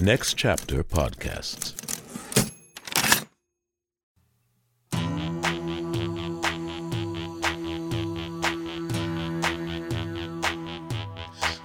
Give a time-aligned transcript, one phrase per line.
[0.00, 1.74] Next Chapter Podcasts.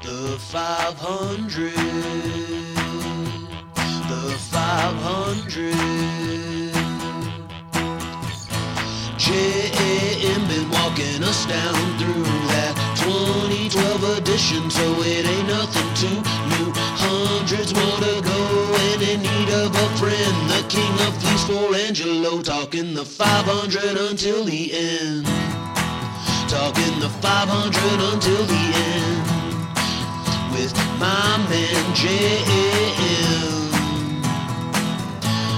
[0.02, 1.74] The 500.
[4.10, 5.74] The 500.
[9.20, 16.83] JAM been walking us down through that 2012 edition, so it ain't nothing too new.
[17.46, 20.50] Hundreds more to go, and in need of a friend.
[20.50, 25.26] The king of fleece for Angelo, talking the 500 until the end.
[26.48, 29.28] Talking the 500 until the end
[30.56, 33.74] with my man JM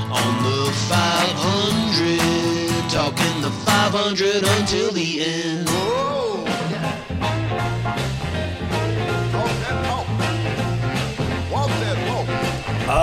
[0.09, 5.69] on the 500, talking the 500 until the end.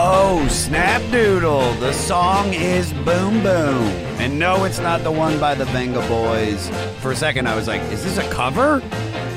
[0.04, 1.78] Oh, Snapdoodle.
[1.78, 3.86] The song is Boom Boom.
[4.18, 6.74] And no, it's not the one by the Vengaboys.
[6.96, 8.80] For a second, I was like, is this a cover?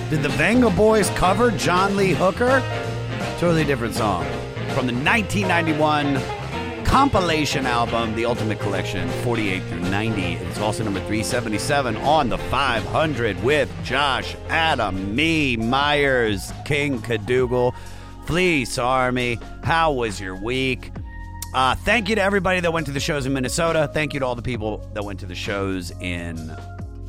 [0.09, 2.63] Did the Vengaboys cover John Lee Hooker?
[3.37, 4.25] Totally different song.
[4.73, 6.19] From the 1991
[6.83, 10.33] compilation album, The Ultimate Collection, 48 through 90.
[10.33, 17.75] It's also number 377 on the 500 with Josh, Adam, me, Meyers, King Cadougall.
[18.25, 20.91] Fleece Army, how was your week?
[21.53, 23.89] Uh, thank you to everybody that went to the shows in Minnesota.
[23.93, 26.51] Thank you to all the people that went to the shows in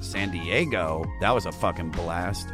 [0.01, 1.07] San Diego.
[1.21, 2.47] That was a fucking blast.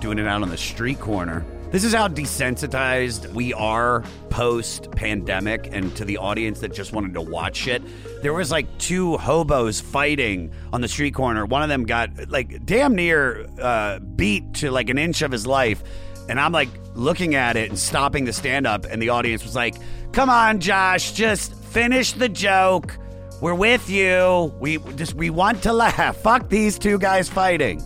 [0.00, 1.44] Doing it out on the street corner.
[1.70, 7.14] This is how desensitized we are post pandemic and to the audience that just wanted
[7.14, 7.82] to watch it.
[8.22, 11.44] There was like two hobos fighting on the street corner.
[11.44, 15.46] One of them got like damn near uh, beat to like an inch of his
[15.46, 15.82] life.
[16.28, 19.54] And I'm like looking at it and stopping the stand up, and the audience was
[19.54, 19.74] like,
[20.12, 22.96] Come on, Josh, just finish the joke.
[23.40, 24.52] We're with you.
[24.58, 26.16] We just we want to laugh.
[26.22, 27.82] Fuck these two guys fighting.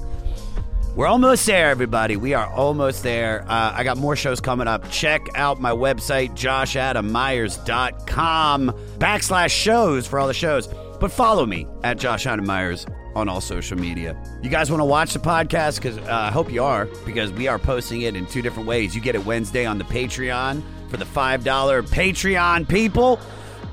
[0.94, 2.16] We're almost there, everybody.
[2.16, 3.46] We are almost there.
[3.48, 4.90] Uh, I got more shows coming up.
[4.90, 10.68] Check out my website, joshadammeyers.com backslash shows for all the shows.
[11.00, 12.84] But follow me at Josh Adam Meyers
[13.14, 14.16] on all social media.
[14.42, 15.76] You guys want to watch the podcast?
[15.76, 18.94] Because uh, I hope you are, because we are posting it in two different ways.
[18.94, 23.20] You get it Wednesday on the Patreon for the $5 Patreon people.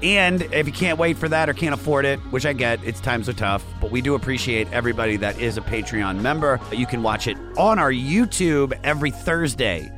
[0.02, 3.02] And if you can't wait for that or can't afford it, which I get, it's
[3.02, 6.60] times are tough, but we do appreciate everybody that is a Patreon member.
[6.72, 9.92] You can watch it on our YouTube every Thursday.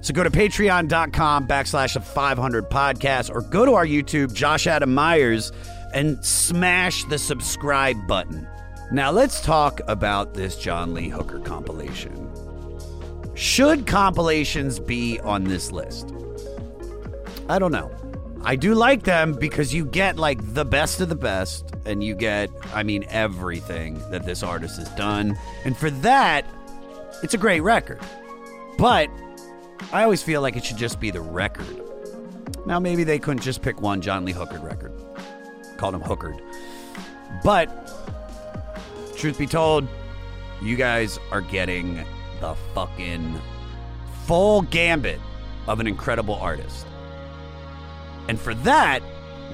[0.00, 4.94] So go to patreon.com backslash the 500 podcast or go to our YouTube, Josh Adam
[4.94, 5.50] Meyers,
[5.92, 8.46] and smash the subscribe button.
[8.90, 12.30] Now let's talk about this John Lee Hooker compilation.
[13.34, 16.14] Should compilations be on this list?
[17.50, 17.90] I don't know.
[18.42, 22.14] I do like them because you get like the best of the best and you
[22.14, 25.38] get, I mean, everything that this artist has done.
[25.66, 26.46] And for that,
[27.22, 28.00] it's a great record.
[28.78, 29.10] But
[29.92, 31.82] I always feel like it should just be the record.
[32.64, 34.92] Now, maybe they couldn't just pick one John Lee Hooker record,
[35.76, 36.40] called him Hookered.
[37.44, 37.68] But
[39.18, 39.86] truth be told,
[40.62, 42.04] you guys are getting
[42.40, 43.40] the fucking
[44.26, 45.20] full gambit
[45.66, 46.86] of an incredible artist.
[48.28, 49.02] And for that,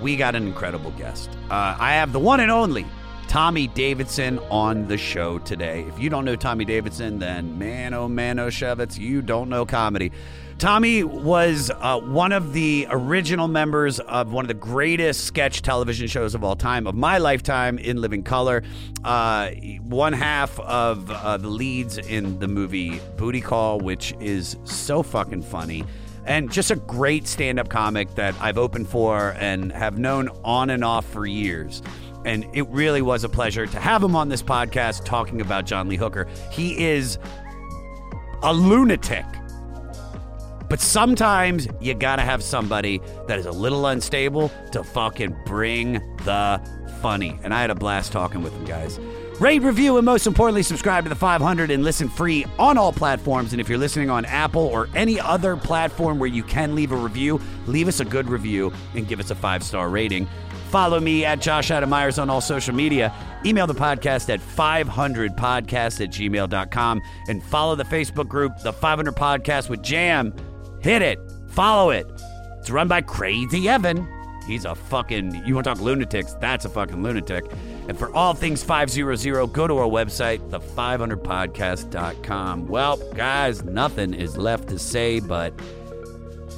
[0.00, 1.30] we got an incredible guest.
[1.50, 2.84] Uh, I have the one and only
[3.28, 5.84] Tommy Davidson on the show today.
[5.88, 9.66] If you don't know Tommy Davidson, then man, oh man, oh Shevitz, you don't know
[9.66, 10.12] comedy.
[10.58, 16.06] Tommy was uh, one of the original members of one of the greatest sketch television
[16.06, 18.62] shows of all time, of my lifetime, in Living Color.
[19.02, 19.50] Uh,
[19.82, 25.42] one half of uh, the leads in the movie Booty Call, which is so fucking
[25.42, 25.84] funny
[26.26, 30.84] and just a great stand-up comic that I've opened for and have known on and
[30.84, 31.82] off for years.
[32.24, 35.88] And it really was a pleasure to have him on this podcast talking about John
[35.88, 36.26] Lee Hooker.
[36.50, 37.18] He is
[38.42, 39.24] a lunatic.
[40.68, 45.94] But sometimes you gotta have somebody that is a little unstable to fucking bring
[46.24, 46.60] the
[47.00, 47.38] funny.
[47.42, 48.98] And I had a blast talking with him, guys.
[49.40, 53.52] Rate, review, and most importantly, subscribe to the 500 and listen free on all platforms.
[53.52, 56.96] And if you're listening on Apple or any other platform where you can leave a
[56.96, 60.28] review, leave us a good review and give us a five star rating.
[60.74, 63.14] Follow me at Josh Adam Meyers on all social media.
[63.46, 69.68] Email the podcast at 500podcast at gmail.com and follow the Facebook group, The 500 Podcast
[69.68, 70.34] with Jam.
[70.80, 72.08] Hit it, follow it.
[72.58, 74.04] It's run by Crazy Evan.
[74.48, 76.34] He's a fucking, you want to talk lunatics?
[76.40, 77.44] That's a fucking lunatic.
[77.88, 82.66] And for all things 500, go to our website, the500podcast.com.
[82.66, 85.54] Well, guys, nothing is left to say but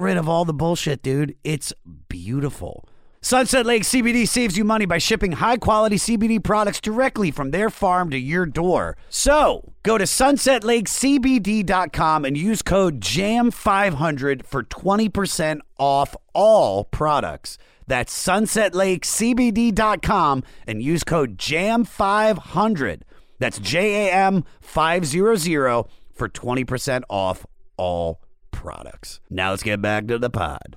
[0.00, 1.36] rid of all the bullshit, dude.
[1.42, 1.72] It's
[2.08, 2.88] beautiful.
[3.26, 7.70] Sunset Lake CBD saves you money by shipping high quality CBD products directly from their
[7.70, 8.96] farm to your door.
[9.10, 17.58] So go to sunsetlakecbd.com and use code JAM500 for 20% off all products.
[17.88, 23.00] That's sunsetlakecbd.com and use code JAM500.
[23.40, 27.44] That's J A M 500 for 20% off
[27.76, 28.20] all
[28.52, 29.18] products.
[29.28, 30.76] Now let's get back to the pod.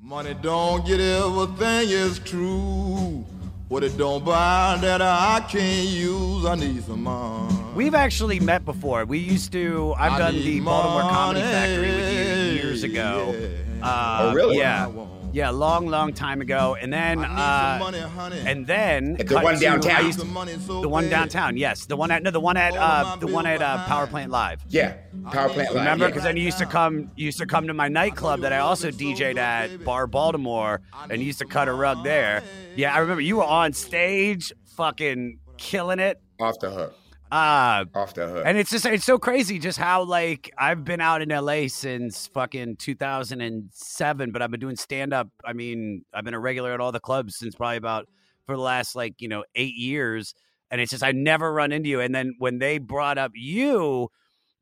[0.00, 3.24] Money don't get everything is true.
[3.68, 7.54] What it don't buy that I can't use, I need some money.
[7.74, 9.04] We've actually met before.
[9.06, 9.94] We used to.
[9.98, 13.34] I've I done the Baltimore Comedy Factory with you years ago.
[13.36, 13.48] yeah.
[13.86, 14.58] Uh, Oh, really?
[14.58, 14.86] Yeah,
[15.36, 16.78] yeah, long, long time ago.
[16.80, 18.50] And then, I need uh, some money, honey.
[18.50, 19.96] and then The one to- downtown?
[19.96, 21.10] I used to- the money so the one bad.
[21.10, 21.56] downtown.
[21.58, 23.84] Yes, the one at no, the one at uh, the one at uh.
[23.86, 24.64] Power Plant Live.
[24.68, 24.94] Yeah,
[25.30, 25.68] power plant.
[25.68, 26.10] Live, Remember, yeah.
[26.10, 28.58] because then you used to come, you used to come to my nightclub that I
[28.58, 30.80] also DJ'd at, Bar Baltimore,
[31.10, 32.42] and you used to cut a rug there.
[32.74, 36.18] Yeah, I remember you were on stage, fucking killing it.
[36.40, 36.94] off the hook,
[37.30, 38.42] Uh, off the hook.
[38.46, 42.28] and it's just it's so crazy just how like I've been out in LA since
[42.28, 45.28] fucking 2007, but I've been doing stand up.
[45.44, 48.08] I mean, I've been a regular at all the clubs since probably about
[48.46, 50.34] for the last like, you know, 8 years.
[50.70, 52.00] And it's just I never run into you.
[52.00, 54.08] And then when they brought up you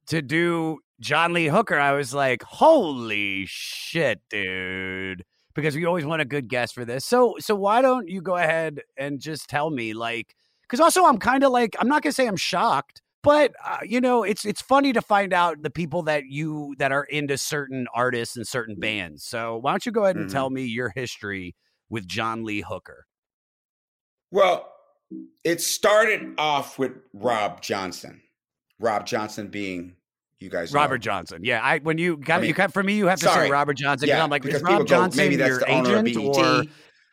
[0.07, 5.25] to do John Lee Hooker, I was like, "Holy shit, dude."
[5.55, 7.05] Because we always want a good guest for this.
[7.05, 10.35] So so why don't you go ahead and just tell me like
[10.69, 14.01] because also I'm kind of like I'm not gonna say I'm shocked, but uh, you
[14.01, 17.87] know it's it's funny to find out the people that you that are into certain
[17.95, 19.25] artists and certain bands.
[19.25, 20.33] So why don't you go ahead and Mhm.
[20.33, 21.55] tell me your history
[21.89, 23.07] with John Lee Hooker?
[24.31, 24.71] Well,
[25.45, 28.21] it started off with Rob Johnson.
[28.81, 29.97] Rob Johnson being
[30.41, 30.81] you guys know.
[30.81, 31.43] Robert Johnson.
[31.45, 33.49] Yeah, I when you got I mean, you got for me you have to say.
[33.49, 34.09] Robert Johnson.
[34.09, 36.17] Yeah, I'm like because Rob go, Johnson maybe that's your the owner of BET.
[36.17, 36.65] or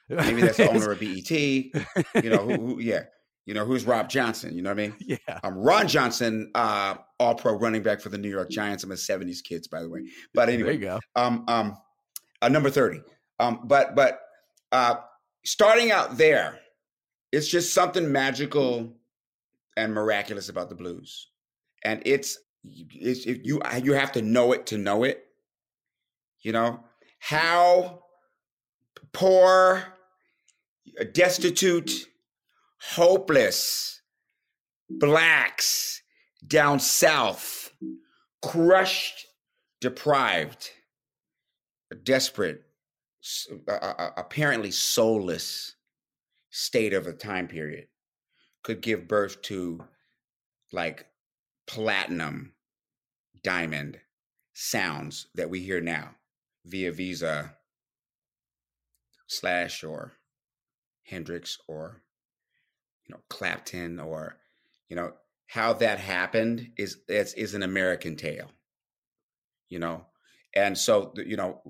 [0.10, 1.32] Maybe that's the owner of BET.
[1.32, 2.80] You know who, who?
[2.82, 3.04] Yeah,
[3.46, 4.56] you know who's Rob Johnson.
[4.56, 4.96] You know what I mean?
[5.00, 5.40] yeah.
[5.44, 8.84] Um, Ron Johnson, uh, All Pro running back for the New York Giants.
[8.84, 10.02] I'm a '70s kids, by the way.
[10.34, 11.00] But There anyway, you go.
[11.16, 11.78] um, um,
[12.42, 13.02] uh, number 30.
[13.40, 14.20] Um, but but
[14.72, 14.96] uh,
[15.44, 16.60] starting out there,
[17.32, 18.94] it's just something magical
[19.78, 21.28] and miraculous about the blues,
[21.84, 25.26] and it's it's if you you have to know it to know it.
[26.42, 26.84] You know
[27.20, 28.04] how
[29.14, 29.84] poor,
[31.14, 32.08] destitute,
[32.82, 34.02] hopeless
[34.90, 36.02] blacks
[36.46, 37.72] down south,
[38.42, 39.28] crushed,
[39.80, 40.72] deprived,
[42.04, 42.64] desperate,
[43.68, 45.76] apparently soulless
[46.50, 47.88] state of a time period
[48.64, 49.84] could give birth to
[50.72, 51.06] like
[51.68, 52.54] platinum
[53.44, 54.00] diamond
[54.54, 56.10] sounds that we hear now
[56.66, 57.56] via Visa
[59.28, 60.14] slash or
[61.04, 62.02] Hendrix or
[63.12, 64.38] know Clapton or
[64.90, 65.14] you know
[65.48, 68.52] how that happened is is, is an American tale
[69.70, 70.06] you know?
[70.54, 71.62] And so you know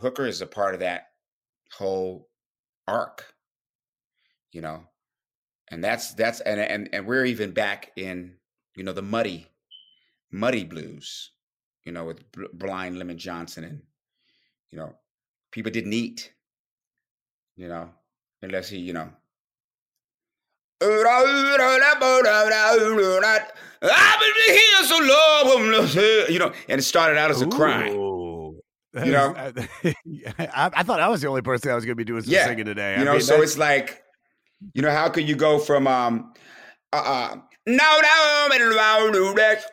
[0.00, 1.06] Hooker is a part of that
[1.72, 2.28] whole
[2.86, 3.24] arc
[4.52, 4.84] you know?
[5.70, 8.36] And that's that's and and and we're even back in
[8.76, 9.48] you know the muddy
[10.30, 11.32] muddy blues
[11.84, 13.82] you know with Bl- blind lemon johnson and
[14.70, 14.94] you know
[15.50, 16.32] people didn't eat
[17.56, 17.90] you know
[18.42, 19.10] unless he you know
[23.82, 27.92] I've been here so long, you know, and it started out as a crime.
[27.94, 28.60] Ooh.
[28.94, 29.34] You know?
[30.38, 32.32] I, I thought I was the only person that was going to be doing some
[32.32, 32.46] Yeah.
[32.46, 32.94] singing today.
[32.94, 34.02] You I know, mean, so that's- it's like,
[34.74, 36.32] you know, how could you go from um
[36.92, 39.68] uh, uh Now down and around the rest.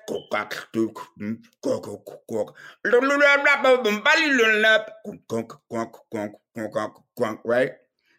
[7.46, 7.72] Right?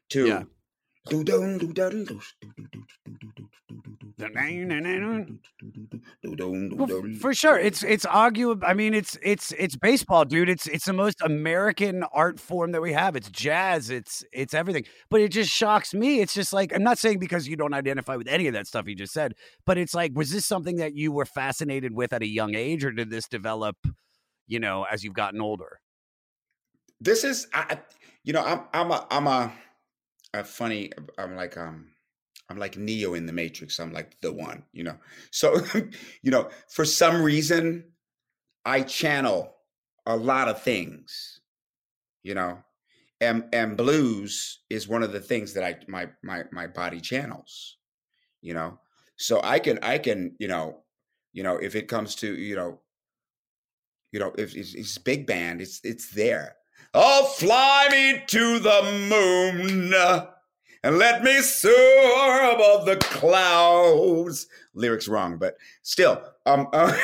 [0.09, 0.27] Two.
[0.27, 0.43] Yeah.
[7.19, 8.67] For sure, it's it's arguable.
[8.67, 10.49] I mean, it's it's it's baseball, dude.
[10.49, 13.17] It's it's the most American art form that we have.
[13.17, 13.91] It's jazz.
[13.91, 14.85] It's it's everything.
[15.11, 16.21] But it just shocks me.
[16.21, 18.87] It's just like I'm not saying because you don't identify with any of that stuff
[18.89, 19.35] you just said,
[19.67, 22.85] but it's like, was this something that you were fascinated with at a young age,
[22.85, 23.77] or did this develop,
[24.47, 25.81] you know, as you've gotten older?
[27.01, 27.81] This is, I,
[28.23, 29.53] you know, I'm I'm a I'm a,
[30.41, 30.91] a funny.
[31.19, 31.89] I'm like um
[32.49, 33.79] I'm like Neo in the Matrix.
[33.79, 34.97] I'm like the one, you know.
[35.31, 35.57] So,
[36.23, 37.85] you know, for some reason,
[38.65, 39.57] I channel
[40.07, 41.41] a lot of things,
[42.23, 42.59] you know,
[43.21, 47.79] and and blues is one of the things that I my my my body channels,
[48.43, 48.79] you know.
[49.17, 50.83] So I can I can you know,
[51.33, 52.81] you know if it comes to you know,
[54.13, 56.57] you know if it's, it's big band, it's it's there.
[56.93, 59.93] Oh, fly me to the moon
[60.85, 64.47] and let me soar above the clouds.
[64.75, 66.95] Lyrics wrong, but still, um, uh,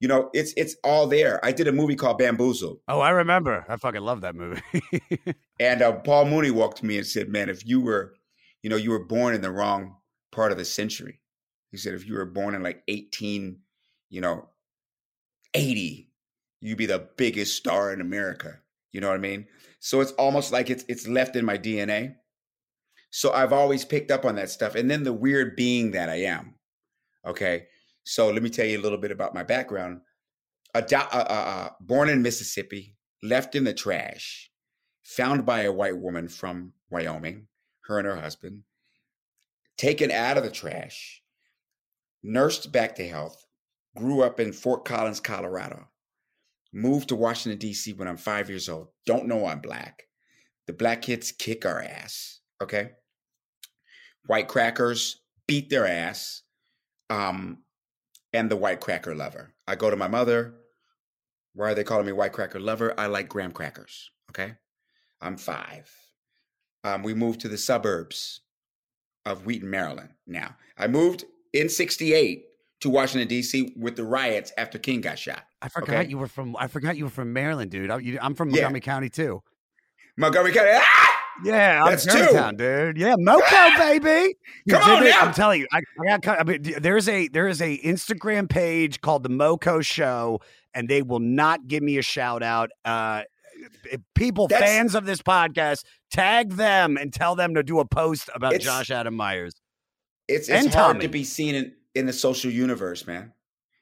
[0.00, 1.44] you know, it's it's all there.
[1.44, 2.78] I did a movie called Bamboozled.
[2.86, 3.64] Oh, I remember.
[3.68, 4.62] I fucking love that movie.
[5.60, 8.14] and uh, Paul Mooney walked to me and said, "Man, if you were,
[8.62, 9.96] you know, you were born in the wrong
[10.30, 11.20] part of the century."
[11.70, 13.60] He said, "If you were born in like eighteen,
[14.10, 14.50] you know,
[15.54, 16.10] eighty,
[16.60, 18.60] you'd be the biggest star in America."
[18.96, 19.46] You know what I mean?
[19.78, 22.14] So it's almost like it's it's left in my DNA.
[23.10, 24.74] So I've always picked up on that stuff.
[24.74, 26.54] And then the weird being that I am.
[27.26, 27.66] Okay.
[28.04, 30.00] So let me tell you a little bit about my background.
[30.74, 34.50] Uh, uh, uh, born in Mississippi, left in the trash,
[35.02, 37.48] found by a white woman from Wyoming,
[37.84, 38.62] her and her husband,
[39.76, 41.22] taken out of the trash,
[42.22, 43.44] nursed back to health,
[43.94, 45.86] grew up in Fort Collins, Colorado,
[46.76, 47.92] moved to Washington, D.C.
[47.94, 48.88] when I'm five years old.
[49.04, 50.04] Don't know I'm black.
[50.66, 52.40] The black kids kick our ass.
[52.62, 52.90] Okay
[54.26, 56.42] white crackers beat their ass
[57.10, 57.58] um,
[58.32, 59.52] and the white cracker lover.
[59.66, 60.54] I go to my mother.
[61.54, 62.94] Why are they calling me white cracker lover?
[62.98, 64.10] I like graham crackers.
[64.30, 64.54] Okay.
[65.20, 65.90] I'm five.
[66.84, 68.40] Um, we moved to the suburbs
[69.24, 70.10] of Wheaton, Maryland.
[70.26, 72.44] Now, I moved in 68
[72.80, 73.74] to Washington, D.C.
[73.76, 75.44] with the riots after King got shot.
[75.62, 76.10] I forgot okay?
[76.10, 76.56] you were from.
[76.58, 77.90] I forgot you were from Maryland, dude.
[77.90, 78.84] I, am from Montgomery yeah.
[78.84, 79.42] County too.
[80.16, 80.70] Montgomery County.
[80.74, 81.12] Ah!
[81.44, 82.96] Yeah, I'm that's two, dude.
[82.96, 84.36] Yeah, Moco, baby.
[84.70, 85.20] Come on now.
[85.20, 86.40] I'm telling you, I, I got.
[86.40, 90.40] I mean, there's a there is a Instagram page called the Moco Show,
[90.74, 92.70] and they will not give me a shout out.
[92.84, 93.22] Uh,
[94.14, 98.30] people, that's, fans of this podcast, tag them and tell them to do a post
[98.34, 99.54] about Josh Adam Meyers.
[100.28, 101.00] It's it's hard Tommy.
[101.00, 103.32] to be seen in in the social universe, man.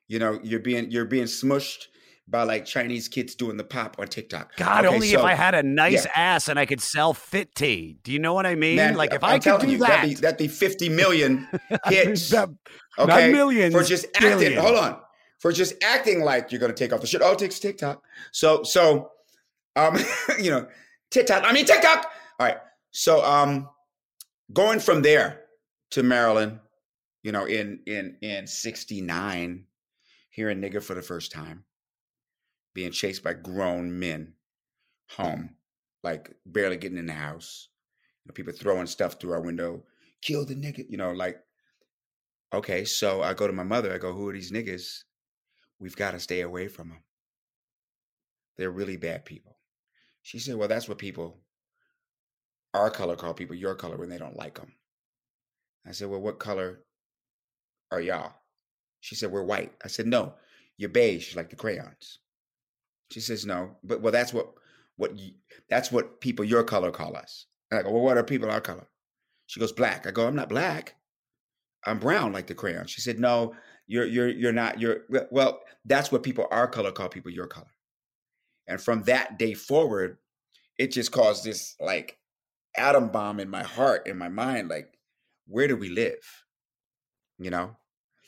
[0.08, 1.86] You know, you're being you're being smushed
[2.26, 4.56] by like Chinese kids doing the pop on TikTok.
[4.56, 6.12] God, okay, only so, if I had a nice yeah.
[6.14, 7.98] ass and I could sell fit tea.
[8.02, 8.76] Do you know what I mean?
[8.76, 11.46] Man, like if I'm i could do you, that, that'd be, that'd be 50 million
[11.86, 12.30] hits.
[12.30, 12.48] that,
[12.98, 14.56] okay, millions, for just acting.
[14.56, 15.00] Hold on,
[15.38, 17.20] for just acting like you're going to take off the shit.
[17.22, 18.02] Oh, it takes TikTok.
[18.32, 19.10] So, so,
[19.76, 19.98] um,
[20.40, 20.66] you know,
[21.10, 21.44] TikTok.
[21.44, 22.06] I mean TikTok.
[22.40, 22.58] All right.
[22.90, 23.68] So, um,
[24.52, 25.42] going from there
[25.90, 26.60] to Maryland,
[27.24, 29.64] you know, in in in '69,
[30.30, 31.64] hearing nigger for the first time
[32.74, 34.34] being chased by grown men
[35.10, 35.16] mm.
[35.16, 35.56] home,
[36.02, 37.68] like barely getting in the house.
[38.24, 39.84] You know, people throwing stuff through our window,
[40.20, 41.38] kill the nigga, you know, like,
[42.52, 45.04] okay, so I go to my mother, I go, who are these niggas?
[45.78, 47.02] We've got to stay away from them.
[48.56, 49.58] They're really bad people.
[50.22, 51.40] She said, well, that's what people,
[52.72, 54.72] our color call people your color when they don't like them.
[55.86, 56.80] I said, well, what color
[57.94, 58.32] are y'all?
[59.00, 59.72] She said, we're white.
[59.84, 60.34] I said, no,
[60.76, 62.18] you're beige like the crayons.
[63.10, 64.54] She says, no, but well, that's what
[64.96, 65.32] what you,
[65.68, 67.46] that's what people your color call us.
[67.70, 68.86] And I go, well, what are people our color?
[69.46, 70.06] She goes, black.
[70.06, 70.94] I go, I'm not black.
[71.84, 72.86] I'm brown like the crayon.
[72.86, 73.54] She said, no,
[73.86, 74.80] you're you're you're not.
[74.80, 75.60] You're well.
[75.84, 77.66] That's what people our color call people your color.
[78.66, 80.16] And from that day forward,
[80.78, 82.16] it just caused this like
[82.76, 84.70] atom bomb in my heart, in my mind.
[84.70, 84.96] Like,
[85.46, 86.44] where do we live?
[87.38, 87.76] You know.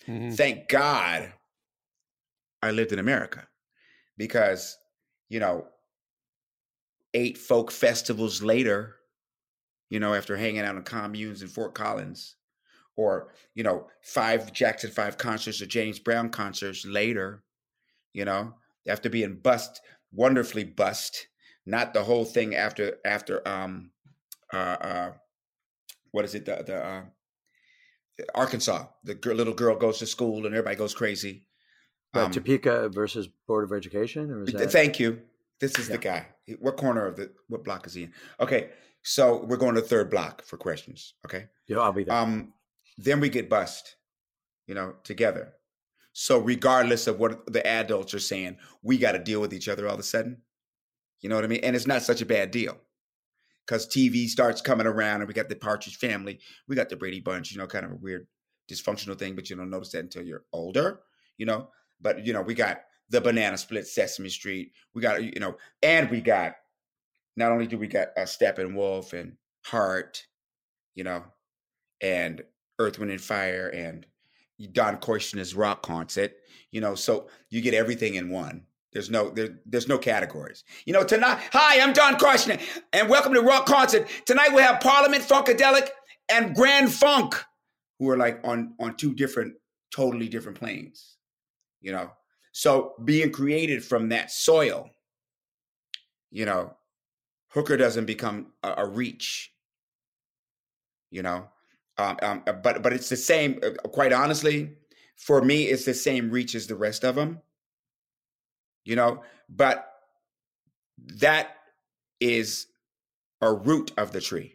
[0.09, 0.31] Mm-hmm.
[0.33, 1.33] Thank God,
[2.63, 3.47] I lived in America
[4.17, 4.77] because
[5.29, 5.67] you know
[7.15, 8.97] eight folk festivals later
[9.91, 12.37] you know after hanging out in communes in fort collins
[12.97, 17.43] or you know five jackson five concerts or james brown concerts later
[18.13, 18.55] you know
[18.89, 19.81] after being bust
[20.13, 21.29] wonderfully bust
[21.65, 23.91] not the whole thing after after um
[24.53, 25.13] uh uh
[26.13, 27.03] what is it the the uh,
[28.35, 28.87] Arkansas.
[29.05, 31.47] The little girl goes to school and everybody goes crazy.
[32.15, 34.73] Um, Topeka versus Board of Education, or is that?
[34.73, 35.21] Thank you.
[35.61, 35.97] This is Yeah.
[35.97, 36.27] the guy.
[36.61, 38.15] What corner of the what block is he in?
[38.41, 38.71] Okay,
[39.03, 41.15] so we're going to third block for questions.
[41.27, 41.49] Okay.
[41.67, 42.15] Yeah, I'll be there.
[42.17, 42.55] Um,
[42.97, 43.97] then we get bust,
[44.67, 45.55] you know, together.
[46.13, 49.87] So regardless of what the adults are saying, we got to deal with each other
[49.87, 50.41] all of a sudden.
[51.21, 51.61] You know what I mean?
[51.63, 52.79] And it's not such a bad deal
[53.67, 57.21] because TV starts coming around, and we got the Partridge Family, we got the Brady
[57.21, 57.53] Bunch.
[57.53, 58.27] You know, kind of a weird
[58.71, 61.01] dysfunctional thing, but you don't notice that until you're older.
[61.39, 61.69] You know,
[62.01, 64.73] but you know, we got the Banana Split, Sesame Street.
[64.95, 66.55] We got you know, and we got
[67.37, 70.27] not only do we got uh, Steppenwolf and Heart,
[70.95, 71.25] you know,
[72.01, 72.43] and
[72.79, 74.07] Earth, Wind, and Fire, and
[74.73, 76.33] Don Kirshner's rock concert.
[76.71, 78.65] You know, so you get everything in one.
[78.93, 80.65] There's no there, there's no categories.
[80.87, 81.41] You know, tonight.
[81.53, 82.61] Hi, I'm Don Kirshner,
[82.93, 84.09] and welcome to Rock Concert.
[84.25, 85.89] Tonight we have Parliament Funkadelic
[86.31, 87.35] and Grand Funk,
[87.99, 89.55] who are like on on two different,
[89.95, 91.17] totally different planes.
[91.81, 92.11] You know,
[92.53, 94.89] so being created from that soil,
[96.31, 96.75] you know,
[97.49, 99.53] Hooker doesn't become a, a reach.
[101.11, 101.49] You know,
[101.99, 103.61] um, um, but but it's the same.
[103.63, 104.77] uh, Quite honestly,
[105.17, 107.41] for me, it's the same reach as the rest of them.
[108.87, 109.87] You know, but
[110.99, 111.57] that
[112.21, 112.67] is
[113.43, 114.55] a root of the tree.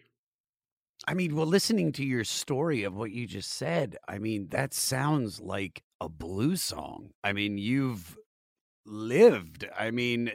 [1.08, 4.74] I mean, well, listening to your story of what you just said, I mean, that
[4.74, 7.10] sounds like a blues song.
[7.24, 8.18] I mean, you've
[8.86, 9.68] lived.
[9.78, 10.30] I mean,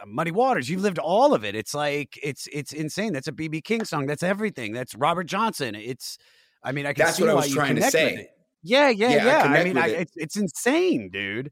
[0.00, 1.54] uh, Muddy Waters, you've lived all of it.
[1.56, 3.12] It's like it's it's insane.
[3.12, 4.06] That's a BB King song.
[4.06, 4.72] That's everything.
[4.72, 5.74] That's Robert Johnson.
[5.74, 6.18] It's
[6.62, 8.28] I mean, I can That's see what I was trying to say.
[8.62, 9.60] Yeah, yeah, Yeah, I yeah.
[9.60, 10.00] I, mean, I, it.
[10.02, 11.50] it's it's insane, dude.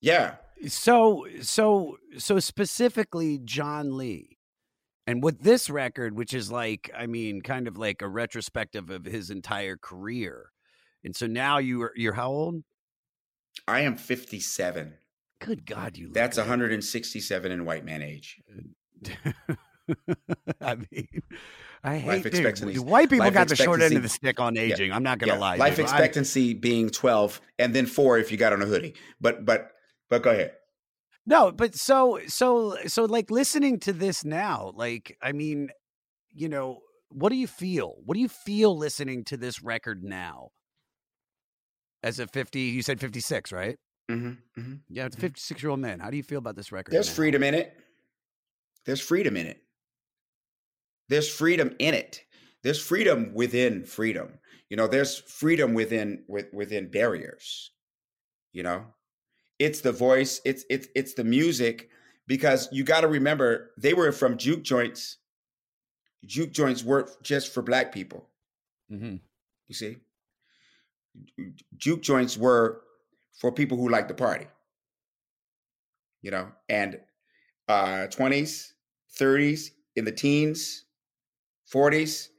[0.00, 0.36] Yeah.
[0.66, 4.38] So so so specifically John Lee.
[5.06, 9.06] And with this record, which is like, I mean, kind of like a retrospective of
[9.06, 10.50] his entire career.
[11.02, 12.62] And so now you are you're how old?
[13.66, 14.94] I am 57.
[15.40, 16.42] Good God, you look That's good.
[16.42, 18.40] 167 in white man age.
[20.60, 21.08] I mean,
[21.82, 24.58] I hate dude, expectancy- white people life got the short end of the stick on
[24.58, 24.92] aging.
[24.92, 25.56] I'm not gonna Yeah, lie.
[25.56, 25.86] Life dude.
[25.86, 28.94] I- expectancy being 12 and then 4 if you got on a hoodie.
[29.20, 29.70] But but
[30.08, 30.52] but go ahead.
[31.26, 35.70] No, but so so so like listening to this now, like I mean,
[36.32, 37.96] you know, what do you feel?
[38.04, 40.50] What do you feel listening to this record now?
[42.02, 43.76] As a 50, you said 56, right?
[44.08, 46.00] hmm hmm Yeah, it's a 56 year old man.
[46.00, 46.92] How do you feel about this record?
[46.92, 47.14] There's now?
[47.14, 47.74] freedom in it.
[48.86, 49.60] There's freedom in it.
[51.08, 52.22] There's freedom in it.
[52.62, 54.38] There's freedom within freedom.
[54.70, 57.72] You know, there's freedom within with, within barriers.
[58.52, 58.86] You know,
[59.58, 60.40] it's the voice.
[60.44, 61.90] It's it's it's the music
[62.26, 65.18] because you got to remember they were from juke joints.
[66.24, 68.28] Juke joints weren't just for black people.
[68.90, 69.20] Mhm.
[69.68, 69.98] You see,
[71.76, 72.82] juke joints were
[73.32, 74.46] for people who like to party.
[76.22, 77.00] You know, and
[77.68, 78.74] uh 20s,
[79.10, 80.86] 30s, in the teens,
[81.66, 82.30] 40s,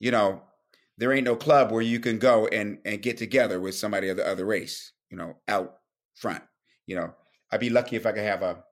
[0.00, 0.42] you know,
[0.98, 4.16] there ain't no club where you can go and and get together with somebody of
[4.16, 5.80] the other race, you know, out
[6.16, 6.44] front.
[6.88, 7.14] You know,
[7.52, 8.64] I'd be lucky if I could have a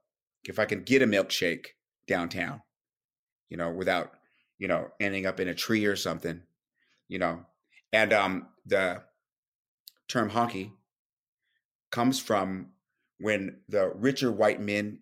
[0.45, 1.67] if I could get a milkshake
[2.09, 2.63] downtown,
[3.51, 4.13] you know, without,
[4.59, 6.41] you know, ending up in a tree or something,
[7.09, 7.45] you know.
[7.93, 9.03] And um the
[10.09, 10.73] term honky
[11.91, 12.69] comes from
[13.19, 15.01] when the richer white men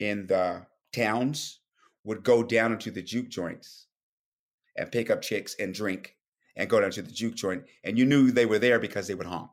[0.00, 1.60] in the towns
[2.04, 3.86] would go down into the juke joints
[4.76, 6.16] and pick up chicks and drink
[6.56, 9.14] and go down to the juke joint and you knew they were there because they
[9.14, 9.50] would honk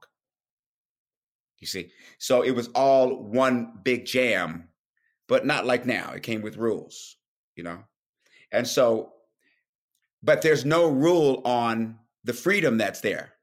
[1.64, 1.90] you see?
[2.20, 4.68] So it was all one big jam
[5.30, 6.12] but not like now.
[6.12, 7.16] It came with rules
[7.56, 7.80] you know?
[8.52, 9.14] And so
[10.22, 13.34] but there's no rule on the freedom that's there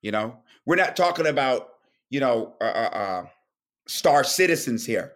[0.00, 0.38] you know?
[0.64, 1.68] We're not talking about
[2.08, 3.26] you know uh, uh, uh,
[3.86, 5.12] star citizens here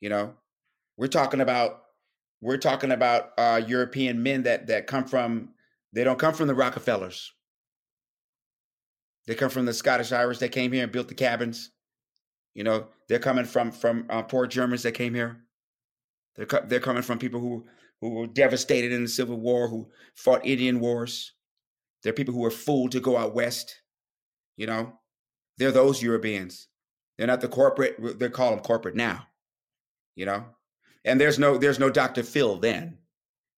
[0.00, 0.32] you know?
[0.96, 1.82] We're talking about
[2.40, 5.50] we're talking about uh, european men that that come from
[5.92, 7.32] they don't come from the rockefellers
[9.26, 11.70] they come from the scottish irish that came here and built the cabins.
[12.54, 15.42] You know they're coming from from uh, poor germans that came here.
[16.36, 17.66] They're, co- they're coming from people who
[18.00, 21.32] who were devastated in the civil war who fought indian wars.
[22.02, 23.80] They're people who were fooled to go out west
[24.56, 24.92] you know?
[25.58, 26.68] They're those europeans.
[27.16, 29.26] They're not the corporate they call them corporate now
[30.14, 30.44] you know?
[31.04, 32.98] And there's no there's no dr phil then.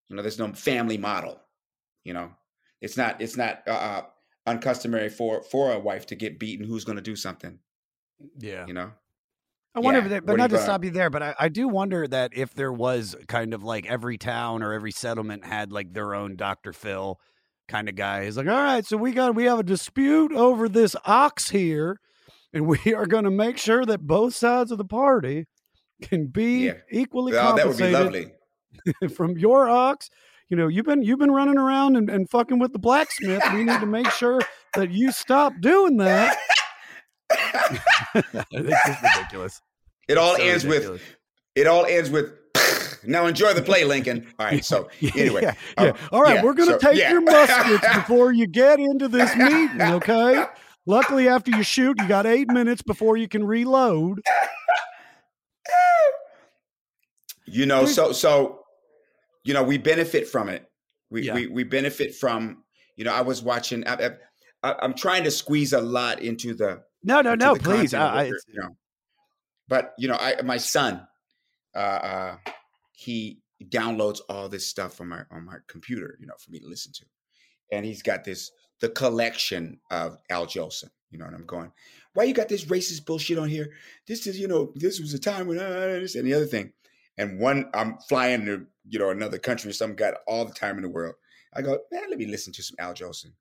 [0.08, 1.40] You know there's no family model
[2.04, 2.32] you know?
[2.80, 4.02] It's not it's not uh, uh
[4.50, 7.58] uncustomary for for a wife to get beaten who's going to do something
[8.38, 8.66] Yeah.
[8.66, 8.90] you know
[9.74, 11.48] I wonder, Yeah, if that, but are not to stop you there, but I, I
[11.50, 15.70] do wonder that if there was kind of like every town or every settlement had
[15.70, 16.72] like their own Dr.
[16.72, 17.20] Phil,
[17.68, 18.24] kind of guy.
[18.24, 22.00] He's like, all right, so we got we have a dispute over this ox here,
[22.52, 25.46] and we are going to make sure that both sides of the party
[26.02, 26.78] can be Yeah.
[26.90, 28.32] equally Oh, that would be compensated
[28.98, 29.08] lovely.
[29.14, 30.08] from your ox.
[30.50, 33.42] You know, you've been you've been running around and, and fucking with the blacksmith.
[33.52, 34.40] We need to make sure
[34.74, 36.38] that you stop doing that.
[38.14, 39.60] it's just ridiculous.
[40.08, 41.00] It all So ends ridiculous.
[41.02, 41.16] with
[41.54, 42.32] it all ends with
[43.04, 44.26] now enjoy the play, Lincoln.
[44.38, 45.42] All right, so anyway.
[45.42, 45.84] yeah, yeah.
[45.90, 47.10] um, All right, yeah, we're gonna so- take yeah.
[47.12, 50.44] your muskets before you get into this meeting, okay?
[50.86, 54.20] Luckily, after you shoot, you got eight minutes before you can reload.
[57.46, 58.60] you know so so
[59.48, 60.70] you know we benefit from it
[61.08, 61.34] we Yeah.
[61.34, 62.64] we, we benefit from
[62.96, 64.10] you know i was watching I, I,
[64.62, 67.94] I- i'm trying to squeeze a lot into the No, no, no, please.
[67.94, 68.76] of I, I, you know
[69.68, 71.06] but you know i my son
[71.74, 71.78] uh
[72.12, 72.36] uh
[72.92, 76.68] he downloads all this stuff from my on my computer you know for me to
[76.68, 77.06] listen to
[77.72, 81.72] and he's got this the collection of al jolson you know and i'm going
[82.12, 83.68] why you got this racist bullshit on here
[84.06, 85.70] this is you know this was a time when uh,
[86.02, 86.70] this and the other thing
[87.20, 90.76] and one I'm flying to you know another country, or some got all the time
[90.76, 91.14] in the world.
[91.54, 93.32] I go, man, let me listen to some Al Jolson.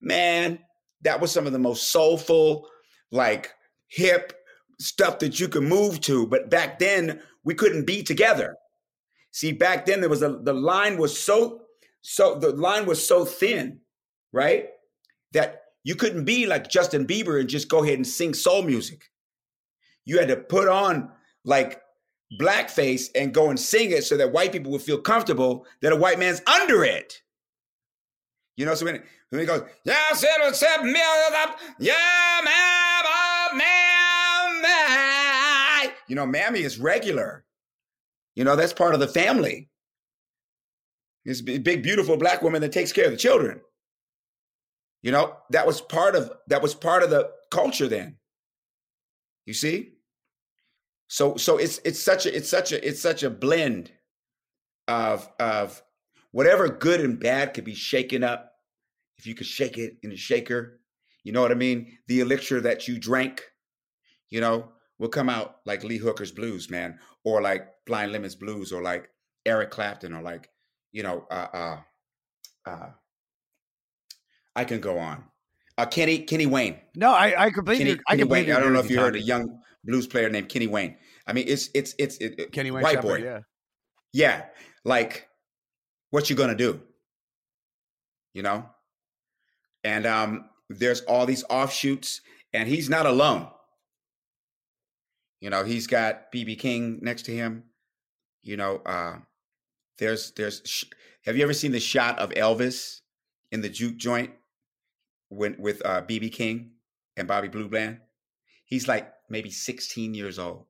[0.00, 0.58] Man,
[1.02, 2.68] that was some of the most soulful,
[3.10, 3.52] like
[3.88, 4.32] hip
[4.78, 6.26] stuff that you could move to.
[6.26, 8.56] But back then, we couldn't be together.
[9.32, 11.62] See, back then there was a the line was so
[12.02, 13.80] so the line was so thin,
[14.32, 14.68] right?
[15.32, 19.02] That you couldn't be like Justin Bieber and just go ahead and sing soul music.
[20.04, 21.10] You had to put on
[21.44, 21.80] like
[22.40, 25.96] blackface and go and sing it so that white people would feel comfortable that a
[25.96, 27.22] white man's under it.
[28.56, 29.94] You know, so when, when he goes, yeah,
[32.44, 33.86] ma'am, oh, ma'am.
[36.08, 37.44] You know, mammy is regular.
[38.34, 39.68] You know, that's part of the family.
[41.24, 43.60] This big, beautiful black woman that takes care of the children.
[45.02, 48.16] You know, that was part of that was part of the culture then.
[49.44, 49.95] You see?
[51.08, 53.92] So so it's it's such a it's such a it's such a blend
[54.88, 55.82] of of
[56.32, 58.52] whatever good and bad could be shaken up.
[59.18, 60.80] If you could shake it in a shaker,
[61.24, 61.96] you know what I mean?
[62.08, 63.42] The elixir that you drank,
[64.28, 68.72] you know, will come out like Lee Hooker's blues, man, or like Blind Lemon's blues,
[68.72, 69.08] or like
[69.46, 70.50] Eric Clapton, or like,
[70.92, 72.90] you know, uh uh uh
[74.54, 75.24] I can go on.
[75.78, 76.78] Uh Kenny Kenny Wayne.
[76.94, 78.52] no, I, I completely, Kenny, I Kenny completely.
[78.52, 78.56] Wayne.
[78.56, 80.96] I don't know if you heard a young blues player named Kenny Wayne.
[81.26, 83.24] I mean, it's it's it's it, Kenny Wayne white Shepherd, boy.
[83.24, 83.40] Yeah,
[84.12, 84.44] Yeah,
[84.84, 85.28] like
[86.10, 86.80] what you gonna do?
[88.34, 88.66] You know,
[89.84, 92.20] and um, there's all these offshoots,
[92.52, 93.48] and he's not alone.
[95.40, 97.64] You know, he's got BB King next to him.
[98.42, 99.18] You know, uh,
[99.98, 100.62] there's there's.
[100.64, 100.84] sh-
[101.24, 103.00] Have you ever seen the shot of Elvis
[103.52, 104.30] in the juke joint
[105.28, 106.72] when with uh, BB King
[107.16, 108.00] and Bobby Blue Bland?
[108.66, 110.66] He's like maybe 16 years old,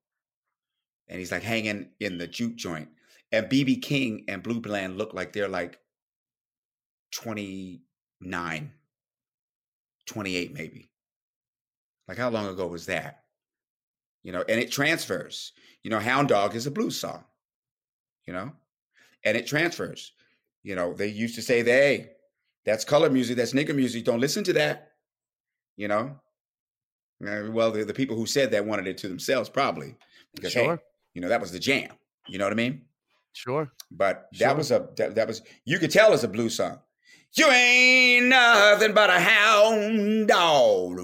[1.09, 2.89] and he's like hanging in the juke joint.
[3.33, 5.81] And BB King and Blue Bland look like they're like
[7.13, 8.73] 29,
[10.07, 10.91] 28 maybe.
[12.07, 13.25] Like how long ago was that?
[14.23, 15.53] You know, and it transfers.
[15.83, 17.25] You know, Hound Dog is a blues song.
[18.27, 18.53] You know,
[19.25, 20.13] and it transfers.
[20.63, 22.11] You know, they used to say, that, "Hey,
[22.65, 23.37] that's color music.
[23.37, 24.05] That's nigger music.
[24.05, 24.93] Don't listen to that."
[25.77, 26.21] You know.
[27.25, 29.97] Uh, Well, the, the people who said that wanted it to themselves, probably
[30.35, 30.83] because hey, Sure.
[31.15, 31.91] you know that was the jam.
[32.29, 32.83] You know what I mean?
[33.33, 33.71] sure.
[33.91, 34.49] But Sure.
[34.49, 36.79] that was a that, that was you could tell it's a blues song.
[37.37, 40.97] You ain't nothing but a hound dog,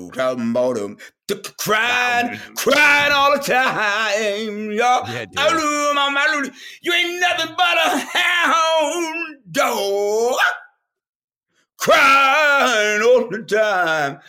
[1.59, 4.71] crying, crying all the time.
[4.73, 5.37] Yeah, Yeah, dude.
[5.37, 6.51] Aloo, mama, aloo.
[6.83, 10.35] You ain't nothing but a hound dog,
[11.83, 14.21] crying all the time.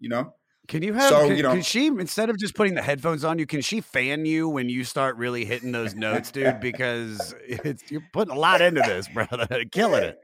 [0.00, 0.34] You know,
[0.68, 1.08] Can you have?
[1.08, 3.60] So, can, you know- can she instead of just putting the headphones on you, can
[3.60, 6.60] she fan you when you start really hitting those notes, dude?
[6.60, 9.46] Because it's you're putting a lot into this, brother.
[9.72, 10.20] Killing it.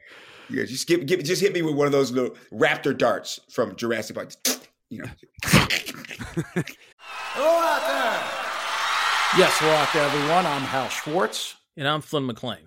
[0.49, 3.75] yeah, just give, give, just hit me with one of those little raptor darts from
[3.77, 4.33] Jurassic Park.
[4.91, 5.11] You know.
[7.33, 9.39] Hello out there.
[9.39, 10.45] Yes, hello out there, everyone.
[10.47, 11.55] I'm Hal Schwartz.
[11.77, 12.67] And I'm Flynn McLean.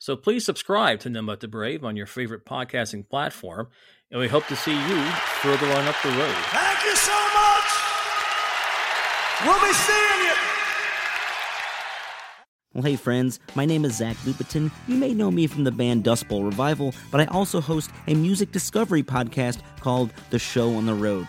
[0.00, 3.68] So please subscribe to None But the Brave on your favorite podcasting platform,
[4.10, 5.02] and we hope to see you
[5.42, 6.34] further on up the road.
[6.46, 7.70] Thank you so much.
[9.44, 10.32] We'll be seeing you.
[12.72, 14.70] Well, hey friends, my name is Zach Lupetin.
[14.88, 18.14] You may know me from the band Dust Bowl Revival, but I also host a
[18.14, 21.28] music discovery podcast called The Show on the Road.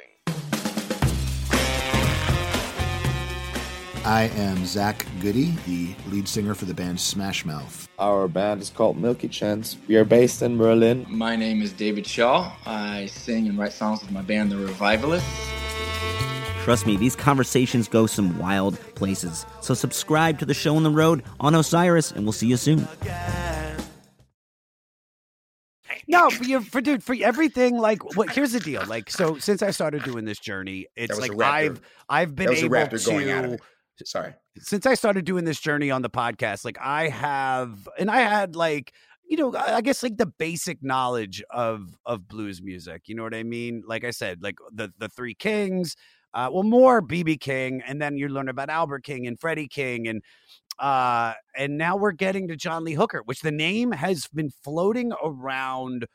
[4.03, 7.87] I am Zach Goode, the lead singer for the band Smash Mouth.
[7.99, 9.77] Our band is called Milky Chance.
[9.87, 11.05] We are based in Berlin.
[11.07, 12.51] My name is David Shaw.
[12.65, 15.29] I sing and write songs with my band, The Revivalists.
[16.63, 19.45] Trust me, these conversations go some wild places.
[19.61, 22.87] So subscribe to the show on the road on Osiris, and we'll see you soon.
[26.07, 27.77] No, for you, for dude, for everything.
[27.77, 28.31] Like, what?
[28.31, 28.83] Here's the deal.
[28.87, 31.39] Like, so since I started doing this journey, it's like.
[31.39, 33.59] I've I've been That was a able raptor to.
[34.05, 34.33] Sorry.
[34.57, 38.55] Since I started doing this journey on the podcast, like I have, and I had
[38.55, 38.93] like
[39.31, 43.03] you know, I I guess like the basic knowledge of of blues music.
[43.05, 43.81] You know what I mean?
[43.87, 45.95] Like I said, like the the Three Kings.
[46.33, 50.07] Uh, well, more BB King, and then you learn about Albert King and Freddie King,
[50.07, 50.21] and
[50.79, 55.13] uh, and now we're getting to John Lee Hooker, which the name has been floating
[55.23, 56.07] around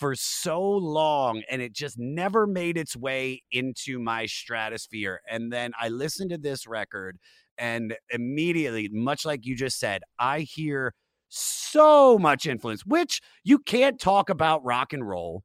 [0.00, 5.20] for so long, and it just never made its way into my stratosphere.
[5.30, 7.18] And then I listened to this record,
[7.58, 10.94] and immediately, much like you just said, I hear
[11.28, 15.44] so much influence, which you can't talk about rock and roll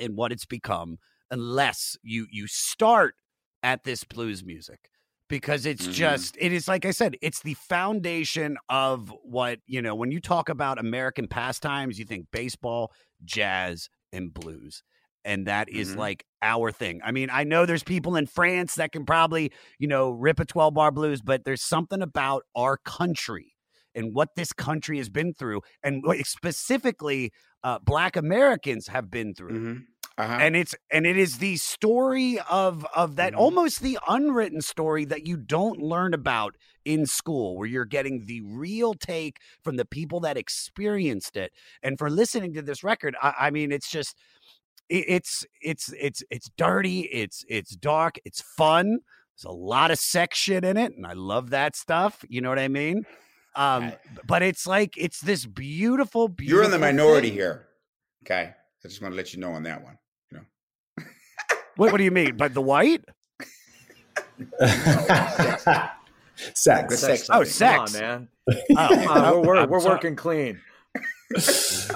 [0.00, 0.98] and what it's become
[1.32, 3.16] unless you you start
[3.64, 4.88] at this blues music
[5.28, 5.88] because it's Mhm.
[5.88, 10.20] just it is like I said it's the foundation of what you know when you
[10.20, 12.92] talk about American pastimes you think baseball
[13.24, 14.82] jazz and blues
[15.24, 15.96] and that is Mhm.
[15.96, 17.00] like our thing.
[17.02, 20.44] I mean, I know there's people in France that can probably, you know, rip a
[20.44, 23.54] 12 bar blues, but there's something about our country
[23.94, 27.32] and what this country has been through and what specifically
[27.62, 29.84] uh, black Americans have been through Mm-hmm.
[30.16, 30.38] Uh-huh.
[30.40, 33.38] and it's and it is the story of of that Mhm.
[33.38, 38.40] almost the unwritten story that you don't learn about in school where you're getting the
[38.42, 41.50] real take from the people that experienced it
[41.82, 44.16] and for listening to this record i, I mean it's just
[44.88, 48.86] it, it's it's it's it's dirty it's it's dark it's fun
[49.36, 52.50] there's a lot of sex shit in it and i love that stuff you know
[52.50, 53.04] what i mean
[53.56, 53.92] um
[54.26, 57.38] but it's like it's this beautiful beautiful You're in the minority thing.
[57.38, 57.66] here.
[58.24, 58.52] Okay.
[58.84, 59.96] I just want to let you know on that one.
[61.76, 63.04] What, what do you mean by the white
[66.54, 66.90] Sex.
[66.90, 67.28] The sex.
[67.32, 67.46] Oh, thing.
[67.50, 67.92] sex.
[67.92, 68.28] Come on, man.
[68.76, 70.60] Oh, Come on, we're, we're, I'm we're working clean.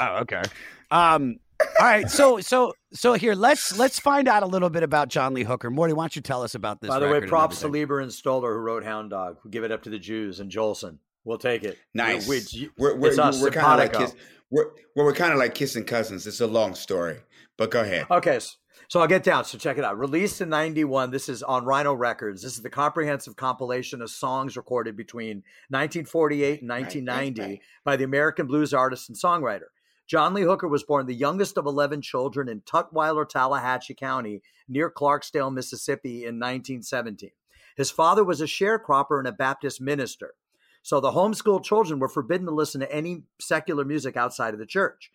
[0.01, 0.43] Oh, okay.
[0.91, 2.11] Um, all right.
[2.11, 5.71] So, so, so here, let's let's find out a little bit about John Lee Hooker.
[5.71, 6.89] Morty, why don't you tell us about this?
[6.89, 7.83] By the way, props to everything?
[7.83, 9.37] Leiber and Stoller who wrote Hound Dog.
[9.45, 10.99] We give it up to the Jews and Jolson.
[11.25, 11.79] We'll take it.
[11.95, 12.27] Nice.
[12.27, 14.17] We, we, We're we're, it's us, we're kind of like kiss,
[14.51, 16.27] we're well, we're kind of like kissing cousins.
[16.27, 17.19] It's a long story,
[17.57, 18.07] but go ahead.
[18.11, 19.45] Okay, s- so I'll get down.
[19.45, 19.99] So check it out.
[19.99, 22.43] Released in 91, this is on Rhino Records.
[22.43, 27.61] This is the comprehensive compilation of songs recorded between 1948 and right, 1990 right.
[27.85, 29.69] by the American blues artist and songwriter.
[30.07, 34.91] John Lee Hooker was born the youngest of 11 children in Tutwiler, Tallahatchie County, near
[34.91, 37.31] Clarksdale, Mississippi in 1917.
[37.77, 40.35] His father was a sharecropper and a Baptist minister.
[40.83, 44.67] So the homeschooled children were forbidden to listen to any secular music outside of the
[44.67, 45.11] church.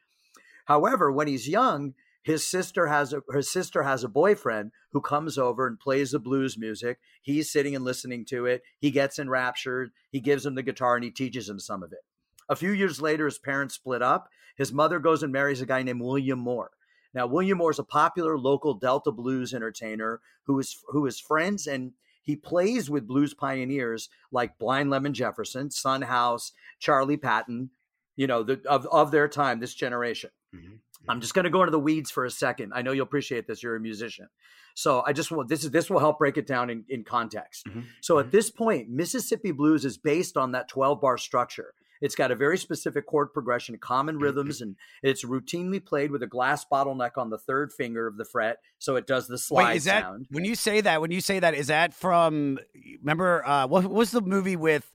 [0.65, 5.37] However, when he's young, his sister has a her sister has a boyfriend who comes
[5.37, 6.99] over and plays the blues music.
[7.21, 8.63] He's sitting and listening to it.
[8.79, 9.91] He gets enraptured.
[10.09, 11.99] He gives him the guitar and he teaches him some of it.
[12.49, 14.29] A few years later, his parents split up.
[14.55, 16.71] His mother goes and marries a guy named William Moore.
[17.13, 21.67] Now, William Moore is a popular local Delta blues entertainer who is who is friends
[21.67, 27.71] and he plays with blues pioneers like Blind Lemon Jefferson, Son House, Charlie Patton,
[28.15, 30.29] you know, the, of of their time, this generation.
[30.55, 30.79] Mhm.
[31.07, 32.71] I'm just going to go into the weeds for a second.
[32.73, 33.61] I know you'll appreciate this.
[33.61, 34.27] You're a musician,
[34.75, 37.65] so I just want this is this will help break it down in, in context.
[37.67, 37.85] Mhm.
[38.01, 41.73] So at this point, Mississippi blues is based on that 12 bar structure.
[42.01, 46.27] It's got a very specific chord progression, common rhythms, and it's routinely played with a
[46.27, 49.75] glass bottleneck on the third finger of the fret, so it does the slide Wait,
[49.77, 50.27] is that sound.
[50.29, 50.99] when you say that?
[50.99, 52.59] When you say that, is that from?
[52.99, 54.91] Remember, uh, what, what was the movie with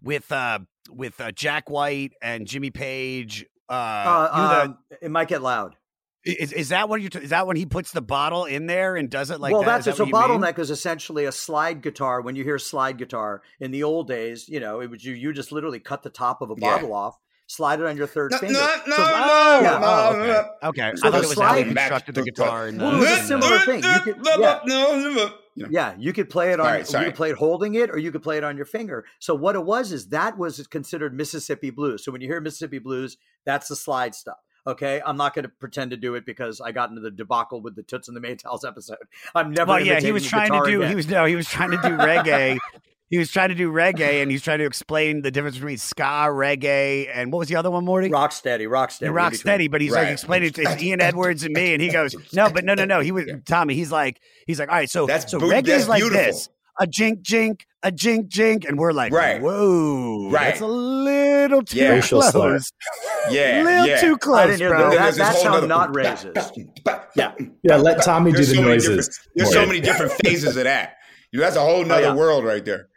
[0.00, 3.44] with uh, with uh, Jack White and Jimmy Page?
[3.72, 5.76] Uh, Uh, the- um, it might get loud.
[6.24, 7.08] is, is that what you?
[7.20, 9.82] Is that when he puts the bottle in there and does it like well, that?
[9.84, 9.96] that's.
[9.96, 10.14] So that mean?
[10.14, 12.20] bottleneck is essentially a slide guitar.
[12.20, 15.14] When you hear slide guitar in the old days, you know, it was you.
[15.14, 16.70] You just literally cut the top of a Yeah.
[16.70, 17.18] bottle off,
[17.54, 18.54] slide it on your third No, finger.
[18.54, 19.70] no, no, So- no, yeah.
[19.70, 20.26] no, Oh, no, okay.
[20.62, 20.68] no.
[20.70, 22.66] Okay, So I thought the it was how they slide- constructed the guitar.
[22.66, 23.82] And uh, the, Well, it was a similar thing.
[23.84, 24.60] You could, yeah.
[24.64, 26.66] You know, Yeah, you could play it on.
[26.66, 28.64] All right, you could play it holding it, or you could play it on your
[28.66, 29.04] finger.
[29.18, 32.04] So what it was is that was considered Mississippi blues.
[32.04, 34.38] So when you hear Mississippi blues, that's the slide stuff.
[34.66, 37.60] Okay, I'm not going to pretend to do it because I got into the debacle
[37.60, 38.96] with the Toots and the Maytals episode.
[39.34, 39.70] I'm never.
[39.72, 40.80] well, yeah, he was trying to guitar do.
[40.82, 42.58] He was no, he was trying to do reggae.
[43.12, 46.02] He was trying to do reggae, and he's trying to explain the difference between ska,
[46.32, 48.08] reggae, and what was the other one, Morty?
[48.08, 51.02] rock steady, rock steady, And rock steady, but he's like explaining it to it's Ian
[51.02, 53.74] Edwards and me, and he goes, "No, but no, no, no." He was Tommy.
[53.74, 56.24] He's like, he's like, "All right, so That's so bu- reggae that's is like beautiful.
[56.24, 56.48] this:
[56.80, 59.42] a jink, jink, a jink, jink," and we're like, Right.
[59.42, 60.44] "Whoa, Right.
[60.46, 61.88] that's a little too Yeah.
[61.90, 62.58] Racial close, slur.
[63.30, 64.00] Yeah, little yeah.
[64.00, 64.78] too I close, bro." that.
[64.78, 67.04] Then That, there's this that's whole how nother- not racist.
[67.14, 69.20] Yeah, Yeah, let Tommy do There's the so noises.
[69.34, 70.94] There's so many different phases of that.
[71.30, 72.14] You know, that's a whole oh, nother yeah.
[72.14, 72.88] world right there.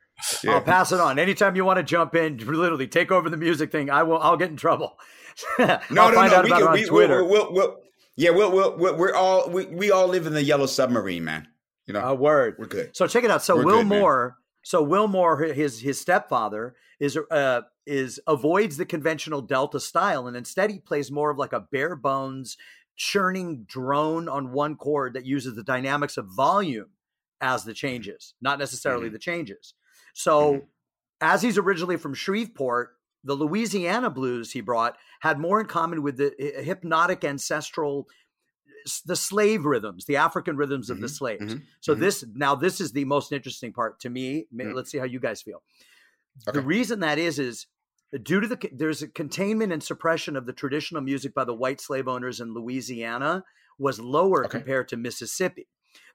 [0.43, 0.53] Yeah.
[0.53, 1.19] I'll pass it on.
[1.19, 3.89] Anytime you want to jump in, literally take over the music thing.
[3.89, 4.17] I will.
[4.19, 4.97] I'll get in trouble.
[5.59, 6.41] No, no, no.
[6.43, 7.21] We can, we, Twitter.
[7.23, 7.77] We'll, we'll, we'll,
[8.15, 11.49] yeah, we'll, we'll, we'll, we're all we, we all live in the yellow submarine, man.
[11.87, 12.55] You know, A word.
[12.57, 12.95] we're good.
[12.95, 13.43] So check it out.
[13.43, 13.99] So We're Will good, man.
[13.99, 20.27] Moore, so Will Moore, his his stepfather is uh is avoids the conventional Delta style,
[20.27, 22.55] and instead he plays more of like a bare bones
[22.95, 26.91] churning drone on one chord that uses the dynamics of volume
[27.41, 29.13] as the changes, not necessarily Mhm.
[29.13, 29.73] the changes.
[30.15, 30.67] So Mhm.
[31.21, 36.17] as he's originally from Shreveport, the Louisiana blues he brought had more in common with
[36.17, 38.07] the hypnotic ancestral
[39.05, 41.41] the slave rhythms, the African rhythms of the Mhm, slaves.
[41.41, 41.99] mhm, So mhm.
[41.99, 44.47] this now this is the most interesting part to me.
[44.61, 44.73] Mhm.
[44.73, 45.63] Let's see how you guys feel.
[46.47, 46.53] Okay.
[46.53, 47.67] The reason that is is
[48.23, 51.81] due to the there's a containment and suppression of the traditional music by the white
[51.81, 53.43] slave owners in Louisiana
[53.79, 54.59] was lower Okay.
[54.59, 55.67] compared to Mississippi.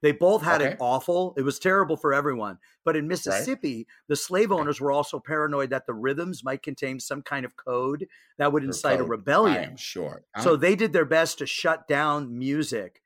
[0.02, 0.72] They both had Okay.
[0.72, 1.34] it awful.
[1.36, 2.58] It was terrible for everyone.
[2.84, 7.22] But in Mississippi, the slave owners were also paranoid that the rhythms might contain some
[7.22, 8.06] kind of code
[8.38, 9.56] that would incite a code, rebellion.
[9.58, 10.24] I am sure.
[10.38, 10.56] So Uh-huh.
[10.56, 13.02] they did their best to shut down music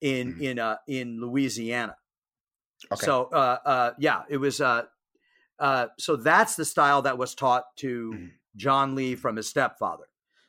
[0.00, 0.40] in Mhm.
[0.42, 1.96] in uh in Louisiana.
[2.92, 3.04] Okay.
[3.04, 4.84] So uh uh yeah, it was uh
[5.58, 8.30] uh so that's the style that was taught to Mhm.
[8.56, 10.04] John Lee from his stepfather.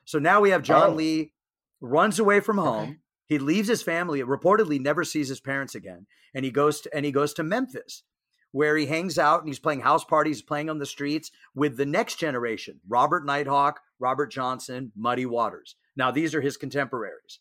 [0.06, 0.96] So now we have John Oh.
[0.96, 1.34] Lee
[1.82, 2.90] runs away from home.
[2.90, 3.00] Okay.
[3.30, 7.06] He leaves his family, reportedly never sees his parents again, and he goes to and
[7.06, 8.04] he goes to Memphis
[8.52, 11.86] where he hangs out and he's playing house parties, playing on the streets with the
[11.86, 15.76] next generation, Robert Nighthawk, Robert Johnson, Muddy Waters.
[15.96, 17.38] Now these are his contemporaries.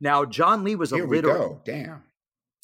[0.00, 1.60] Now John Lee was Here we illiterate go.
[1.64, 2.02] Damn.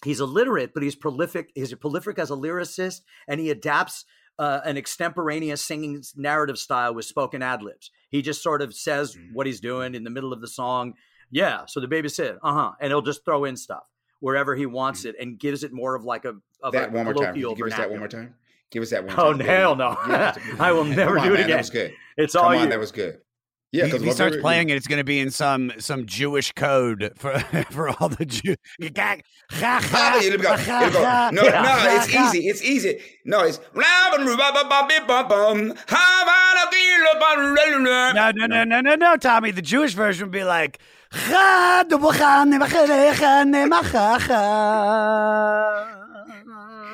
[0.05, 1.51] he's illiterate, but he's prolific.
[1.57, 4.05] He's prolific as a lyricist, and he adapts
[4.39, 7.91] uh, an extemporaneous singing narrative style with spoken ad libs.
[8.09, 9.33] He just sort of says Mhm.
[9.35, 10.95] what he's doing in the middle of the song.
[11.31, 13.85] Yeah, so the baby said, uh huh, and he'll just throw in stuff
[14.21, 16.77] wherever he wants it, and gives it more of like a of Mm-hmm.
[16.77, 17.35] That a one more time.
[17.35, 18.35] Could you give us that one more time.
[18.71, 19.15] Give us that one.
[19.19, 19.41] Oh time.
[19.41, 19.97] hell no!
[20.07, 21.51] Give us the- I will never on, do it man, again.
[21.51, 21.93] That was good.
[22.17, 22.69] It's Come all on, you.
[22.69, 23.19] that was good.
[23.73, 27.13] Yeah, because he starts playing it, it's going to be in some some Jewish code
[27.17, 27.39] for
[27.71, 28.57] for all the Jews.
[30.25, 31.31] It'll go, it'll go.
[31.33, 32.49] No, no, it's easy.
[32.49, 33.01] It's easy.
[33.25, 33.61] No, it's
[38.15, 39.53] No, no, no, no, no, no, Tommy.
[39.53, 40.79] The Jewish version would be like.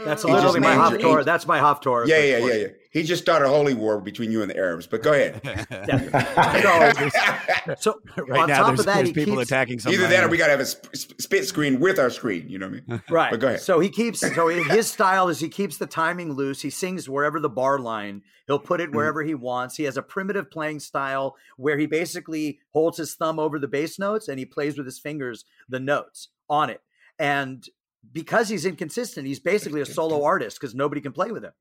[0.06, 1.00] That's He just literally my named Haftorah.
[1.02, 2.06] your- That's my Haftorah.
[2.06, 2.66] Yeah, yeah, yeah, yeah.
[2.96, 4.86] He just started a holy war between you and the Arabs.
[4.86, 5.42] But go ahead.
[7.78, 9.92] So right on now, top there's, of that, there's he people keeps, attacking some.
[9.92, 12.48] Either that, or we got to have a sp- sp- split screen with our screen.
[12.48, 13.02] You know what I mean?
[13.10, 13.30] Right.
[13.30, 13.60] But go ahead.
[13.60, 16.62] So he keeps so his style is he keeps the timing loose.
[16.62, 18.22] He sings wherever the bar line.
[18.46, 18.94] He'll put Mm-hmm.
[18.94, 19.76] it wherever he wants.
[19.76, 23.98] He has a primitive playing style where he basically holds his thumb over the bass
[23.98, 26.80] notes and he plays with his fingers the notes on it.
[27.18, 27.66] And
[28.12, 31.52] because he's inconsistent, he's basically a solo artist because nobody can play with him.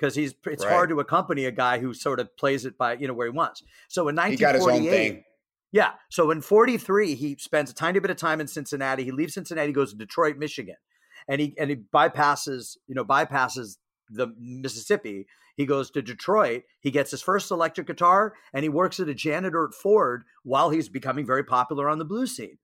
[0.00, 0.72] Because he's it's Right.
[0.72, 3.36] hard to accompany a guy who sort of plays it by you know where he
[3.36, 3.62] wants.
[3.88, 5.24] So in He got his own 1948, thing.
[5.72, 5.92] yeah.
[6.10, 9.04] So in 43, he spends a tiny bit of time in Cincinnati.
[9.04, 10.76] He leaves Cincinnati, goes to Detroit, Michigan.
[11.28, 13.76] And he and he bypasses, you know, bypasses
[14.08, 15.26] the Mississippi.
[15.56, 16.62] He goes to Detroit.
[16.80, 20.70] He gets his first electric guitar and he works as a janitor at Ford while
[20.70, 22.56] he's becoming very popular on the blues scene.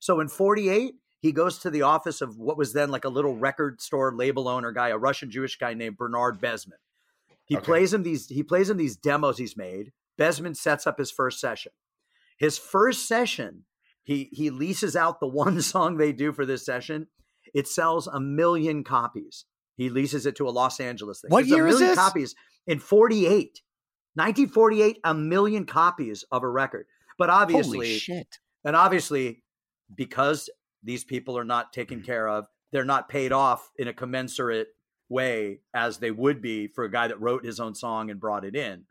[0.00, 3.36] So in 48, he goes to the office of what was then like a little
[3.36, 6.78] record store label owner guy, a Russian Jewish guy named Bernard Besman.
[7.44, 7.64] He Okay.
[7.64, 9.92] plays him these he plays him these demos he's made.
[10.18, 11.72] Besman sets up his first session.
[12.38, 13.64] His first session,
[14.04, 17.08] he he leases out the one song they do for this session.
[17.54, 19.44] It sells a million copies.
[19.76, 21.30] He leases it to a Los Angeles thing.
[21.30, 21.98] What It's a year is million this?
[21.98, 22.34] Copies
[22.66, 23.62] in 48.
[24.14, 26.86] 1948, a million copies of a record.
[27.16, 28.38] But obviously, shit.
[28.64, 29.42] and obviously,
[29.94, 30.50] because
[30.82, 32.06] these people are not taken mm-hmm.
[32.06, 34.68] care of, they're not paid off in a commensurate
[35.08, 38.44] way as they would be for a guy that wrote his own song and brought
[38.44, 38.84] it in.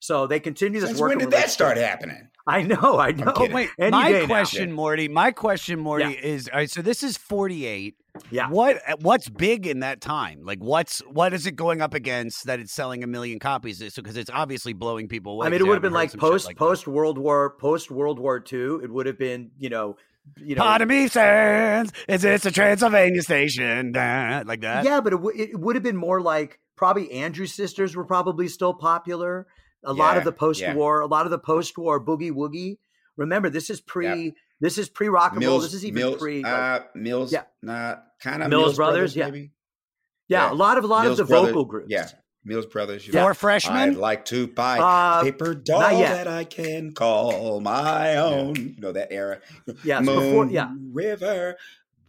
[0.00, 2.28] So they continue this Since working when did that start happening?
[2.46, 3.32] I know, I know.
[3.36, 4.26] Oh, wait, Any my day now.
[4.26, 5.08] question, Morty.
[5.08, 6.26] My question, Morty, Yeah.
[6.26, 7.96] is all right, so this is 48.
[8.30, 8.48] Yeah.
[8.48, 10.40] What what's big in that time?
[10.42, 13.78] Like what's what is it going up against that it's selling a million copies?
[13.78, 15.46] So because it's obviously blowing people away.
[15.46, 18.42] I mean, it would have been like post like post World War post World War
[18.52, 18.78] II.
[18.82, 19.96] It would have been you know
[20.36, 23.92] you know Part of me says, is this a Transylvania station?
[23.92, 24.84] Nah, Like that.
[24.84, 28.48] yeah, but it, w- it would have been more like probably Andrew Sisters were probably
[28.48, 29.46] still popular.
[29.84, 30.74] A lot of the post yeah.
[30.74, 32.78] war, a lot of the post war boogie woogie.
[33.16, 34.34] Remember, this is pre.
[34.60, 35.58] This is pre rock and roll.
[35.58, 36.42] This is even Mills, pre.
[36.42, 37.44] like- uh, Mills, Yeah.
[37.62, 39.24] nah, kind of Mills Mills, Brothers, yeah.
[39.26, 39.52] maybe.
[40.28, 41.86] yeah, a lot of a lot Mills of the Brothers, vocal groups.
[41.88, 42.08] Yeah,
[42.44, 43.06] Mills Brothers.
[43.06, 43.34] you Four know.
[43.34, 43.76] freshmen?
[43.76, 48.56] I'd like to buy Uh, paper doll that I can call my own.
[48.56, 49.40] You know that era.
[49.84, 50.70] Yeah, so before- yeah.
[50.92, 51.56] River,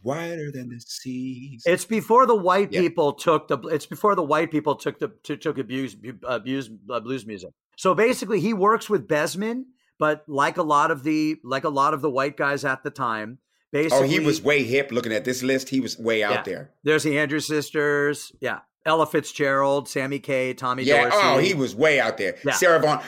[0.02, 1.62] wider than the seas.
[1.66, 2.80] It's before the white Yeah.
[2.80, 3.58] people took the.
[3.68, 7.50] It's before the white people took the to, took abuse abuse uh, blues music.
[7.76, 9.64] So basically, he works with Besman,
[9.98, 12.90] but like a lot of the like a lot of the white guys at the
[12.90, 13.38] time,
[13.70, 14.90] basically, oh, he was way hip.
[14.92, 16.42] Looking at this list, he was way out Yeah.
[16.42, 16.70] there.
[16.84, 21.02] There's the Andrews sisters, yeah, Ella Fitzgerald, Sammy Kaye, Tommy Yeah.
[21.02, 21.16] Dorsey.
[21.20, 22.36] Oh, he was way out there.
[22.44, 22.52] Yeah.
[22.52, 23.00] Sarah Vaughan.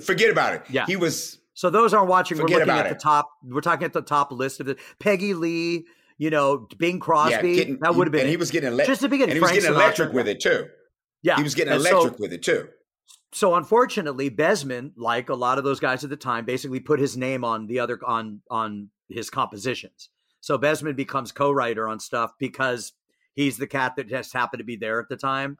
[0.00, 0.62] Forget about it.
[0.70, 0.86] Yeah.
[0.86, 1.38] He was.
[1.54, 2.38] So those aren't watching.
[2.38, 2.94] We're Forget looking about at it.
[2.98, 3.28] the top.
[3.44, 5.86] We're talking at the top list of the Peggy Lee.
[6.18, 7.48] You know, Bing Crosby.
[7.50, 8.22] Yeah, getting, that would have been.
[8.22, 8.32] And it.
[8.32, 9.30] he was getting ele- just the beginning.
[9.30, 9.82] And he was Frank getting Sinatra.
[9.82, 10.66] electric with it too.
[11.22, 12.68] Yeah, He was getting And so- electric with it too.
[13.32, 17.16] so unfortunately, Besman, like a lot of those guys at the time, basically put his
[17.16, 20.10] name on the other on on his compositions.
[20.40, 22.92] So Besman becomes co-writer on stuff because
[23.38, 25.58] he's the cat that just happened to be there at the time.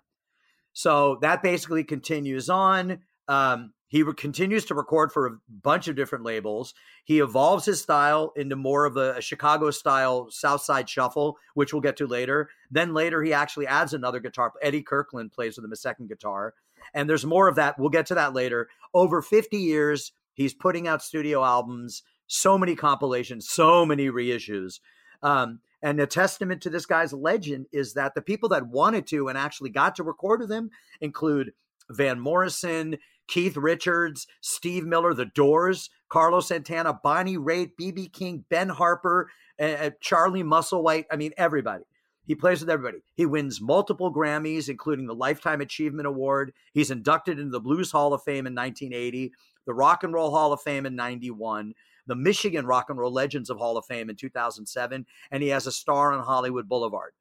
[0.73, 2.99] So that basically continues on.
[3.29, 6.75] Um, he re- continues to record for a bunch of different labels.
[7.05, 11.73] He evolves his style into more of a, a Chicago style South Side shuffle, which
[11.73, 12.51] we'll get to later.
[12.69, 14.53] Then later, he actually adds another guitar.
[14.61, 16.55] Eddie Kirkland plays with him a second guitar.
[16.95, 17.79] And there's more of that.
[17.79, 18.69] We'll get to that later.
[18.93, 24.81] Over 50 years, he's putting out studio albums, so many compilations, so many reissues.
[25.23, 29.29] Um, and a testament to this guy's legend is that the people that wanted to
[29.29, 30.71] and actually got to record with him
[31.01, 31.53] include
[31.91, 32.99] Van Morrison,
[33.29, 39.91] Keith Richards, Steve Miller, The Doors, Carlos Santana, Bonnie Raitt, BB King, Ben Harper, uh,
[40.01, 41.05] Charlie Musselwhite.
[41.11, 41.85] I mean, everybody.
[42.27, 43.03] He plays with everybody.
[43.15, 46.53] He wins multiple Grammys, including the Lifetime Achievement Award.
[46.75, 49.33] He's inducted into the Blues Hall of Fame in 1980,
[49.67, 51.73] the Rock and Roll Hall of Fame in 91,
[52.09, 55.67] the Michigan Rock and Roll Legends of Hall of Fame in 2007, and he has
[55.69, 57.13] a star on Hollywood Boulevard,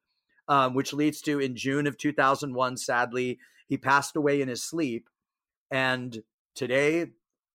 [0.48, 5.08] um, which leads to in June of 2001, sadly, he passed away in his sleep.
[5.70, 6.18] And
[6.54, 7.06] today,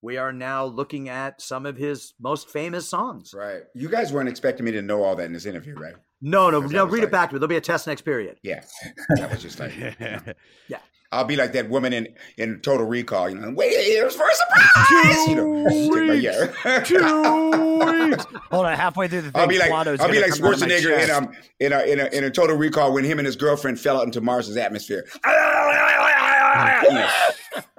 [0.02, 3.32] we are now looking at some of his most famous songs.
[3.36, 3.62] Right.
[3.74, 5.94] You guys weren't expecting me to know all that in this interview, right?
[6.20, 6.84] No, no, Because no.
[6.84, 7.38] Read like- it back to me.
[7.38, 8.38] There'll be a test next period.
[8.42, 8.62] Yeah.
[9.16, 9.72] That was just like
[10.68, 10.78] Yeah.
[11.12, 12.08] I'll be like that woman in,
[12.38, 15.26] in Total Recall, you know, wait, here's for a surprise.
[15.28, 16.80] you know, yeah.
[16.82, 18.24] Two weeks.
[18.50, 20.54] Hold on, halfway through the thing, I'll be like Plato's I'll be like come out
[20.54, 21.10] of my Schwarzenegger in chest.
[21.12, 23.98] um in a, in a in a Total Recall when him and his girlfriend fell
[23.98, 25.06] out into Mars's atmosphere.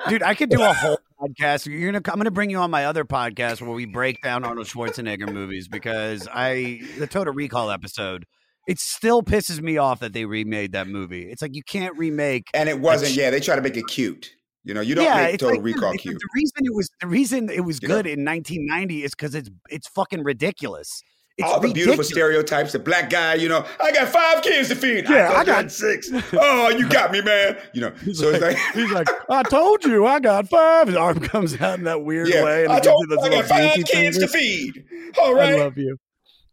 [0.10, 1.66] Dude, I could do a whole podcast.
[1.66, 2.04] You're gonna.
[2.12, 5.68] I'm gonna bring you on my other podcast where we break down Arnold Schwarzenegger movies
[5.68, 8.26] because I the Total Recall episode.
[8.68, 11.30] It still pisses me off that they remade that movie.
[11.30, 12.48] It's like you can't remake.
[12.54, 13.14] and it wasn't.
[13.16, 14.32] Yeah, they try to make it cute.
[14.64, 16.18] You know, you don't yeah, make Total like, Recall cute.
[16.18, 17.96] The reason it was the reason it was You know?
[17.96, 21.04] good in 1990 is because it's it's fucking ridiculous.
[21.38, 22.74] It's All the beautiful stereotypes.
[22.74, 25.10] The black guy, you know, I got five kids to feed.
[25.10, 26.12] Yeah, I, I got- six.
[26.34, 27.58] Oh, you got me, man.
[27.74, 30.88] You know, so it's like, He's like, I told you, I got five.
[30.88, 33.46] His arm comes out in that weird yeah, way, and I told you I got
[33.46, 34.86] five kids to feed.
[35.20, 35.56] All right.
[35.56, 35.98] I love you.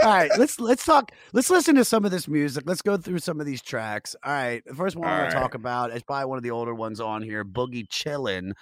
[0.00, 1.10] All right, let's let's talk.
[1.32, 2.62] Let's listen to some of this music.
[2.66, 4.14] Let's go through some of these tracks.
[4.22, 6.44] All right, the first one All I'm going to talk about is probably one of
[6.44, 8.52] the older ones on here, Boogie Chillin'.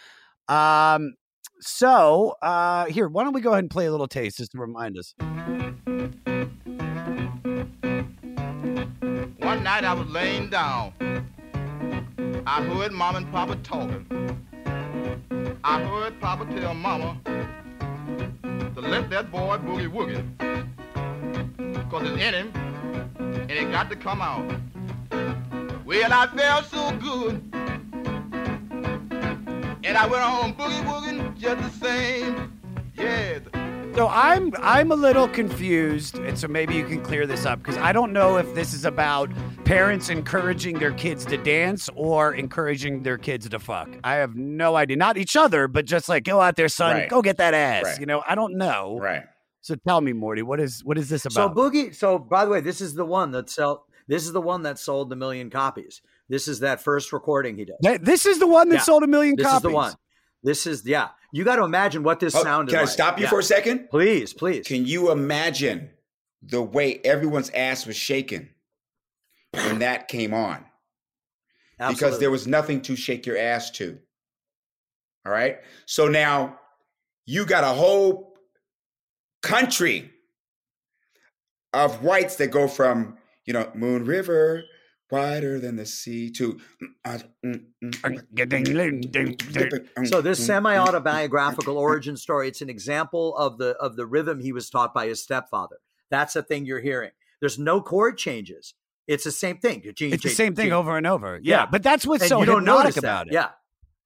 [0.49, 1.12] Um,
[1.61, 4.59] so uh, here, why don't we go ahead and play a little taste just to
[4.59, 5.14] remind us?
[9.39, 10.95] One night I was laying down.
[12.47, 14.07] I heard mom and papa talking.
[15.62, 20.24] I heard papa tell mama to let that boy boogie woogie.
[21.91, 22.53] Cause it's in him
[23.19, 24.45] and it got to come out.
[25.85, 27.43] Well, I felt so good.
[29.85, 32.53] And I went on boogie wooging just the same.
[32.97, 33.39] Yeah.
[33.95, 37.79] So I'm I'm a little confused, and so maybe you can clear this up because
[37.79, 39.31] I don't know if this is about
[39.64, 43.89] parents encouraging their kids to dance or encouraging their kids to fuck.
[44.05, 44.97] I have no idea.
[44.97, 47.09] Not each other, but just like go out there, son, Right.
[47.09, 47.85] go get that ass.
[47.85, 48.01] Right.
[48.01, 48.99] You know, I don't know.
[49.01, 49.23] Right.
[49.67, 51.33] So tell me, Morty, what is what is this about?
[51.33, 51.49] So?
[51.49, 51.93] Boogie.
[51.93, 53.87] So by the way, this is the one that sell.
[54.07, 56.03] This is the one that sold the million copies.
[56.29, 57.75] This is that first recording he did.
[57.81, 58.83] That- this is the one that Yeah.
[58.83, 59.57] sold a million This copies.
[59.57, 59.95] is the one.
[60.45, 61.09] This is yeah.
[61.33, 62.71] You got to imagine what this Oh, sounded.
[62.71, 62.91] can I like.
[62.91, 63.31] stop you Yeah.
[63.31, 63.89] for a second?
[63.91, 64.64] Please, please.
[64.64, 65.91] Can you imagine
[66.43, 68.51] the way everyone's ass was shaking
[69.51, 70.64] when that came on?
[71.89, 73.99] Because there was nothing to shake your ass to.
[75.27, 75.59] All right.
[75.87, 76.61] So now
[77.25, 78.36] you got a whole
[79.43, 80.11] country
[81.72, 84.64] of whites that go from, you know, Moon River,
[85.11, 86.59] wider than the sea, to.
[87.07, 87.66] mm,
[90.09, 91.80] So this mm, semi-autobiographical mm, mm.
[91.80, 95.22] origin story, it's an example of the of the rhythm he was taught by his
[95.22, 95.76] stepfather.
[96.11, 97.11] That's the thing you're hearing.
[97.41, 98.74] There's no chord changes.
[99.07, 99.82] It's the same thing.
[99.84, 101.39] It's the same thing over and over.
[101.43, 101.66] Yeah, Yeah.
[101.70, 103.34] but that's what's And so you don't hypnotic notice about it.
[103.34, 103.51] Yeah.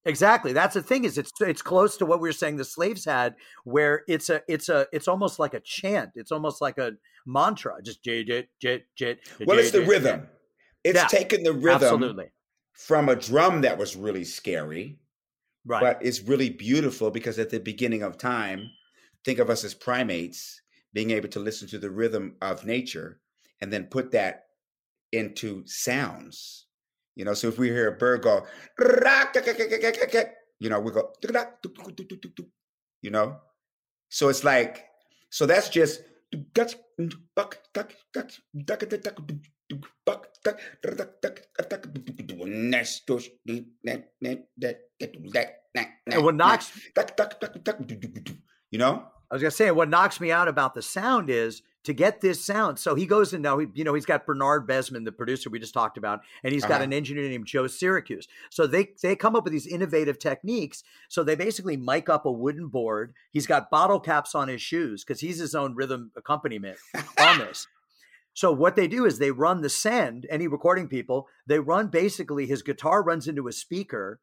[0.06, 0.52] Exactly.
[0.54, 3.34] That's the thing is it's it's close to what we were saying the slaves had
[3.64, 6.10] where it's a it's a it's almost like a chant.
[6.14, 6.92] It's almost like a
[7.26, 7.74] mantra.
[7.82, 9.18] Just jit jit jit jit.
[9.46, 10.26] Well, it's the rhythm.
[10.84, 12.30] It's Yeah, taking the rhythm absolutely.
[12.72, 14.98] from a drum that was really scary,
[15.66, 15.82] Right.
[15.82, 18.70] but it's really beautiful because at the beginning of time,
[19.22, 20.62] think of us as primates
[20.94, 23.20] being able to listen to the rhythm of nature
[23.60, 24.46] and then put that
[25.12, 26.66] into sounds.
[27.20, 28.46] You know, so if we hear a bird go,
[30.58, 31.12] you know, we go,
[33.02, 33.36] you know,
[34.08, 34.86] so it's like,
[35.28, 36.00] so that's just
[46.06, 46.72] And what knocks
[48.70, 51.94] you know I was gonna say what knocks me out about the sound is to
[51.94, 52.78] get this sound.
[52.78, 53.58] So he goes in now.
[53.58, 56.62] He, you know, he's got Bernard Besman, the producer we just talked about, and he's
[56.64, 56.84] got Uh-huh.
[56.84, 58.26] an engineer named Joe Siracuse.
[58.50, 60.82] So they they come up with these innovative techniques.
[61.08, 63.14] So they basically mic up a wooden board.
[63.30, 66.76] He's got bottle caps on his shoes because he's his own rhythm accompaniment
[67.18, 67.66] on this.
[68.34, 70.26] So what they do is they run the send.
[70.30, 74.20] Any recording people, they run basically his guitar runs into a speaker.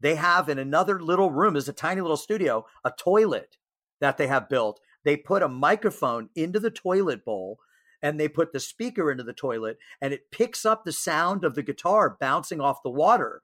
[0.00, 3.56] They have in another little room, is a tiny little studio, a toilet
[4.00, 4.80] that they have built.
[5.04, 7.58] They put a microphone into the toilet bowl
[8.02, 11.54] and they put the speaker into the toilet and it picks up the sound of
[11.54, 13.42] the guitar bouncing off the water,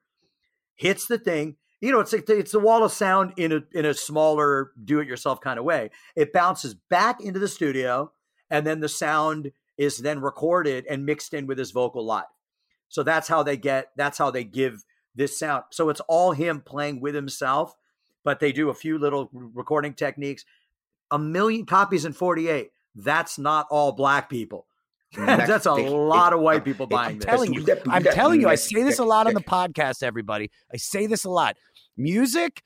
[0.75, 1.57] hits the thing.
[1.81, 5.41] You know, it's like it's the wall of sound in a in a smaller do-it-yourself
[5.41, 5.91] kind of way.
[6.15, 8.13] It bounces back into the studio,
[8.51, 12.25] and then the sound is then recorded and mixed in with his vocal live.
[12.91, 13.93] So that's how they get.
[13.97, 14.85] That's how they give
[15.15, 15.65] this sound.
[15.71, 17.75] So it's all him playing with himself,
[18.25, 20.45] but they do a few little recording techniques.
[21.11, 22.71] A million copies in 48.
[22.95, 24.67] That's not all black people.
[25.17, 27.27] That's a lot of white people buying I'm this.
[27.27, 30.51] telling you, I'm telling you, I say this a lot on the podcast, everybody.
[30.73, 31.57] I say this a lot.
[31.97, 32.63] Music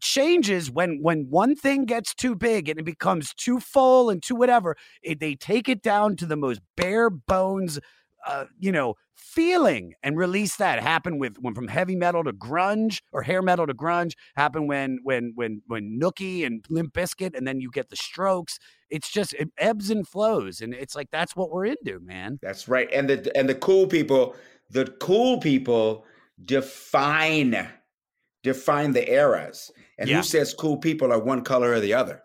[0.00, 4.34] changes when when one thing gets too big and it becomes too full and too
[4.34, 4.76] whatever.
[5.02, 7.78] It, they take it down to the most bare bones,
[8.26, 10.82] uh, you know, feeling and release that.
[10.82, 14.12] Happened with when from heavy metal to grunge or hair metal to grunge.
[14.36, 18.58] Happened when when when when Nookie and Limp Bizkit, and then you get the Strokes.
[18.90, 22.38] It's just it ebbs and flows, and it's like that's what we're into, man.
[22.42, 22.88] That's right.
[22.92, 24.36] And the and the cool people,
[24.70, 26.04] the cool people
[26.44, 27.68] define
[28.42, 29.72] define the eras.
[29.98, 30.18] And Yeah.
[30.18, 32.22] who says cool people are one color or the other?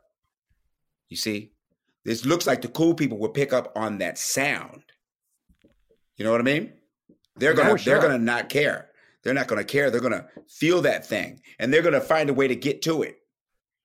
[1.10, 1.54] You see?
[2.04, 4.84] This looks like the cool people will pick up on that sound.
[6.22, 6.72] You know what I mean?
[7.38, 7.96] They're gonna sure.
[7.96, 8.92] they're gonna not care.
[9.24, 9.90] They're not gonna care.
[9.90, 11.42] They're gonna feel that thing.
[11.58, 13.18] And they're gonna find a way to get to it.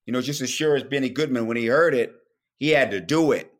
[0.04, 2.12] You know, just as sure as Benny Goodman, when he heard it,
[2.58, 3.50] he had to do it.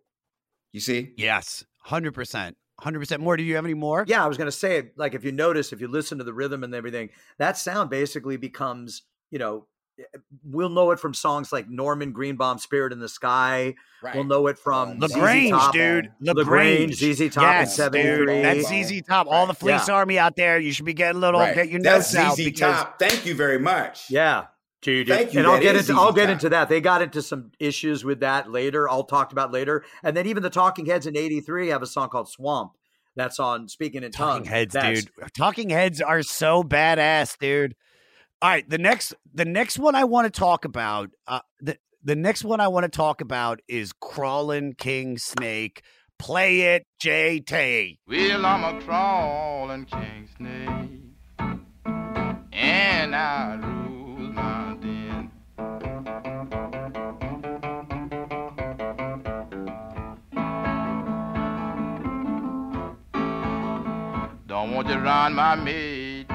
[0.73, 1.15] You see?
[1.17, 3.23] Yes, hundred percent, hundred percent.
[3.23, 3.39] More?
[3.39, 4.05] Do you have any more?
[4.07, 6.35] Yeah, I was going to say, like, if you notice, if you listen to the
[6.35, 7.09] rhythm and everything,
[7.39, 9.69] that sound basically becomes, you know,
[9.99, 14.15] Eh, eh, we'll know it from songs like Norman Greenbaum, "Spirit in the Sky." Right.
[14.15, 16.11] We'll know it from ZZ La Grange, Top, dude.
[16.21, 17.93] La Grange, ZZ Top in yes, dude.
[17.93, 18.43] '73.
[18.43, 19.27] That's ZZ Top.
[19.29, 19.95] All the Fleece Yeah.
[19.95, 20.59] Army out there.
[20.59, 21.41] You should be getting a little.
[21.41, 21.55] Right.
[21.55, 22.99] Get your That's notes out ZZ because Top.
[22.99, 24.11] Thank you very much.
[24.11, 24.47] Yeah.
[24.83, 25.41] Dude, Thank you.
[25.41, 26.33] and I'll get is into I'll get Top.
[26.35, 26.69] into that.
[26.69, 28.89] They got into some issues with that later.
[28.89, 29.83] I'll talk about later.
[30.05, 32.73] And then even the Talking Heads in '83 have a song called "Swamp."
[33.17, 34.49] That's on Speaking in Talking Tongues.
[34.49, 35.13] Heads, That's- dude.
[35.35, 37.75] Talking Heads are so badass, dude.
[38.43, 42.15] All right, the next the next one I want to talk about, uh, the the
[42.15, 45.83] next one I want to talk about is Crawling King Snake.
[46.19, 47.99] Play it, JT.
[48.07, 51.01] Well, I'm a crawling king snake,
[52.53, 55.31] and I lose my den.
[64.47, 66.27] Don't want to run my mate,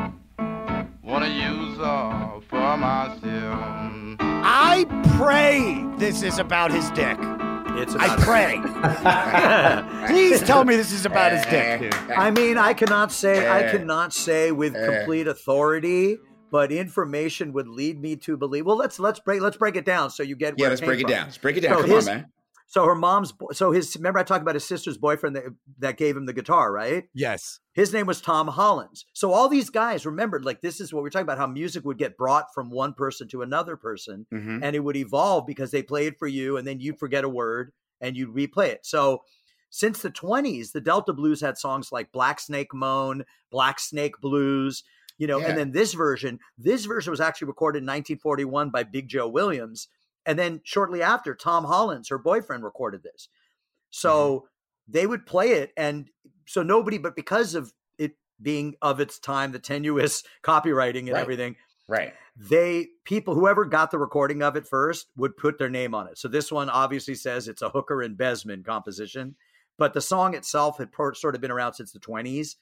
[1.03, 4.17] wanna use her for myself.
[4.43, 4.85] I
[5.17, 7.17] pray this is about his dick.
[7.73, 8.59] It's I pray.
[10.07, 11.93] Please tell me this is about his dick, dude.
[12.11, 13.71] I mean, I cannot say I Eh.
[13.71, 14.85] cannot say with Eh.
[14.97, 16.17] complete authority,
[16.51, 18.65] but information would lead me to believe.
[18.65, 20.55] Well, let's let's break let's break it down so you get.
[20.57, 21.25] Yeah, where let's came break it down.
[21.25, 21.75] Let's break it down.
[21.77, 22.25] So Come his- on, man.
[22.71, 25.43] So her mom's so his remember I talked about his sister's boyfriend that
[25.79, 27.03] that gave him the guitar, right?
[27.13, 27.59] Yes.
[27.73, 29.05] His name was Tom Hollins.
[29.11, 31.97] So all these guys remembered like this is what we're talking about how music would
[31.97, 34.61] get brought from one person to another person Mhm.
[34.63, 37.73] and it would evolve because they played for you and then you'd forget a word
[37.99, 38.85] and you'd replay it.
[38.85, 39.23] So
[39.69, 44.81] since the 20s, the Delta Blues had songs like Black Snake Moan, Black Snake Blues,
[45.17, 45.47] you know, Yeah.
[45.49, 49.89] and then this version, this version was actually recorded in 1941 by Big Joe Williams.
[50.25, 53.27] And then shortly after, Tom Hollins, her boyfriend, recorded this.
[53.89, 54.47] So
[54.87, 55.71] they would play it.
[55.77, 56.09] And
[56.47, 61.21] so nobody, but because of it being of its time, the tenuous copywriting and Right.
[61.21, 61.55] everything,
[61.87, 62.13] Right.
[62.37, 66.17] they people whoever got the recording of it first would put their name on it.
[66.17, 69.35] So this one obviously says it's a Hooker and Besman composition,
[69.77, 72.55] but the song itself had per- sort of been around since the 20s.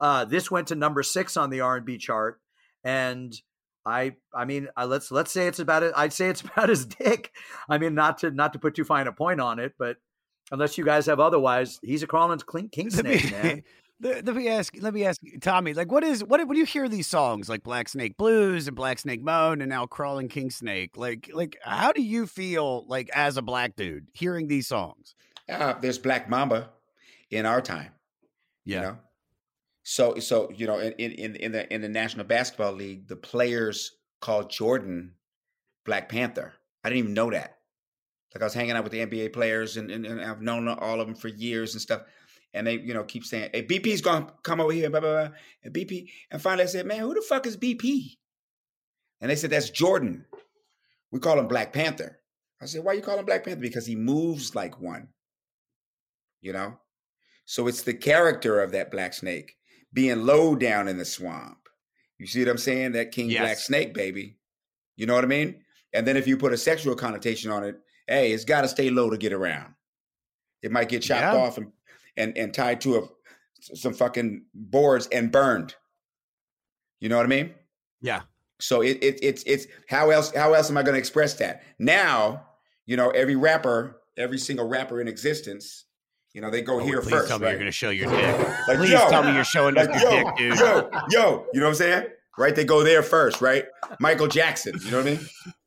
[0.00, 2.40] Uh, this went to number six on the R&B chart,
[2.82, 3.40] and
[3.84, 5.92] I I mean uh, let's let's say it's about it.
[5.96, 7.32] I'd say it's about his dick.
[7.68, 9.96] I mean not to not to put too fine a point on it, but
[10.50, 13.62] unless you guys have otherwise, he's a crawling king, king snake man.
[14.02, 14.74] Let let me ask.
[14.80, 15.74] Let me ask Tommy.
[15.74, 16.44] Like, what is what?
[16.48, 19.86] When you hear these songs like Black Snake Blues and Black Snake Moan and now
[19.86, 24.48] Crawling King Snake, like, like, how do you feel like as a black dude hearing
[24.48, 25.14] these songs?
[25.48, 26.70] Uh, there's Black Mamba
[27.30, 27.92] in our time.
[28.64, 28.76] Yeah.
[28.76, 28.98] You know?
[29.84, 33.96] So so you know in, in in the in the National Basketball League, the players
[34.20, 35.14] called Jordan
[35.84, 36.54] Black Panther.
[36.84, 37.58] I didn't even know that.
[38.34, 41.00] Like I was hanging out with the NBA players and, and, and I've known all
[41.00, 42.02] of them for years and stuff.
[42.54, 45.36] And they, you know, keep saying, Hey, BP's gonna come over here, blah, blah, blah.
[45.64, 48.16] And BP, and finally I said, Man, who the fuck is BP?
[49.20, 50.24] And they said, That's Jordan.
[51.10, 52.20] We call him Black Panther.
[52.60, 53.60] I said, Why you call him Black Panther?
[53.60, 55.08] Because he moves like one.
[56.40, 56.78] You know?
[57.44, 59.56] So it's the character of that black snake
[59.92, 61.58] being low down in the swamp.
[62.18, 62.92] You see what I'm saying?
[62.92, 64.38] That King Black Snake, baby.
[64.96, 65.62] You know what I mean?
[65.92, 67.76] And then if you put a sexual connotation on it,
[68.06, 69.74] hey, it's got to stay low to get around.
[70.62, 71.36] It might get chopped Yeah.
[71.36, 71.72] off and,
[72.16, 73.08] and and tied to a
[73.60, 75.74] some fucking boards and burned.
[77.00, 77.54] You know what I mean?
[78.00, 78.22] Yeah.
[78.60, 81.62] So it, it it's it's how else how else am I going to express that?
[81.78, 82.46] Now,
[82.86, 85.84] you know, every rapper, every single rapper in existence,
[86.34, 87.28] you know, they go Oh, here please first.
[87.28, 87.50] tell me right?
[87.52, 88.48] you're going to show your dick.
[88.68, 90.58] Like, please yo, tell me you're showing like, your yo, dick, dude.
[90.58, 92.06] Yo, yo, you know what I'm saying?
[92.38, 92.54] Right?
[92.54, 93.66] They go there first, right?
[94.00, 95.20] Michael Jackson, you know what I mean?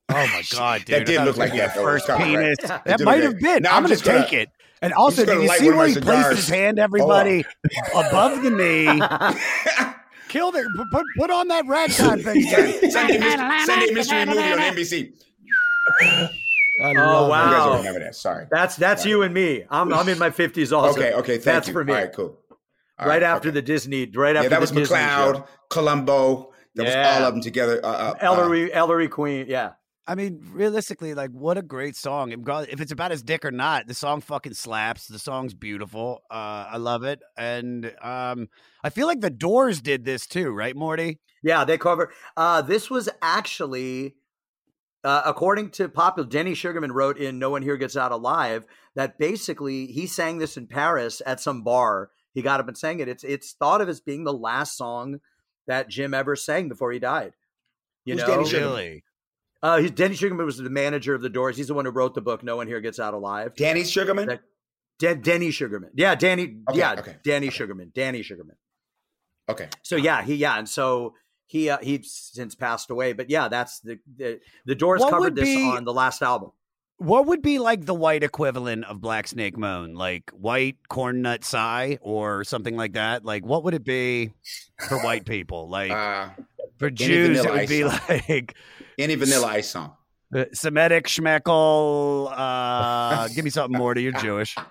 [0.09, 0.95] Oh my god, dude!
[0.95, 1.83] That did look like that, though.
[1.83, 2.23] First It's right?
[2.23, 2.57] penis.
[2.85, 3.63] That might have been.
[3.63, 4.49] Now I'm, I'm gonna take it.
[4.81, 7.43] And also, did you see where he placed his hand, everybody,
[7.95, 8.85] above the knee?
[10.27, 10.65] Kill it.
[10.91, 12.41] Put, put on that ragtime thing.
[12.43, 15.11] Sunday, mystery, Sunday mystery movie on NBC.
[16.81, 18.15] Oh You guys don't wow, remember that?
[18.15, 18.47] Sorry.
[18.51, 19.63] that's that's you and me.
[19.69, 20.99] I'm I'm in my 50s also.
[20.99, 21.73] Okay, okay, thank that's you.
[21.73, 21.93] for me.
[21.93, 22.39] All right, cool.
[22.99, 25.47] All right after the Disney, right after Yeah, that was the Disney McCloud, show.
[25.69, 26.53] Columbo.
[26.75, 27.79] That was all of them together.
[27.83, 29.45] Uh, uh, uh, Ellery, Ellery Queen.
[29.47, 29.71] Yeah.
[30.07, 32.31] I mean, realistically, like, what a great song.
[32.31, 35.07] If if it's about his dick or not, the song fucking slaps.
[35.07, 36.21] The song's beautiful.
[36.29, 38.49] Uh, I love it, and um,
[38.83, 41.19] I feel like the Doors did this too, right, Morty?
[41.41, 42.11] Yeah, they cover.
[42.37, 44.15] Uh, this was actually,
[45.05, 49.17] uh, according to popular, Denny Sugarman wrote in "No One Here Gets Out Alive" that
[49.17, 52.09] basically he sang this in Paris at some bar.
[52.33, 53.07] He got up and sang it.
[53.07, 55.19] It's it's thought of as being the last song
[55.67, 57.33] that Jim ever sang before he died.
[58.03, 58.69] You Who's know, Denny Sugarman?
[58.69, 59.03] Really?
[59.63, 61.55] Uh, he's, Denny Sugarman was the manager of the Doors.
[61.55, 64.27] He's the one who wrote the book "No One Here Gets Out Alive." Danny Sugarman.
[64.27, 64.41] That-
[64.97, 65.91] Den- Denny Sugarman.
[65.93, 66.57] Yeah, Danny.
[66.69, 67.91] Okay, yeah, okay, Danny Sugarman.
[67.93, 68.55] Danny Sugarman.
[69.49, 69.67] Okay.
[69.83, 71.15] So yeah, he yeah, and so
[71.47, 73.13] he uh, he's since passed away.
[73.13, 76.51] But yeah, that's the the, the Doors What covered this be- on the last album.
[76.97, 79.95] What would be like the white equivalent of Black Snake Moan?
[79.95, 83.25] Like white corn nut sigh or something like that?
[83.25, 84.31] Like what would it be
[84.87, 85.67] for white people?
[85.69, 86.29] Like Uh,
[86.77, 87.99] for Jews, it would be song.
[88.09, 88.55] like
[88.97, 89.93] any Vanilla Ice song.
[90.35, 92.31] Uh, Semitic schmeckle.
[92.35, 94.55] Uh, give me something more to you're Jewish.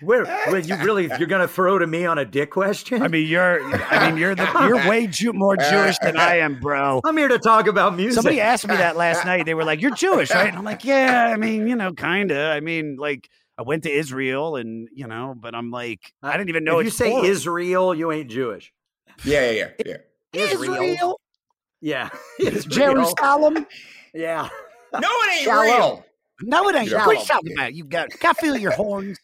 [0.00, 3.02] Where, where you really you're gonna throw to me on a dick question?
[3.02, 3.62] I mean, you're.
[3.62, 4.48] I mean, you're the.
[4.66, 7.02] You're way Jew, more Jewish than I am, bro.
[7.04, 8.14] I'm here to talk about music.
[8.14, 9.44] Somebody asked me that last night.
[9.44, 12.46] They were like, "You're Jewish, right?" And I'm like, "Yeah, I mean, you know, kinda.
[12.46, 16.48] I mean, like, I went to Israel, and you know, but I'm like, I didn't
[16.48, 17.26] even know if you say plural.
[17.26, 18.72] Israel, you ain't Jewish.
[19.24, 19.96] Yeah, yeah, yeah,
[20.32, 20.42] yeah.
[20.42, 21.20] Israel,
[21.82, 22.08] Yeah,
[22.40, 23.66] Jerusalem.
[24.14, 24.48] Yeah.
[24.92, 25.64] No, it ain't Shalom.
[25.64, 26.04] real.
[26.42, 26.88] No, it ain't.
[26.90, 27.06] Shalom.
[27.06, 27.74] What are you talking about?
[27.74, 29.18] You got got to feel your horns.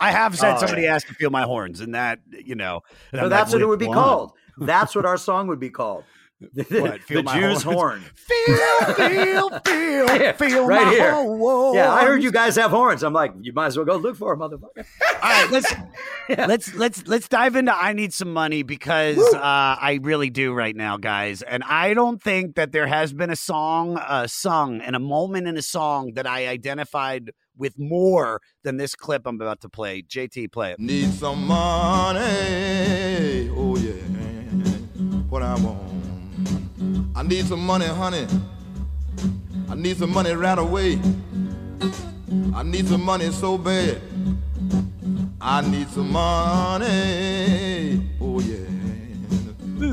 [0.00, 0.96] I have said Oh, somebody yeah.
[0.96, 2.80] asked to feel my horns, and that you know.
[3.12, 4.32] So that's like, what it would be "Which one?" called.
[4.58, 6.04] That's what our song would be called.
[6.54, 7.76] The, What, feel the my Jew's horns?
[7.78, 8.00] horn.
[8.14, 11.12] Feel, feel, feel, Yeah, feel right my here.
[11.12, 11.76] horns.
[11.76, 13.02] Yeah, I heard you guys have horns.
[13.02, 14.84] I'm like, you might as well go look for them, motherfucker.
[15.22, 15.74] All right, let's
[16.28, 20.74] let's let's let's dive into I need some money because uh, I really do right
[20.74, 21.42] now, guys.
[21.42, 25.46] And I don't think that there has been a song uh, sung and a moment
[25.46, 30.02] in a song that I identified with more than this clip I'm about to play.
[30.02, 30.78] JT, play it.
[30.80, 32.20] Need some money,
[33.54, 33.92] oh yeah.
[35.28, 35.91] What I want.
[37.14, 38.26] I need some money, honey.
[39.68, 40.98] I need some money right away.
[42.54, 44.00] I need some money so bad.
[45.40, 46.86] I need some money,
[48.20, 48.71] oh yeah.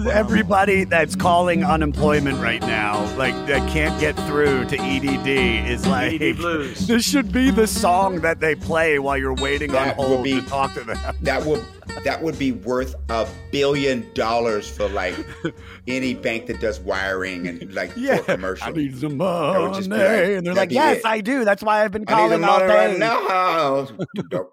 [0.07, 5.27] Everybody that's calling unemployment right now, like that can't get through to EDD,
[5.69, 6.87] is like EDD blues.
[6.87, 10.39] This should be the song that they play while you're waiting That on hold be-
[10.39, 10.97] to talk to them.
[11.21, 11.63] That would
[12.03, 15.15] that would be worth a billion dollars for like
[15.87, 18.67] any bank that does wiring and like for Yeah, a commercial.
[18.67, 21.05] I need some money, like- and they're like, "Yes, it.
[21.05, 21.43] I do.
[21.43, 23.87] That's why I've been I need calling all money day." right now.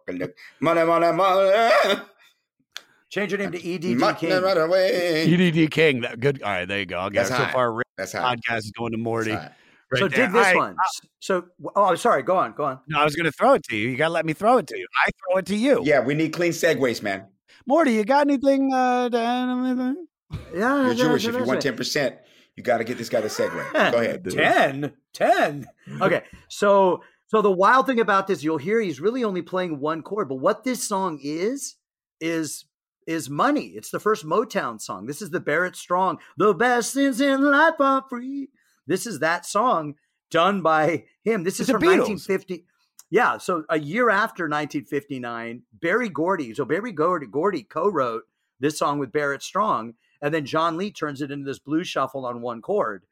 [0.60, 2.00] money, money, money.
[3.10, 4.42] Change your name to EDD Money King.
[4.42, 5.32] right away.
[5.32, 6.00] EDD King.
[6.00, 6.42] That good.
[6.42, 6.98] All right, there you go.
[6.98, 7.36] I'll get That's it.
[7.36, 7.52] So high.
[7.52, 8.34] far, Rick That's high.
[8.36, 9.32] podcast is going to Morty.
[9.32, 9.52] Right
[9.94, 10.26] so there.
[10.26, 10.76] dig this All right, one.
[11.20, 11.44] So,
[11.76, 12.22] oh, I'm sorry.
[12.24, 12.52] Go on.
[12.52, 12.80] Go on.
[12.88, 13.88] No, I was going to throw it to you.
[13.90, 14.86] You got to let me throw it to you.
[15.06, 15.80] I throw it to you.
[15.84, 17.26] Yeah, we need clean segues, man.
[17.66, 18.72] Morty, you got anything?
[18.74, 19.96] Uh, to-
[20.52, 21.26] Yeah, You're Jewish.
[21.26, 22.16] If you want ten percent,
[22.56, 23.72] you got to get this guy the segue.
[23.92, 24.24] Go ahead.
[24.28, 25.66] 10 10
[26.02, 30.02] okay so so the wild thing about this you'll hear he's really only playing one
[30.02, 31.76] chord but what this song is
[32.20, 32.64] is
[33.06, 37.20] is money it's the first motown song this is the barrett strong the best things
[37.20, 38.48] in life are free
[38.86, 39.94] this is that song
[40.30, 42.64] done by him this is It's from 1950
[43.10, 48.24] yeah so a year after 1959 berry gordy so berry gordy, gordy co-wrote
[48.58, 52.26] this song with barrett strong and then john lee turns it into this blues shuffle
[52.26, 53.04] on one chord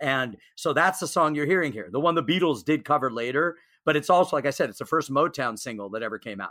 [0.00, 1.88] and so that's the song you're hearing here.
[1.90, 4.84] The one the Beatles did cover later, but it's also like I said, it's the
[4.84, 6.50] first Motown single that ever came out.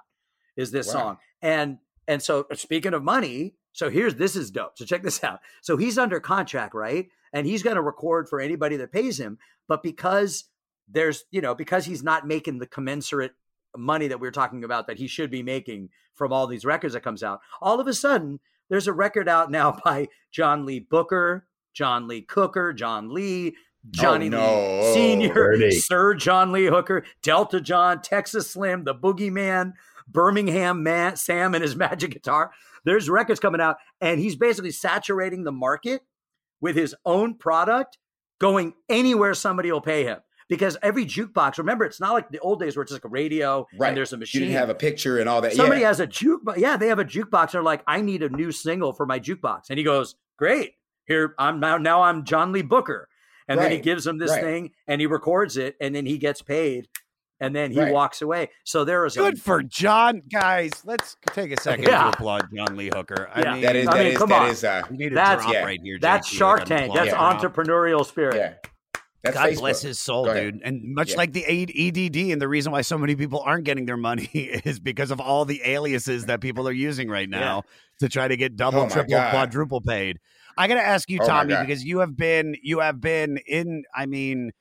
[0.56, 0.94] Is this Wow.
[0.94, 1.18] song.
[1.42, 1.78] And
[2.12, 4.78] and so uh, speaking of money, so here's this is dope.
[4.78, 5.40] So check this out.
[5.62, 7.08] So he's under contract, right?
[7.32, 9.38] And he's going to record for anybody that pays him,
[9.70, 10.44] but because
[10.90, 13.32] there's, you know, because he's not making the commensurate
[13.78, 16.94] money that we are talking about that he should be making from all these records
[16.94, 17.40] that comes out.
[17.62, 22.24] All of a sudden, there's a record out now by John Lee Booker, John Lee
[22.24, 24.82] Cooker, John Lee, oh, Johnny Oh, no.
[24.82, 25.72] Lee Senior.
[25.72, 29.72] Sir John Lee Hooker, Delta John, Texas Slim, the Boogeyman,
[30.12, 32.52] Birmingham Man, Sam and his magic guitar.
[32.84, 36.02] There's records coming out, and he's basically saturating the market
[36.62, 37.98] with his own product,
[38.40, 40.20] going anywhere somebody will pay him.
[40.50, 43.14] Because every jukebox, remember, it's not like the old days where it's just like a
[43.14, 43.90] radio Right.
[43.90, 44.42] and there's a machine.
[44.42, 45.54] You didn't have a picture and all that.
[45.54, 45.88] Somebody yeah.
[45.88, 46.58] has a jukebox.
[46.58, 47.52] Yeah, they have a jukebox.
[47.52, 49.70] They're like, I need a new single for my jukebox.
[49.70, 50.74] And he goes, Great.
[51.06, 53.08] Here, I'm now now I'm John Lee Booker.
[53.48, 54.42] And then he gives him this right.
[54.42, 56.88] thing and he records it and then he gets paid
[57.42, 57.92] and then he Right.
[57.92, 58.50] walks away.
[58.64, 60.72] So there is a Good for John, guys.
[60.86, 62.04] Let's take a second Yeah.
[62.04, 63.30] to applaud John Lee Hooker.
[63.34, 63.54] I Yeah.
[63.54, 64.50] mean, That is I mean, is come that on.
[64.52, 65.66] is, uh you need a That's- yeah.
[65.66, 65.98] right here.
[66.00, 66.94] that's JT, Shark like Tank.
[66.96, 68.36] That's entrepreneurial spirit.
[68.36, 68.54] yeah.
[69.24, 69.60] That's God Facebook.
[69.60, 70.62] bless his soul, dude.
[70.64, 71.18] And much Yeah.
[71.18, 74.24] like the EDD, and the reason why so many people aren't getting their money
[74.66, 77.62] is because of all the aliases that people are using right now
[78.00, 79.30] to try to get double, Oh triple, God.
[79.32, 80.18] quadruple paid.
[80.58, 83.84] I got to ask you, Oh Tommy, because you have been you have been in.
[83.96, 84.52] I mean.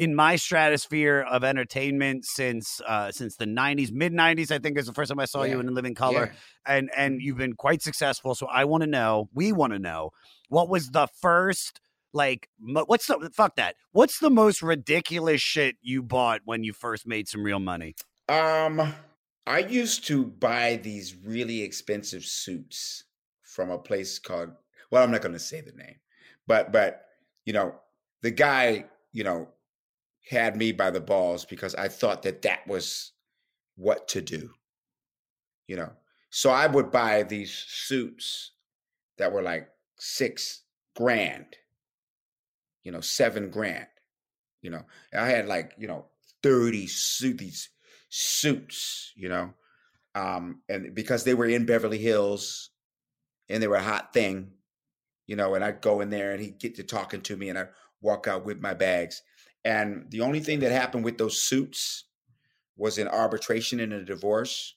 [0.00, 4.86] In my stratosphere of entertainment since uh, since the '90s, mid '90s, I think is
[4.86, 6.74] the first time I saw you in Living Color, Yeah.
[6.74, 8.34] and and you've been quite successful.
[8.34, 10.12] So I want to know, we want to know,
[10.48, 11.82] what was the first
[12.14, 12.48] like?
[12.58, 13.76] mo- What's the fuck that?
[13.92, 17.94] What's the most ridiculous shit you bought when you first made some real money?
[18.26, 18.94] Um,
[19.46, 23.04] I used to buy these really expensive suits
[23.42, 24.52] from a place called
[24.90, 25.96] well, I'm not going to say the name,
[26.46, 27.04] but but
[27.44, 27.74] you know,
[28.22, 29.48] the guy, you know,
[30.28, 33.12] had me by the balls because I thought that that was
[33.76, 34.50] what to do.
[35.66, 35.92] You know,
[36.30, 38.52] so I would buy these suits
[39.18, 39.68] that were like
[39.98, 40.62] six
[40.96, 41.56] grand,
[42.82, 43.86] you know, seven grand.
[44.62, 46.06] You know, I had like you know
[46.42, 47.68] thirty suit these
[48.08, 49.54] suits, you know,
[50.14, 52.70] um, and because they were in Beverly Hills
[53.48, 54.52] and they were a hot thing,
[55.26, 57.58] you know, and I'd go in there and he'd get to talking to me and
[57.58, 57.68] I'd
[58.00, 59.22] walk out with my bags.
[59.64, 62.04] And the only thing that happened with those suits
[62.76, 64.76] was an arbitration in a divorce.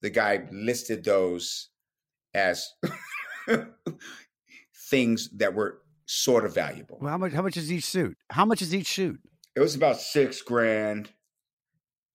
[0.00, 1.68] The guy listed those
[2.34, 2.72] as
[4.90, 6.98] things that were sort of valuable.
[7.00, 7.32] Well, how much?
[7.32, 8.16] How much is each suit?
[8.30, 9.20] How much is each suit?
[9.56, 11.10] It was about six grand,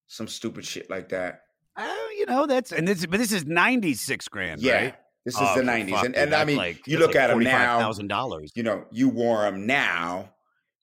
[0.08, 1.42] some stupid shit like that.
[1.78, 4.62] Oh, you know that's and this, but this is ninety six grand.
[4.62, 4.96] Yeah, right?
[5.26, 7.10] this is Oh, the okay, nineties, fuck, and, dude, and I mean, like- you look
[7.10, 7.80] like at them now.
[7.80, 8.52] thousand dollars.
[8.56, 10.30] You know, you wore them now.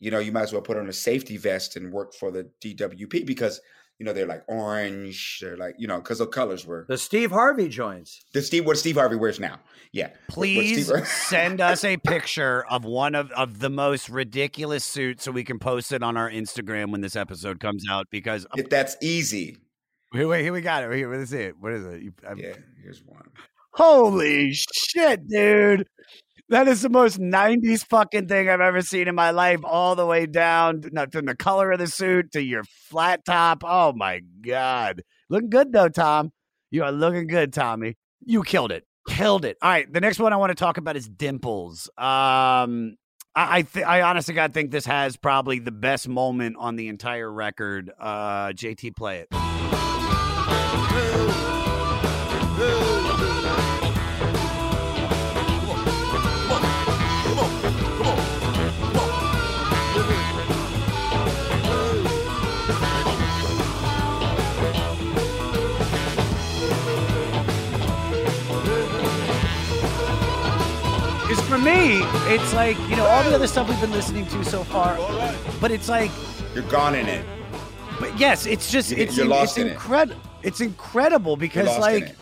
[0.00, 2.48] You know, you might as well put on a safety vest and work for the
[2.62, 3.60] DWP because
[3.98, 5.38] you know they're like orange.
[5.42, 8.24] They're like you know because the colors were The Steve Harvey joints.
[8.32, 9.60] the Steve what Steve Harvey wears now.
[9.92, 14.08] Yeah, What- what Please Steve- send us a picture of one of, of the most
[14.08, 18.06] ridiculous suits so we can post it on our Instagram when this episode comes out.
[18.10, 19.58] Because If that's easy.
[20.12, 20.92] Here, wait, here we got it.
[20.96, 21.56] Here, let's it.
[21.60, 22.02] What is it?
[22.02, 23.28] You, yeah, here's one.
[23.74, 25.86] Holy shit, dude.
[26.50, 30.04] That is the most 90s fucking thing I've ever seen in my life, all the
[30.04, 33.62] way down from the color of the suit to your flat top.
[33.64, 35.02] Oh my God.
[35.28, 36.32] Looking good though, Tom.
[36.72, 37.96] You are looking good, Tommy.
[38.24, 38.84] You killed it.
[39.06, 39.58] Killed it.
[39.62, 39.90] All right.
[39.92, 41.88] The next one I want to talk about is Dimples.
[41.96, 42.96] Um,
[43.36, 47.30] I th- I honestly God think this has probably the best moment on the entire
[47.30, 47.92] record.
[47.96, 49.49] Uh, JT, play it.
[71.30, 72.00] Because for me,
[72.34, 74.96] it's like, you know, all the other stuff we've been listening to so far,
[75.60, 76.10] but it's like,
[76.56, 77.24] You're gone in it.
[78.00, 79.72] but yes, it's just, it's, you're lost it's in it.
[79.74, 80.20] incredible.
[80.42, 82.16] It's incredible because, lost in like, it.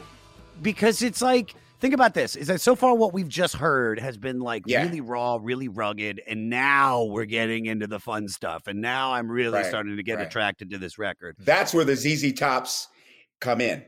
[0.60, 4.18] because it's like, think about this is that so far what we've just heard has
[4.18, 4.82] been like Yeah.
[4.82, 8.66] really raw, really rugged, and now we're getting into the fun stuff.
[8.66, 10.26] And now I'm really Right, starting to get right.
[10.26, 11.34] attracted to this record.
[11.38, 12.88] That's where the ZZ Tops
[13.40, 13.82] come in.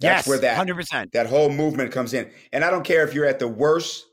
[0.00, 1.12] That's Yes, where that 100%.
[1.12, 2.28] that whole movement comes in.
[2.52, 4.06] And I don't care if you're at the worst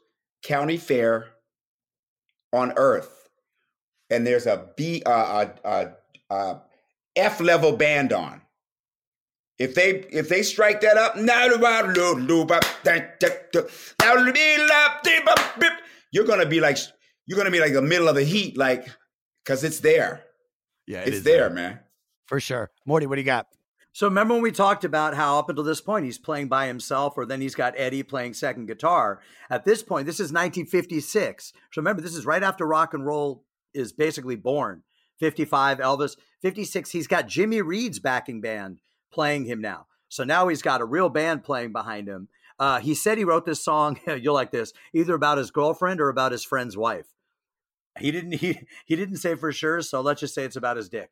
[0.46, 1.28] county fair
[2.54, 3.30] on earth,
[4.10, 5.92] and there's a B uh, uh,
[6.30, 6.60] uh,
[7.16, 8.42] F level band on.
[9.58, 11.16] If they if they strike that up,
[16.12, 16.78] you're gonna be like
[17.26, 18.88] you're gonna be like the middle of the heat, like
[19.44, 20.24] because it's there.
[20.88, 21.50] Yeah, it it's is there, there.
[21.50, 21.80] man.
[22.28, 22.70] For sure.
[22.86, 23.48] Morty, what do you got?
[23.96, 27.14] So remember when we talked about how up until this point he's playing by himself,
[27.16, 29.22] or then he's got Eddie playing second guitar.
[29.50, 31.54] At this point, this is 1956.
[31.72, 34.84] So remember, this is right after rock and roll is basically born.
[35.22, 36.18] 55, Elvis.
[36.42, 38.82] 56, he's got Jimmy Reed's backing band
[39.14, 39.88] playing him now.
[40.10, 42.28] So now he's got a real band playing behind him.
[42.60, 43.98] Uh, he said he wrote this song.
[44.08, 47.08] You'll like this, either about his girlfriend or about his friend's wife.
[47.98, 48.34] He didn't.
[48.42, 49.82] He he didn't say for sure.
[49.82, 51.12] So let's just say it's about his dick.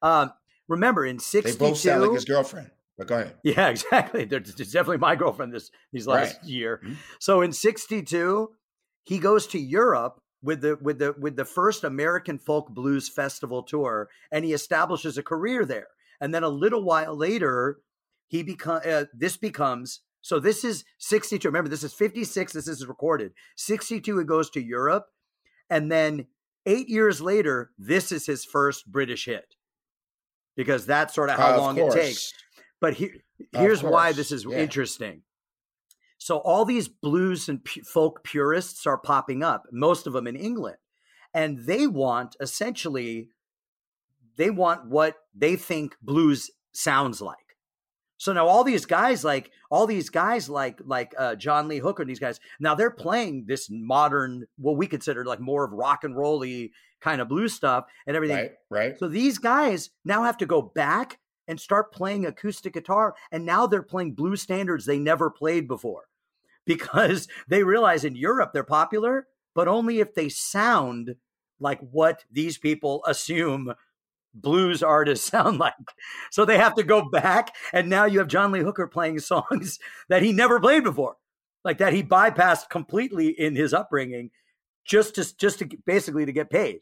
[0.00, 0.32] Um,
[0.70, 2.70] remember in 62 They '62, both sound like his girlfriend.
[2.96, 3.34] But go ahead.
[3.42, 4.24] yeah, exactly.
[4.24, 6.44] They're it's definitely my girlfriend this these last Right.
[6.50, 6.82] year.
[7.18, 8.50] So in '62,
[9.04, 13.62] he goes to Europe with the with the with the first American Folk Blues Festival
[13.62, 15.88] tour, and he establishes a career there.
[16.20, 17.80] And then a little while later,
[18.28, 21.48] he become uh, this becomes so this is 62.
[21.48, 22.52] Remember, this is 56.
[22.52, 23.32] This is recorded.
[23.56, 24.18] 62.
[24.18, 25.06] he goes to Europe,
[25.70, 26.26] and then
[26.66, 29.54] eight years later, this is his first British hit
[30.60, 31.94] because that's sort of how Of long course.
[31.94, 32.34] it takes.
[32.82, 33.10] But Of
[33.54, 34.58] here's why this is yeah.
[34.58, 35.22] interesting.
[36.18, 40.36] So all these blues and pu- folk purists are popping up, most of them in
[40.36, 40.76] England,
[41.32, 43.30] and they want essentially
[44.36, 47.39] they want what they think blues sounds like.
[48.20, 52.02] So now all these guys like all these guys like like uh, John Lee Hooker
[52.02, 56.04] and these guys now they're playing this modern what we consider like more of rock
[56.04, 58.36] and rolly kind of blues stuff and everything.
[58.36, 58.98] Right, right.
[58.98, 61.18] So these guys now have to go back
[61.48, 66.02] and start playing acoustic guitar and now they're playing blues standards they never played before
[66.66, 71.16] because they realize in Europe they're popular but only if they sound
[71.58, 73.74] like what these people assume
[74.34, 75.74] blues artists sound like.
[76.30, 79.78] So they have to go back, and now you have John Lee Hooker playing songs
[80.08, 81.16] that he never played before.
[81.64, 84.30] like that he bypassed completely in his upbringing
[84.84, 86.80] just to just to basically to get paid.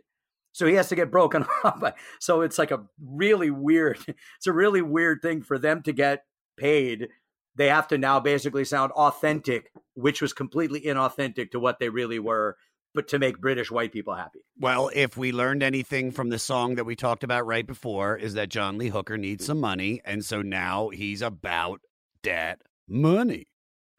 [0.52, 1.82] So he has to get broken off.
[2.20, 3.98] So it's like a really weird.
[4.36, 6.24] It's a really weird thing for them to get
[6.56, 7.08] paid.
[7.56, 12.18] They have to now basically sound authentic, which was completely inauthentic to what they really
[12.20, 12.56] were,
[12.94, 14.40] but to make British white people happy.
[14.58, 18.34] Well, if we learned anything from the song that we talked about right before, is
[18.34, 21.80] that John Lee Hooker needs some money, and so now he's about
[22.22, 23.46] that money,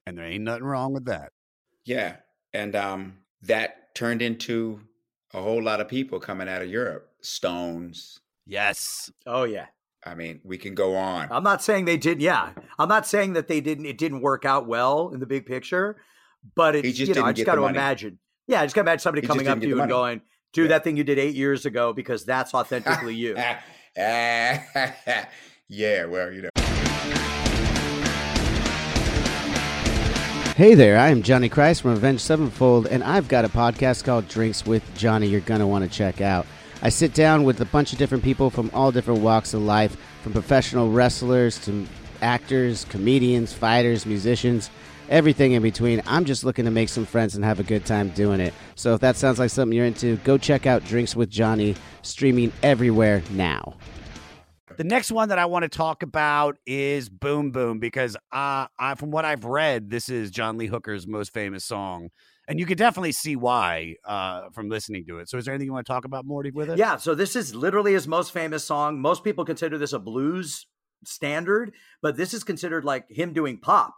[0.05, 1.31] and there ain't nothing wrong with that.
[1.85, 2.17] Yeah,
[2.53, 4.81] and um, that turned into
[5.33, 7.09] a whole lot of people coming out of Europe.
[7.21, 8.19] Stones.
[8.45, 9.11] Yes.
[9.25, 9.67] Oh yeah.
[10.05, 11.27] I mean, we can go on.
[11.29, 12.21] I'm not saying they did.
[12.21, 13.85] Yeah, I'm not saying that they didn't.
[13.85, 15.97] It didn't work out well in the big picture,
[16.55, 16.85] but it.
[16.85, 17.77] He just you know, I didn't just got the to money.
[17.77, 18.19] imagine.
[18.49, 19.89] Yeah, I just got to imagine somebody He coming up to you and money.
[19.89, 20.21] going,
[20.53, 23.35] "Do that thing you did eight years ago because that's authentically you."
[23.95, 25.25] yeah,
[26.05, 26.49] well, you know.
[30.55, 34.27] Hey there, I am Johnny Christ from Avenged Sevenfold, and I've got a podcast called
[34.27, 36.47] Drinks with Johnny you're going to want to check out.
[36.81, 39.95] I sit down with a bunch of different people from all different walks of life,
[40.23, 41.85] from professional wrestlers to
[42.23, 44.71] actors, comedians, fighters, musicians,
[45.09, 46.01] everything in between.
[46.05, 48.53] I'm just looking to make some friends and have a good time doing it.
[48.75, 52.51] So if that sounds like something you're into, go check out Drinks with Johnny, streaming
[52.63, 53.75] everywhere now.
[54.77, 58.95] The next one that I want to talk about is Boom Boom because uh, I,
[58.95, 62.09] from what I've read, this is John Lee Hooker's most famous song.
[62.47, 65.29] And you could definitely see why uh, from listening to it.
[65.29, 66.79] So, is there anything you want to talk about, Morty, with it?
[66.79, 69.01] Yeah, so this is literally his most famous song.
[69.01, 70.65] Most people consider this a blues
[71.05, 73.93] standard, but this is considered like him doing pop.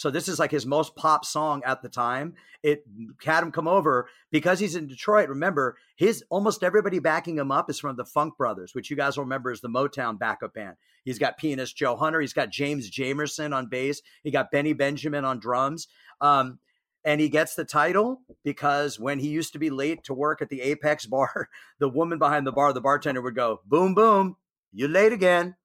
[0.00, 2.32] So this is like his most pop song at the time.
[2.62, 2.84] It
[3.22, 5.28] had him come over because he's in Detroit.
[5.28, 9.18] Remember, his almost everybody backing him up is from the Funk Brothers, which you guys
[9.18, 10.76] will remember is the Motown backup band.
[11.04, 12.18] He's got pianist Joe Hunter.
[12.18, 14.00] He's got James Jamerson on bass.
[14.24, 15.86] He got Benny Benjamin on drums.
[16.22, 16.60] Um,
[17.04, 20.48] and he gets the title because when he used to be late to work at
[20.48, 24.36] the Apex bar, the woman behind the bar, the bartender would go, "Boom, boom,
[24.72, 25.56] you late again,"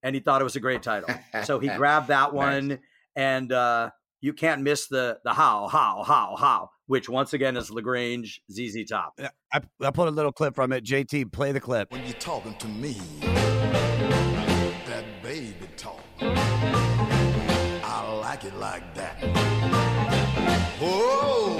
[0.00, 1.08] and he thought it was a great title.
[1.42, 2.78] So he grabbed that one,
[3.16, 3.90] and uh,
[4.20, 8.42] you can't miss the the how, how, how, how, which once again is La Grange
[8.50, 9.18] ZZ Top.
[9.52, 10.84] I, I put a little clip from it.
[10.84, 11.92] JT, play the clip.
[11.92, 13.00] When you're talking to me,
[14.86, 19.16] that baby talk, I like it like that.
[20.80, 21.53] Oh,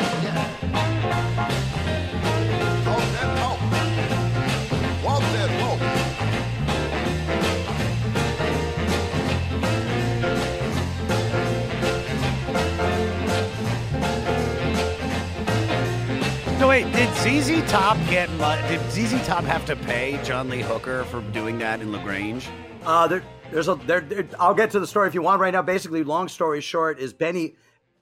[16.74, 18.28] wait, did ZZ Top get?
[18.68, 22.48] Did ZZ Top have to pay John Lee Hooker for doing that in La Grange?
[22.84, 23.22] Uh, there,
[23.52, 25.62] there's a there, there- I'll get to the story if you want right now.
[25.62, 27.54] Basically, long story short, is Benny,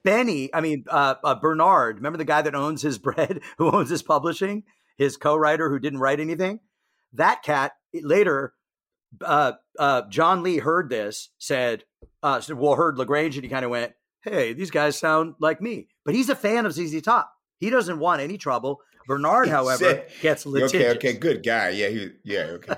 [0.03, 0.51] Benny.
[0.51, 1.97] I mean, uh, uh, Bernard.
[1.97, 4.63] Remember the guy that owns his bread, who owns his publishing,
[4.97, 6.59] his co-writer who didn't write anything.
[7.13, 8.55] That cat later,
[9.23, 11.83] uh, uh, John Lee heard this, said,
[12.23, 15.35] uh, said, "Well, heard La Grange," and he kind of went, "Hey, these guys sound
[15.39, 17.32] like me." But he's a fan of ZZ Top.
[17.57, 18.81] He doesn't want any trouble.
[19.07, 20.73] Bernard, however, gets litigious.
[20.73, 21.69] Okay, okay, good guy.
[21.69, 22.75] Yeah, he, yeah, okay.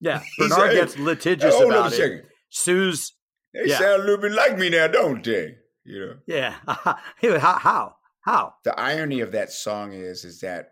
[0.00, 1.98] Yeah, Bernard said, gets litigious "Hey, about a it.
[1.98, 2.22] second.
[2.50, 3.12] Sues.
[3.52, 3.78] They yeah.
[3.78, 5.56] sound a little bit like me now, don't they?
[5.84, 6.14] You know.
[6.26, 6.56] Yeah.
[6.66, 7.58] how?
[7.58, 7.96] How?
[8.20, 8.54] How?
[8.64, 10.70] The irony of that song is, is that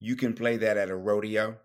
[0.00, 1.56] you can play that at a rodeo.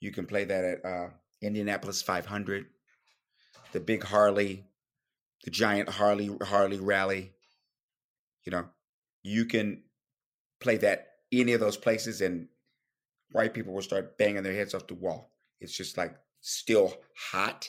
[0.00, 1.08] You can play that at uh,
[1.42, 2.66] Indianapolis 500,
[3.72, 4.64] the big Harley,
[5.44, 7.32] the giant Harley Harley rally.
[8.44, 8.64] You know,
[9.22, 9.82] you can
[10.60, 12.48] play that any of those places, and
[13.32, 15.32] white people will start banging their heads off the wall.
[15.60, 17.68] It's just like still hot,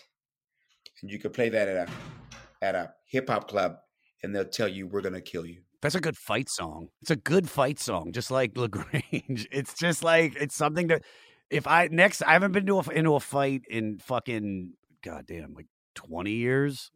[1.01, 1.91] and you can play that at a
[2.61, 3.77] at a hip hop club,
[4.23, 5.61] and they'll tell you we're gonna kill you.
[5.81, 6.89] That's a good fight song.
[7.01, 9.47] It's a good fight song, just like La Grange.
[9.51, 11.03] It's just like it's something that
[11.49, 15.67] if I next I haven't been to a, into a fight in fucking goddamn like
[15.95, 16.91] twenty years,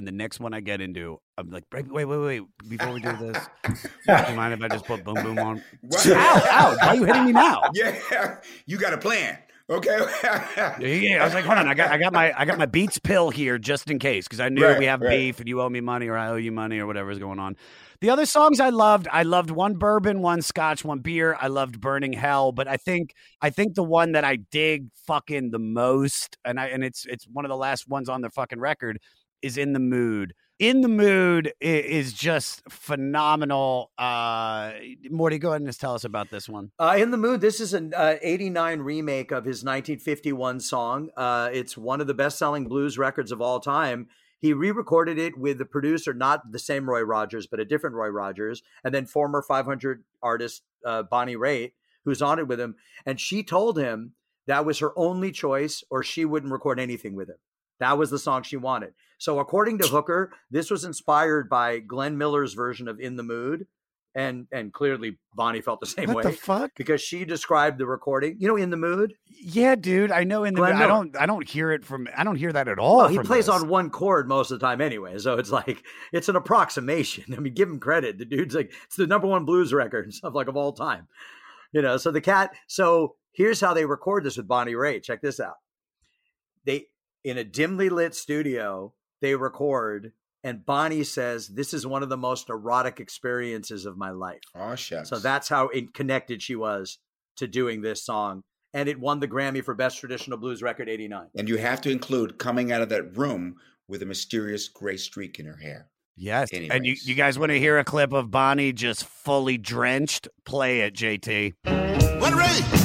[0.00, 2.42] and the next one I get into, I'm like, wait, wait, wait, wait.
[2.66, 5.62] Before we do this, do you mind if I just put boom boom on?
[5.94, 6.76] Ow, ow!
[6.80, 7.64] Why are you hitting me now?
[7.74, 9.36] Yeah, you got a plan,
[9.68, 9.98] okay?
[10.80, 12.98] Yeah, I was like, hold on, I got, I got my, I got my Beats
[12.98, 15.10] pill here just in case because I knew Right, we have right.
[15.10, 17.58] beef and you owe me money or I owe you money or whatever's going on.
[18.00, 21.36] The other songs I loved, I loved one bourbon, one scotch, one beer.
[21.38, 25.50] I loved Burning Hell, but I think, I think the one that I dig fucking
[25.50, 28.58] the most, and I, and it's, it's one of the last ones on the fucking
[28.58, 28.98] record,
[29.42, 30.34] is In the Mood.
[30.58, 33.90] In the Mood is just phenomenal.
[33.96, 34.72] Uh,
[35.10, 36.70] Morty, go ahead and just tell us about this one.
[36.78, 37.40] Uh, in the mood.
[37.40, 41.08] This is an uh, '89 remake of his 1951 song.
[41.16, 44.08] Uh, it's one of the best-selling blues records of all time.
[44.38, 48.08] He re-recorded it with the producer, not the same Roy Rogers, but a different Roy
[48.08, 51.72] Rogers, and then former 500 artist uh, Bonnie Raitt,
[52.04, 52.76] who's on it with him.
[53.04, 54.12] And she told him
[54.46, 57.36] that was her only choice, or she wouldn't record anything with him.
[57.80, 58.94] That was the song she wanted.
[59.20, 63.66] So, according to Hooker, this was inspired by Glenn Miller's version of "In the Mood,"
[64.14, 66.30] and and clearly Bonnie felt the same What way.
[66.30, 66.70] the fuck?
[66.74, 68.36] Because she described the recording.
[68.38, 70.10] You know, "In the Mood." Yeah, dude.
[70.10, 72.50] I know in the Glenn I don't I don't hear it from I don't hear
[72.52, 72.96] that at all.
[72.96, 73.54] Well, he plays this.
[73.54, 77.34] on one chord most of the time anyway, so it's like it's an approximation.
[77.36, 78.16] I mean, give him credit.
[78.16, 81.08] The dude's like it's the number one blues record and stuff like of all time.
[81.72, 82.52] You know, so the cat.
[82.68, 85.02] So here's how they record this with Bonnie Raitt.
[85.02, 85.56] Check this out.
[86.64, 86.86] They
[87.22, 90.12] in a dimly lit studio they record,
[90.42, 94.74] and Bonnie says, "This is one of the most erotic experiences of my life." Oh
[94.74, 95.08] shucks.
[95.08, 96.98] So that's how in- connected she was
[97.36, 98.42] to doing this song,
[98.74, 101.28] and it won the Grammy for Best Traditional Blues Record '89.
[101.36, 103.56] and you have to include coming out of that room
[103.88, 105.88] with a mysterious gray streak in her hair.
[106.16, 106.50] Yes.
[106.52, 110.28] And you, you guys want to hear a clip of Bonnie just fully drenched?
[110.44, 111.54] Play it, JT.
[112.20, 112.79] When ready.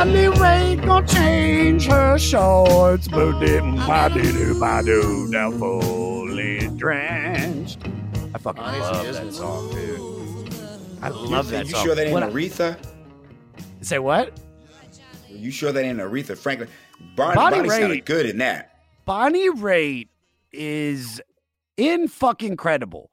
[0.00, 7.80] Bonnie Raitt gonna change her shorts, but didn't do now fully drenched.
[8.34, 10.54] I fucking love that song, dude.
[11.02, 11.84] I love you, that You song.
[11.84, 12.78] sure that ain't What I- Aretha?
[13.82, 14.40] Say what?
[15.28, 16.70] You sure that ain't Aretha Franklin?
[17.14, 18.04] Bonnie, Bonnie Bonnie sounded Raitt.
[18.06, 18.78] good in that.
[19.04, 20.08] Bonnie Raitt
[20.50, 21.20] is
[21.76, 23.10] in fucking credible.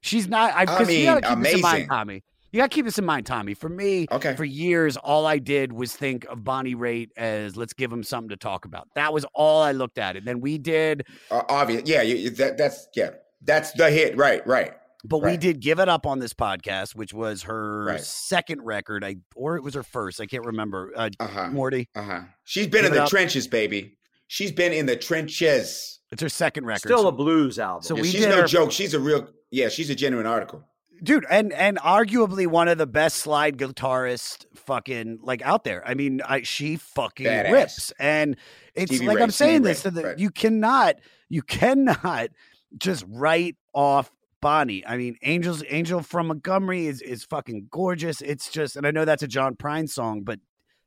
[0.00, 0.54] She's not.
[0.54, 1.88] I, I 'cause you mean, gotta keep this in mind, amazing.
[1.90, 2.22] Tommy.
[2.52, 3.54] You gotta keep this in mind, Tommy.
[3.54, 4.36] For me, Okay.
[4.36, 8.28] for years, all I did was think of Bonnie Raitt as let's give him something
[8.28, 8.88] to talk about.
[8.94, 10.16] That was all I looked at.
[10.16, 12.02] And then we did, Uh, obvious, yeah.
[12.02, 13.10] You, you- that, that's yeah.
[13.44, 14.46] That's the hit, right?
[14.46, 14.72] Right.
[15.04, 18.00] but we did give it up on this podcast, which was her Right.
[18.00, 20.20] second record, I or it was her first.
[20.20, 20.92] I can't remember.
[20.94, 21.48] Uh, Uh-huh.
[21.50, 22.20] Morty, Uh huh.
[22.44, 23.08] She's been Give in the up.
[23.10, 23.96] trenches, baby.
[24.28, 25.98] She's been in the trenches.
[26.12, 26.86] it's her second record.
[26.88, 27.82] Still a blues album.
[27.82, 28.70] So Yeah, we she's did no her- joke.
[28.70, 29.26] She's a real.
[29.50, 30.64] Yeah, she's a genuine article.
[31.02, 35.94] Dude and and arguably one of the best slide guitarists fucking like out there i
[35.94, 37.50] mean I, she fucking Badass.
[37.50, 38.36] rips and
[38.74, 40.18] it's Stevie like Ray, i'm saying Stevie this Ray, so that right.
[40.18, 40.96] you cannot
[41.28, 42.28] you cannot
[42.78, 48.50] just write off bonnie i mean angels angel from montgomery is is fucking gorgeous it's
[48.50, 50.38] just and i know that's a john prine song but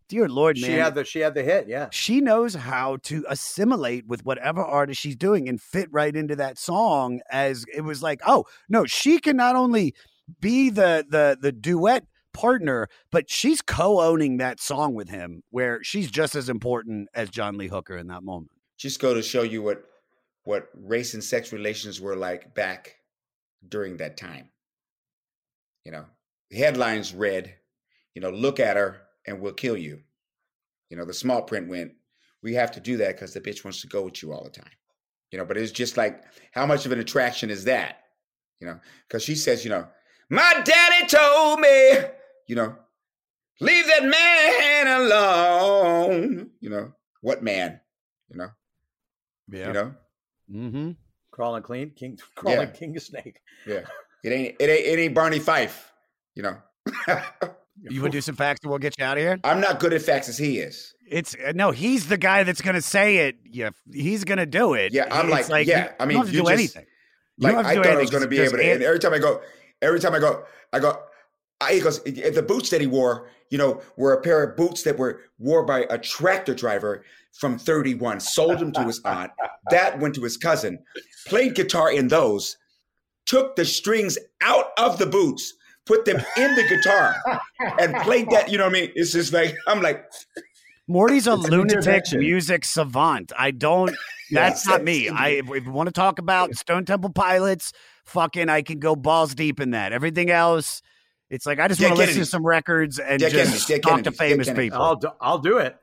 [0.08, 1.88] dear lord man She had the she had the hit, yeah.
[1.92, 6.58] she knows how to assimilate with whatever artist she's doing and fit right into that
[6.58, 9.94] song as it was like oh no she can not only
[10.40, 16.12] be the the the duet partner but she's co-owning that song with him where she's
[16.12, 19.62] just as important as john lee hooker in that moment Just go to show you
[19.62, 19.86] what
[20.46, 22.98] what race and sex relations were like back
[23.68, 24.50] during that time.
[25.84, 26.06] You know,
[26.52, 27.54] headlines read,
[28.14, 30.02] you know, look at her and we'll kill you.
[30.90, 31.94] You know, the small print went,
[32.44, 34.50] we have to do that because the bitch wants to go with you all the
[34.50, 34.70] time.
[35.32, 38.04] You know, but it's just like, how much of an attraction is that?
[38.60, 39.88] You know, because she says, you know,
[40.30, 41.92] my daddy told me,
[42.48, 42.76] you know,
[43.60, 46.52] leave that man alone.
[46.60, 47.80] You know, what man?
[48.30, 48.50] You know,
[49.52, 49.94] yeah you know,
[50.52, 50.92] mm-hmm
[51.32, 52.66] Crawling clean, king crawling Yeah.
[52.68, 53.40] king of snake.
[53.68, 53.82] yeah.
[54.24, 55.92] It ain't it ain't it ain't Barney Fife.
[56.34, 56.58] You know,
[57.82, 59.94] you would do some facts and we'll get you out of here I'm not good
[59.94, 60.94] at facts as he is.
[61.08, 64.94] it's uh, no he's the guy that's gonna say it yeah he's gonna do it
[64.94, 65.84] Yeah, I'm It's like, yeah.
[65.86, 66.86] you, I you mean, to you do just- anything
[67.38, 68.64] You Like to I do thought I was going to be able to.
[68.64, 69.42] And every time I go,
[69.82, 70.98] every time I go, I go.
[71.60, 74.84] I, he goes, the boots that he wore, you know, were a pair of boots
[74.84, 77.04] that were wore by a tractor driver
[77.34, 78.22] from 31.
[78.22, 79.32] Sold them to his aunt.
[79.70, 80.80] That went to his cousin.
[81.28, 82.56] Played guitar in those.
[83.26, 85.54] Took the strings out of the boots.
[85.86, 87.16] Put them in the guitar
[87.80, 88.50] and played that.
[88.50, 88.92] You know what I mean?
[88.96, 90.04] It's just like I'm like,
[90.88, 93.32] Morty's a lunatic music savant.
[93.38, 93.96] I don't.
[94.32, 95.04] Yeah, That's not me.
[95.04, 97.74] that's- I if we want to talk about Stone Temple Pilots,
[98.06, 99.94] fucking, I can go balls deep in that.
[99.94, 100.82] Everything else,
[101.30, 103.68] it's like I just Dead want to listen to some records and Dead Kennedys, just
[103.68, 104.82] Dead talk to famous people.
[104.82, 105.78] I'll do, I'll do it.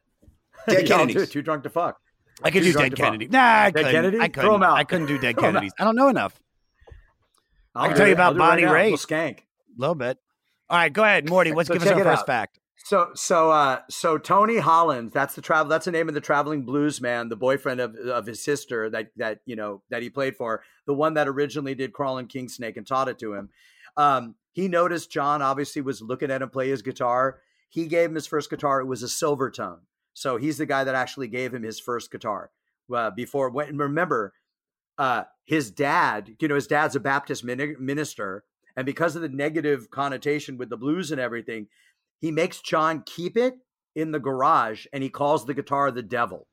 [0.69, 1.23] Dead Yeah, I'll do Kennedys.
[1.29, 1.31] it.
[1.31, 2.01] Too drunk to fuck.
[2.43, 3.05] I could Too do Dead to fuck.
[3.07, 3.29] Kennedy.
[3.29, 3.93] Nah, I Dead couldn't.
[3.93, 4.19] Kennedy?
[4.19, 4.55] I Throw couldn't.
[4.57, 4.77] 'em out.
[4.77, 5.59] I couldn't do Dead Throw 'em out.
[5.61, 5.73] Kennedys.
[5.79, 6.41] I don't know enough.
[7.77, 8.19] I'll I can tell you it.
[8.19, 8.97] I'll about do it right Bonnie now.
[8.97, 9.07] Raitt.
[9.07, 9.39] Skank.
[9.77, 10.19] A little bit.
[10.69, 11.53] All right, go ahead, Morty.
[11.53, 12.27] Let's So give us our first out.
[12.27, 12.59] fact.
[12.85, 16.63] So so uh so Tony Holland, that's the travel that's the name of the traveling
[16.63, 20.37] blues man, the boyfriend of of his sister that that you know that he played
[20.37, 23.51] for, the one that originally did Crawling King Snake and taught it to him.
[23.97, 27.41] Um he noticed John obviously was looking at him play his guitar.
[27.69, 28.81] He gave him his first guitar.
[28.81, 29.81] It was a Silvertone.
[30.13, 32.51] So he's the guy that actually gave him his first guitar.
[32.95, 34.35] Uh, before, when, remember,
[34.99, 38.45] uh, his dad, you know, his dad's a Baptist minister.
[38.77, 41.67] And because of the negative connotation with the blues and everything,
[42.21, 43.55] he makes John keep it
[43.95, 46.47] in the garage and he calls the guitar the devil.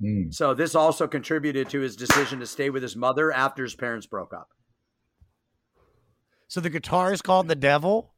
[0.00, 0.30] Hmm.
[0.30, 4.06] So this also contributed to his decision to stay with his mother after his parents
[4.06, 4.48] broke up.
[6.46, 8.14] So the guitar is called the Devil.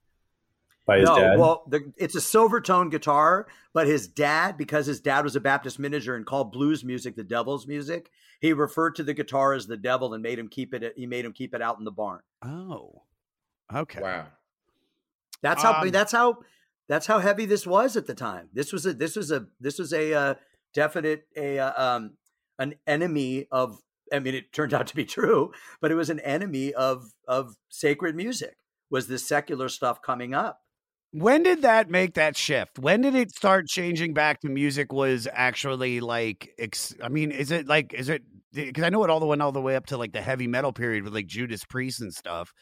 [0.89, 5.41] No, well, the, it's a Silvertone guitar, but his dad, because his dad was a
[5.41, 9.67] Baptist minister and called blues music the devil's music, he referred to the guitar as
[9.67, 10.95] the devil and made him keep it.
[10.97, 12.21] He made him keep it out in the barn.
[12.43, 13.03] Oh,
[13.73, 14.01] okay.
[14.01, 14.27] Wow.
[15.43, 15.75] That's how.
[15.75, 16.39] Um, that's how.
[16.89, 18.49] That's how heavy this was at the time.
[18.53, 18.95] This was a.
[18.95, 19.47] This was a.
[19.61, 20.35] This was a uh,
[20.75, 22.13] definite a uh, um
[22.59, 23.79] an enemy of.
[24.13, 27.57] I mean, it turned out to be true, but it was an enemy of of
[27.69, 28.57] sacred music.
[28.91, 30.63] Was this secular stuff coming up?
[31.13, 32.79] When did that make that shift?
[32.79, 37.51] When did it start changing back to music was actually like ex- I mean, is
[37.51, 38.23] it like is it
[38.57, 40.21] eh, because I know it all the went all the way up to like the
[40.21, 42.53] heavy metal period with like Judas Priest and stuff,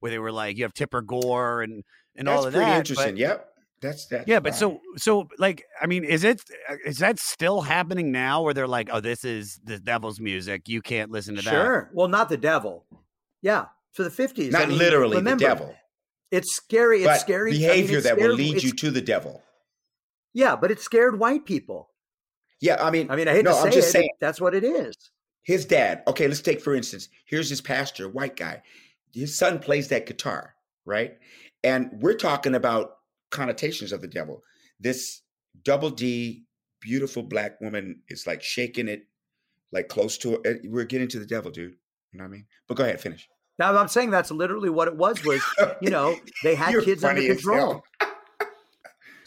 [0.00, 1.82] where they were like you have Tipper Gore and
[2.14, 2.78] and That's all of pretty that.
[2.78, 3.14] interesting.
[3.14, 3.50] but- Yep.
[3.80, 4.26] That's that.
[4.28, 8.42] yeah, but so so like I mean, is it eh, is that still happening now
[8.42, 11.50] where they're like, oh, this is the devil's music, you can't listen to that?
[11.50, 11.90] Sure.
[11.92, 12.86] Well, not the devil.
[13.42, 14.52] Yeah, for the fifties.
[14.52, 15.74] Not literally the devil.
[16.30, 16.98] It's scary.
[16.98, 17.50] It's but scary.
[17.50, 19.42] I mean, behavior it's that will lead you to the devil.
[20.32, 21.90] Yeah, but it scared white people.
[22.60, 24.10] Yeah, I mean, I mean, I hate no, to say I'm just it, saying.
[24.20, 24.94] that's what it is.
[25.42, 26.02] His dad.
[26.08, 27.08] Okay, let's take for instance.
[27.26, 28.62] Here's his pastor, white guy.
[29.12, 31.16] His son plays that guitar, right?
[31.62, 32.96] And we're talking about
[33.30, 34.42] connotations of the devil.
[34.80, 35.22] This
[35.62, 36.44] double D,
[36.80, 39.06] beautiful black woman is like shaking it,
[39.70, 40.62] like close to it.
[40.64, 41.76] We're getting to the devil, dude.
[42.12, 42.46] You know what I mean?
[42.66, 43.28] But go ahead, finish.
[43.58, 45.24] Now I'm saying that's literally what it was.
[45.24, 45.42] Was
[45.80, 47.82] you know they had You're kids under funny as control.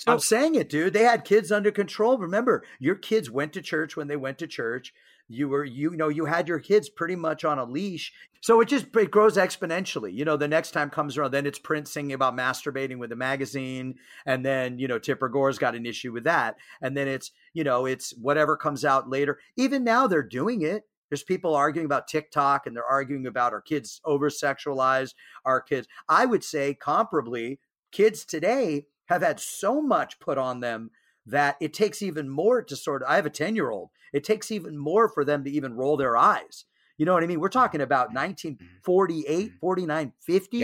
[0.05, 0.93] I'm saying it, dude.
[0.93, 2.17] They had kids under control.
[2.17, 4.93] Remember, your kids went to church when they went to church.
[5.29, 8.13] You were, you know, you had your kids pretty much on a leash.
[8.41, 10.13] So it just it grows exponentially.
[10.13, 13.15] You know, the next time comes around, then it's Prince singing about masturbating with a
[13.15, 13.95] magazine,
[14.25, 17.63] and then you know Tipper Gore's got an issue with that, and then it's you
[17.63, 19.39] know it's whatever comes out later.
[19.57, 20.83] Even now they're doing it.
[21.09, 25.13] There's people arguing about TikTok, and they're arguing about our kids over sexualized.
[25.45, 27.59] Our kids, I would say, comparably,
[27.91, 30.91] kids today have had so much put on them
[31.25, 33.89] that it takes even more to sort of I have a 10 year old.
[34.13, 36.65] It takes even more for them to even roll their eyes.
[36.97, 37.39] You know what I mean?
[37.39, 38.17] We're talking about mm-hmm.
[38.17, 38.91] mm-hmm.
[38.91, 39.57] 1948, mm-hmm.
[39.59, 40.59] 49, 50.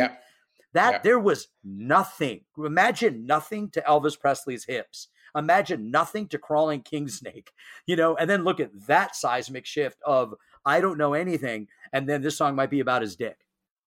[0.74, 2.42] That there was nothing.
[2.58, 5.08] Imagine nothing to Elvis Presley's hips.
[5.36, 7.52] Imagine nothing to crawling king snake.
[7.88, 10.34] You know, and then look at that seismic shift of
[10.66, 13.38] I don't know anything, and then this song might be about his dick.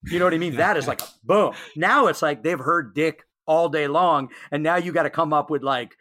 [0.05, 0.56] You know what I mean?
[0.56, 1.55] That is like boom.
[1.74, 5.32] Now it's like they've heard dick all day long, and now you got to come
[5.32, 5.97] up with like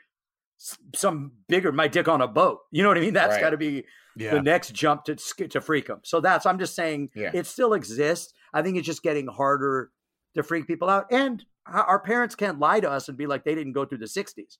[0.95, 2.59] some bigger my dick on a boat.
[2.71, 3.13] You know what I mean?
[3.13, 3.41] That's Right.
[3.41, 3.85] got to be
[4.15, 4.31] Yeah.
[4.31, 5.99] the next jump to to freak them.
[6.03, 7.31] So that's I'm just saying Yeah.
[7.33, 8.33] it still exists.
[8.53, 9.91] I think it's just getting harder
[10.35, 13.55] to freak people out, and our parents can't lie to us and be like they
[13.55, 14.57] didn't go through the '60s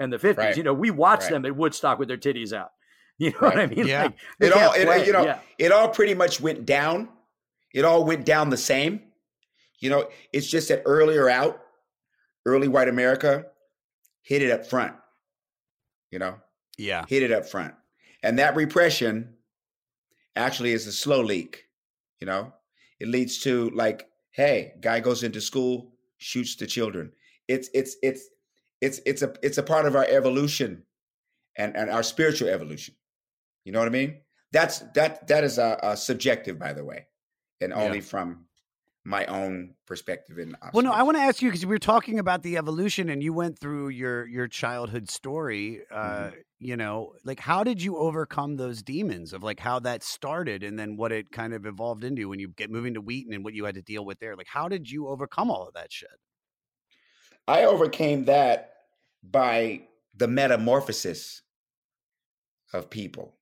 [0.00, 0.36] and the '50s.
[0.36, 0.56] Right.
[0.56, 1.32] You know, we watched Right.
[1.32, 2.70] them at Woodstock with their titties out.
[3.18, 3.86] You know what I mean?
[3.86, 4.04] Yeah.
[4.04, 5.40] Like, It all, it, you know, yeah.
[5.58, 7.10] it all pretty much went down.
[7.74, 9.02] It all went down the same.
[9.80, 11.60] You know, it's just that earlier out,
[12.46, 13.44] early white America
[14.22, 14.94] hit it up front.
[16.10, 16.38] You know,
[16.78, 17.04] Yeah.
[17.08, 17.74] hit it up front,
[18.22, 19.36] and that repression
[20.34, 21.66] actually is a slow leak.
[22.20, 22.52] You know,
[23.00, 27.12] it leads to like, hey, guy goes into school, shoots the children.
[27.48, 28.28] It's it's it's
[28.80, 30.84] it's it's a it's a part of our evolution,
[31.56, 32.94] and and our spiritual evolution.
[33.64, 34.20] You know what I mean?
[34.52, 37.06] That's that that is a, a subjective, by the way,
[37.60, 37.78] and Yeah.
[37.82, 38.46] only from
[39.02, 42.18] my own perspective and Well, no, I want to ask you because we were talking
[42.18, 45.82] about the evolution, and you went through your your childhood story.
[45.90, 45.96] Uh,
[46.30, 46.36] Mm-hmm.
[46.62, 50.78] You know, like how did you overcome those demons of like how that started, and
[50.78, 53.54] then what it kind of evolved into when you get moving to Wheaton and what
[53.54, 54.36] you had to deal with there?
[54.36, 56.10] Like, how did you overcome all of that shit?
[57.46, 58.74] I overcame that
[59.22, 59.82] by
[60.14, 61.42] the metamorphosis
[62.72, 63.34] of people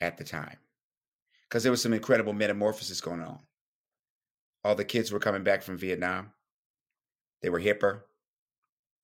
[0.00, 0.56] at the time.
[1.48, 3.38] Because there was some incredible metamorphosis going on.
[4.64, 6.32] All the kids were coming back from Vietnam.
[7.42, 8.00] They were hipper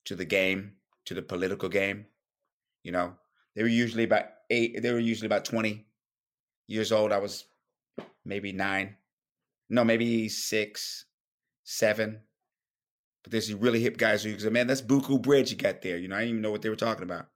[0.06, 0.72] to the game,
[1.04, 2.06] to the political game.
[2.82, 3.14] You know,
[3.54, 5.86] they were usually about eight, they were usually about 20
[6.66, 7.12] years old.
[7.12, 7.44] I was
[8.24, 8.96] maybe nine.
[9.68, 11.04] No, maybe six,
[11.64, 12.20] seven.
[13.22, 15.98] But there's these really hip guys who say, man, that's Buku Bridge you got there.
[15.98, 17.26] You know, I didn't even know what they were talking about.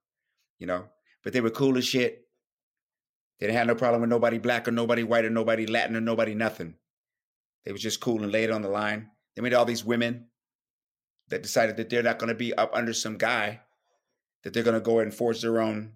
[0.59, 0.87] You know,
[1.23, 2.23] but they were cool as shit.
[3.39, 6.01] They didn't have no problem with nobody black or nobody white or nobody Latin or
[6.01, 6.77] nobody nothing.
[7.65, 9.11] They was just cool and laid on the line.
[9.35, 10.29] They made all these women
[11.29, 13.61] that decided that they're not going to be up under some guy,
[14.43, 15.95] that they're going to go and forge their own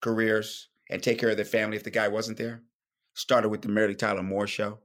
[0.00, 2.62] careers and take care of their family if the guy wasn't there.
[3.14, 4.78] Started with the Mary Tyler Moore show,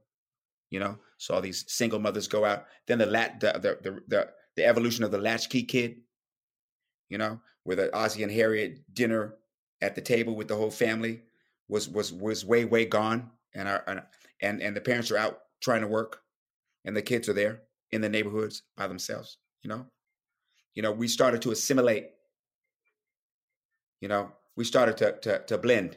[0.70, 0.98] you know.
[1.30, 2.66] All these single mothers go out.
[2.86, 5.96] Then the lat the the the the, the evolution of the latchkey kid,
[7.08, 9.36] you know, where the Ozzie and Harriet dinner
[9.80, 11.22] at the table with the whole family
[11.68, 14.02] was was was way way gone, and our and
[14.42, 16.20] and, and the parents are out trying to work,
[16.84, 19.38] and the kids are there in the neighborhoods by themselves.
[19.62, 19.86] You know,
[20.74, 22.10] you know, we started to assimilate.
[24.00, 25.96] You know, we started to to, to blend.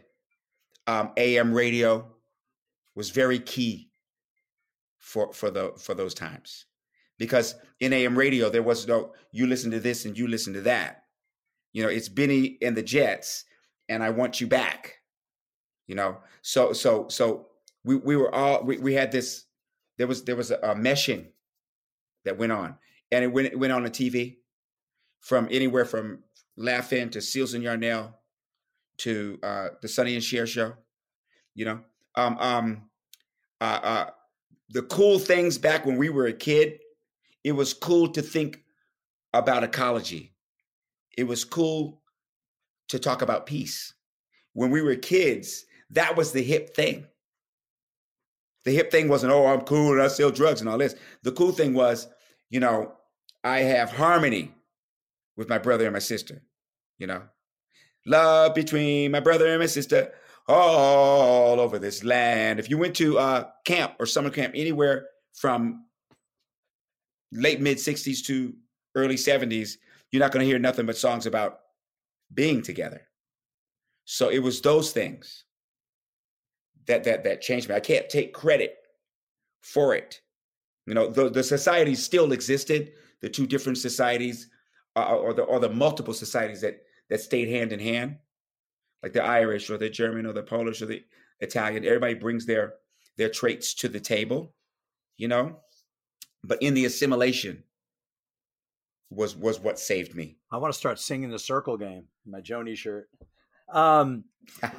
[0.86, 2.10] Um, AM radio
[2.96, 3.92] was very key
[5.00, 6.66] for for the for those times
[7.18, 10.62] because in AM radio there was no you listen to this and you listen to
[10.62, 11.04] that.
[11.74, 13.46] You know, it's Benny and the Jets,
[13.90, 14.96] and I want you back.
[15.88, 17.48] You know, so so so
[17.84, 19.46] we we were all we, we had this.
[19.98, 21.28] There was there was a, a meshing
[22.26, 22.76] that went on,
[23.12, 24.38] and it went it went on the TV
[25.22, 26.24] from anywhere from
[26.56, 28.14] Laugh-In to Shields and Yarnell
[29.00, 30.74] to uh, the Sonny and Cher show.
[31.56, 31.80] You know,
[32.16, 32.90] um, um,
[33.62, 34.10] uh, uh,
[34.70, 36.80] the cool things back when we were a kid.
[37.44, 38.64] It was cool to think
[39.34, 40.34] about ecology.
[41.18, 42.02] It was cool
[42.90, 43.94] to talk about peace.
[44.54, 47.06] When we were kids, that was the hip thing.
[48.66, 50.96] The hip thing wasn't, oh, I'm cool and I sell drugs and all this.
[51.24, 52.08] The cool thing was,
[52.50, 52.94] you know,
[53.44, 54.54] I have harmony
[55.38, 56.42] with my brother and my sister,
[56.98, 57.24] you know.
[58.06, 60.12] Love between my brother and my sister
[60.48, 62.60] all over this land.
[62.60, 65.86] If you went to uh, camp or summer camp anywhere from
[67.32, 68.54] late mid 60s to
[68.96, 69.78] early 70s,
[70.12, 71.60] you're not going to hear nothing but songs about
[72.34, 73.02] being together.
[74.06, 75.44] So it was those things
[76.86, 77.76] that that that changed me.
[77.76, 78.76] I can't take credit
[79.62, 80.22] for it.
[80.86, 84.50] You know, the the societies still existed, the two different societies,
[84.96, 88.18] uh, or the or the multiple societies that that stayed hand in hand,
[89.04, 91.04] like the Irish or the German or the Polish or the
[91.40, 91.86] Italian.
[91.86, 92.74] Everybody brings their
[93.18, 94.54] their traits to the table,
[95.18, 95.58] you know.
[96.44, 97.64] But in the assimilation
[99.10, 100.38] was was what saved me.
[100.52, 103.10] I want to start singing the circle game in my Joni shirt.
[103.72, 104.24] Um,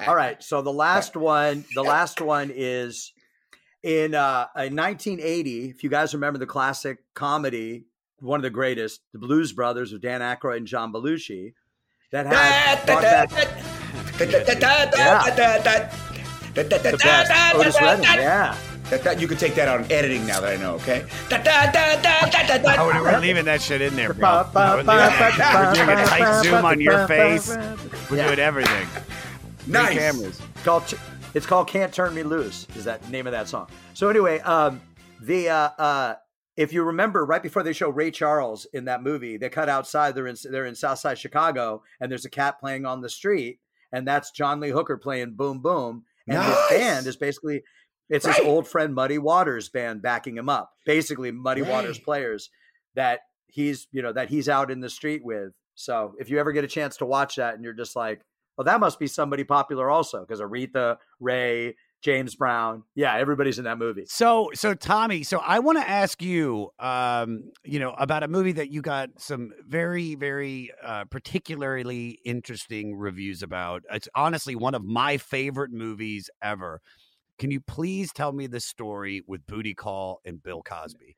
[0.06, 0.42] all right.
[0.42, 3.12] So the last one, the last one is
[3.82, 5.70] in uh, in 1980.
[5.70, 7.84] If you guys remember the classic comedy,
[8.20, 11.52] one of the greatest, The Blues Brothers with Dan Aykroyd and John Belushi,
[12.12, 13.64] that had brought back-
[14.97, 15.22] Yeah.
[16.93, 17.30] The best.
[17.55, 18.56] Otis Redding, yeah.
[18.90, 20.74] That, that you could take that out in editing now that I know.
[20.76, 21.05] Okay.
[22.78, 24.28] I would, we're leaving that shit in there, bro.
[24.56, 25.39] I would leave it-
[25.78, 27.48] We're doing a tight zoom on your face.
[28.10, 28.26] We're Yeah.
[28.28, 28.86] doing everything.
[29.59, 29.98] Three Nice.
[29.98, 30.40] cameras.
[30.55, 30.94] It's called
[31.35, 33.68] it's called "Can't Turn Me Loose." Is that name of that song?
[33.93, 34.80] So anyway, um,
[35.20, 36.14] the uh, uh,
[36.56, 40.14] if you remember, right before they show Ray Charles in that movie, they cut outside.
[40.14, 43.60] They're in they're in Southside Chicago, and there's a cat playing on the street,
[43.93, 46.70] and that's John Lee Hooker playing "Boom Boom," and Nice.
[46.70, 47.62] his band is basically
[48.09, 50.73] it's his old friend Muddy Waters band backing him up.
[50.86, 52.51] Basically, Muddy Waters players
[52.94, 55.52] that he's you know that he's out in the street with.
[55.74, 58.20] So if you ever get a chance to watch that, and you're just like,
[58.56, 63.64] well, that must be somebody popular also because Aretha, Ray, James Brown, yeah, everybody's in
[63.64, 64.04] that movie.
[64.06, 68.52] So, so Tommy, so I want to ask you, um, you know, about a movie
[68.52, 73.82] that you got some very, very uh, particularly interesting reviews about.
[73.90, 76.80] It's honestly one of my favorite movies ever.
[77.38, 81.16] Can you please tell me the story with Booty Call and Bill Cosby?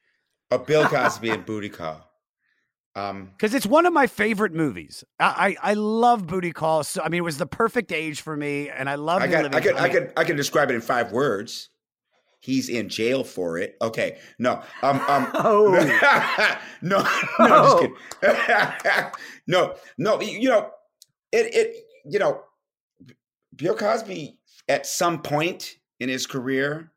[0.50, 2.09] A Bill Cosby and Booty Call.
[2.96, 5.04] Um, Because it's one of my favorite movies.
[5.18, 6.82] I, I I love Booty Call.
[6.84, 9.22] So I mean, it was the perfect age for me, and I love.
[9.22, 9.54] I got.
[9.54, 9.76] I could.
[9.76, 10.12] I could.
[10.16, 11.68] I can describe it in five words.
[12.40, 13.76] He's in jail for it.
[13.80, 14.18] Okay.
[14.38, 14.62] No.
[14.82, 15.00] Um.
[15.00, 15.30] Um.
[15.34, 15.70] Oh.
[16.82, 16.98] no.
[17.38, 17.54] No.
[17.54, 17.78] I'm just
[18.20, 19.12] kidding.
[19.46, 19.74] no.
[19.98, 20.20] No.
[20.20, 20.70] You know,
[21.32, 21.54] it.
[21.54, 21.76] It.
[22.06, 22.42] You know,
[23.54, 24.38] Bill Cosby
[24.68, 26.92] at some point in his career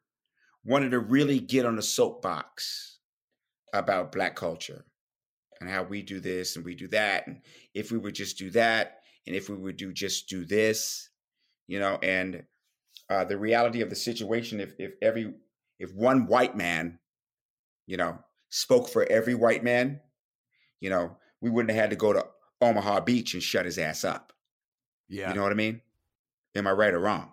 [0.66, 3.00] wanted to really get on the soapbox
[3.74, 4.86] about black culture
[5.60, 7.42] and how we do this and we do that and
[7.74, 11.10] if we would just do that and if we would do just do this
[11.68, 12.44] you know and
[13.10, 15.34] uh, the reality of the situation if if every
[15.80, 17.00] if one white man
[17.86, 18.18] you know
[18.50, 20.00] spoke for every white man
[20.80, 22.26] you know we wouldn't have had to go to
[22.62, 24.32] omaha beach and shut his ass up.
[25.10, 25.30] Yeah.
[25.30, 25.82] you know what i mean?
[26.56, 27.32] Am i right or wrong?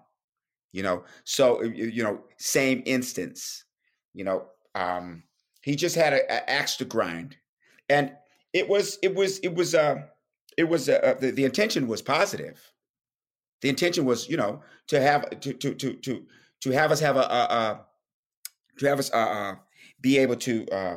[0.72, 3.64] You know so you know same instance
[4.14, 5.24] you know um
[5.62, 7.36] he just had an a axe to grind
[7.90, 8.12] and
[8.54, 9.96] it was it was it was uh
[10.56, 12.72] it was uh, uh, the, the intention was positive
[13.60, 16.24] the intention was you know to have to to to to
[16.60, 17.86] to have us have a, a, a
[18.78, 19.54] to have us uh, uh
[20.00, 20.96] be able to uh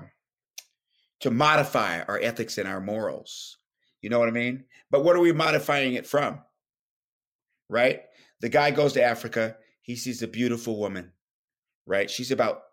[1.23, 3.57] to modify our ethics and our morals.
[4.01, 4.65] You know what I mean?
[4.91, 6.41] But what are we modifying it from?
[7.69, 8.01] Right?
[8.41, 11.13] The guy goes to Africa, he sees a beautiful woman,
[11.85, 12.11] right?
[12.11, 12.63] She's about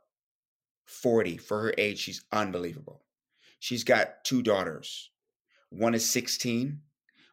[0.87, 3.05] 40 for her age, she's unbelievable.
[3.61, 5.11] She's got two daughters.
[5.69, 6.81] One is 16,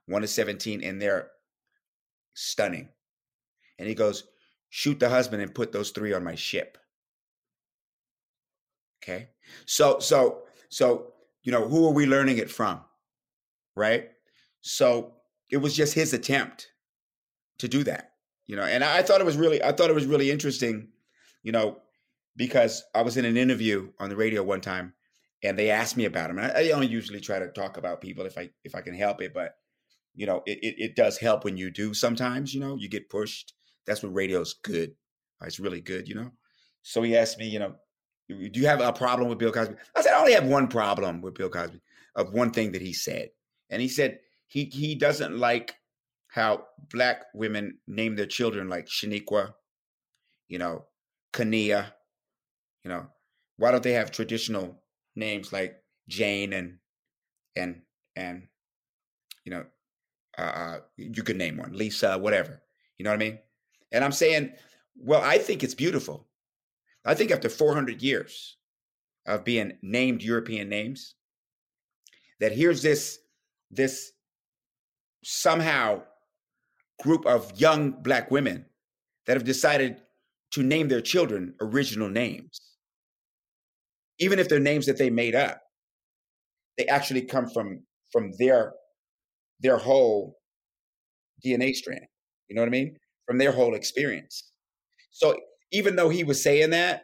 [0.05, 1.31] one is 17, and they're
[2.35, 2.89] stunning.
[3.79, 4.25] And he goes,
[4.69, 6.77] shoot the husband and put those three on my ship.
[9.01, 9.29] Okay.
[9.65, 11.13] So, so, so,
[11.43, 12.81] you know, who are we learning it from?
[13.75, 14.09] Right.
[14.61, 15.13] So
[15.49, 16.67] it was just his attempt
[17.59, 18.11] to do that,
[18.47, 20.89] you know, and I thought it was really, I thought it was really interesting,
[21.41, 21.79] you know,
[22.35, 24.93] because I was in an interview on the radio one time
[25.43, 26.39] and they asked me about him.
[26.39, 28.93] And I, I don't usually try to talk about people if I, if I can
[28.93, 29.55] help it, but
[30.15, 33.09] you know, it, it, it does help when you do sometimes, you know, you get
[33.09, 33.53] pushed.
[33.85, 34.91] That's what radio's good.
[35.41, 36.31] Uh, it's really good, you know?
[36.81, 37.75] So he asked me, you know,
[38.27, 39.75] do you have a problem with Bill Cosby?
[39.95, 41.79] I said, I only have one problem with Bill Cosby
[42.15, 43.29] of one thing that he said.
[43.69, 45.75] And he said he he doesn't like
[46.27, 49.53] how black women name their children like Shaniqua,
[50.47, 50.85] you know,
[51.33, 51.91] Kania,
[52.83, 53.07] you know,
[53.57, 54.81] why don't they have traditional
[55.17, 56.77] names like Jane and
[57.55, 57.81] and
[58.15, 58.47] and
[59.43, 59.65] you know,
[60.37, 62.61] uh, uh, you could name one, Lisa, whatever.
[62.97, 63.39] You know what I mean?
[63.91, 64.51] And I'm saying,
[64.97, 66.27] well, I think it's beautiful.
[67.05, 68.57] I think after 400 years
[69.25, 71.15] of being named European names,
[72.39, 73.19] that here's this
[73.71, 74.11] this
[75.23, 76.01] somehow
[77.01, 78.65] group of young black women
[79.25, 80.01] that have decided
[80.51, 82.61] to name their children original names,
[84.19, 85.61] even if they're names that they made up.
[86.77, 88.73] They actually come from from their
[89.59, 90.37] their whole
[91.45, 92.05] DNA strand.
[92.47, 92.97] You know what I mean?
[93.25, 94.51] From their whole experience.
[95.11, 95.35] So
[95.71, 97.03] even though he was saying that,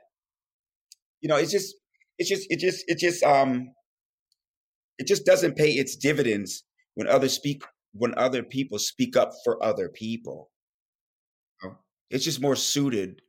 [1.21, 1.75] you know, it's just,
[2.17, 3.71] it's just, it just, it just, um,
[4.97, 6.63] it just doesn't pay its dividends
[6.95, 7.63] when other speak,
[7.93, 10.49] when other people speak up for other people.
[12.09, 13.21] It's just more suited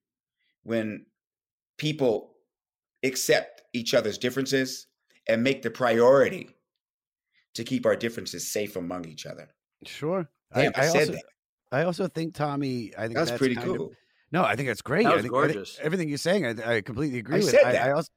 [0.63, 1.07] when
[1.79, 2.34] people
[3.05, 4.87] accept each other's differences
[5.29, 6.51] and make the priority
[7.55, 9.49] to keep our differences safe among each other.
[9.87, 10.29] Sure.
[10.55, 11.23] Damn, I, said also, that.
[11.73, 12.93] I also think Tommy.
[12.97, 13.93] I think That's that's, pretty kind of- cool.
[14.33, 15.05] no, I think that's great.
[15.05, 15.79] That I was think, I think gorgeous.
[15.83, 17.51] everything you're saying, I, I completely agree I with.
[17.51, 17.87] said I, that.
[17.89, 18.11] I also,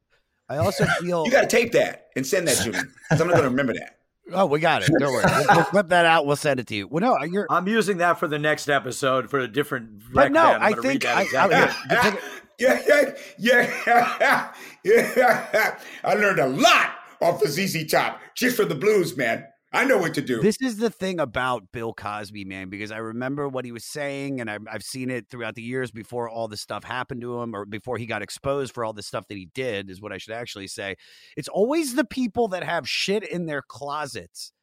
[0.49, 1.25] I also feel.
[1.25, 3.49] You got to tape that and send that to me because I'm not going to
[3.49, 3.97] remember that.
[4.33, 4.91] oh, we got it.
[4.99, 5.23] Don't worry.
[5.25, 6.25] We'll, we'll clip that out.
[6.25, 6.87] We'll send it to you.
[6.87, 7.47] Well, no, you're.
[7.49, 10.01] I'm using that for the next episode for a different.
[10.13, 10.55] But no, band.
[10.57, 11.55] I'm I gonna read think that I- exactly.
[11.97, 12.19] I- here,
[12.59, 14.53] yeah, yeah, yeah,
[14.83, 15.79] yeah.
[16.03, 19.45] I learned a lot off the ZZ Top just for the blues, man.
[19.73, 20.41] I know what to do.
[20.41, 24.39] This is the thing about Bill Cosby, man, because I remember what he was saying,
[24.39, 27.53] and I've, I've seen it throughout the years before all this stuff happened to him,
[27.53, 30.17] or before he got exposed for all the stuff that he did, is what I
[30.17, 30.95] should actually say.
[31.35, 34.53] It's always the people that have shit in their closets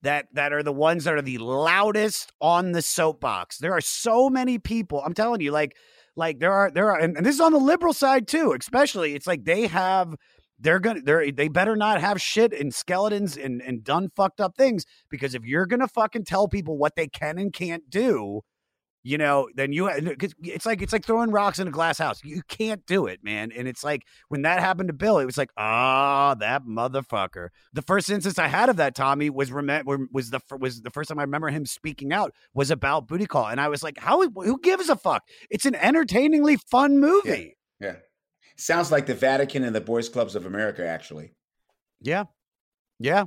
[0.00, 3.58] that that are the ones that are the loudest on the soapbox.
[3.58, 5.02] There are so many people.
[5.04, 5.76] I'm telling you, like,
[6.16, 8.54] like there are there are, and, and this is on the liberal side too.
[8.58, 10.14] Especially, it's like they have.
[10.58, 11.00] They're gonna.
[11.02, 11.32] They're.
[11.32, 15.44] They better not have shit and skeletons and and done fucked up things because if
[15.44, 18.42] you're gonna fucking tell people what they can and can't do,
[19.02, 19.88] you know, then you.
[20.16, 22.20] 'cause It's like it's like throwing rocks in a glass house.
[22.24, 23.50] You can't do it, man.
[23.56, 27.48] And it's like when that happened to Bill, it was like, ah, that motherfucker.
[27.72, 31.08] The first instance I had of that, Tommy, was remem- was the was the first
[31.08, 34.22] time I remember him speaking out was about booty call, and I was like, how?
[34.28, 35.22] Who gives a fuck?
[35.50, 37.56] It's an entertainingly fun movie.
[37.80, 37.96] yeah.
[38.56, 41.32] Sounds like the Vatican and the Boys Clubs of America, actually.
[42.00, 42.24] Yeah.
[42.98, 43.24] Yeah.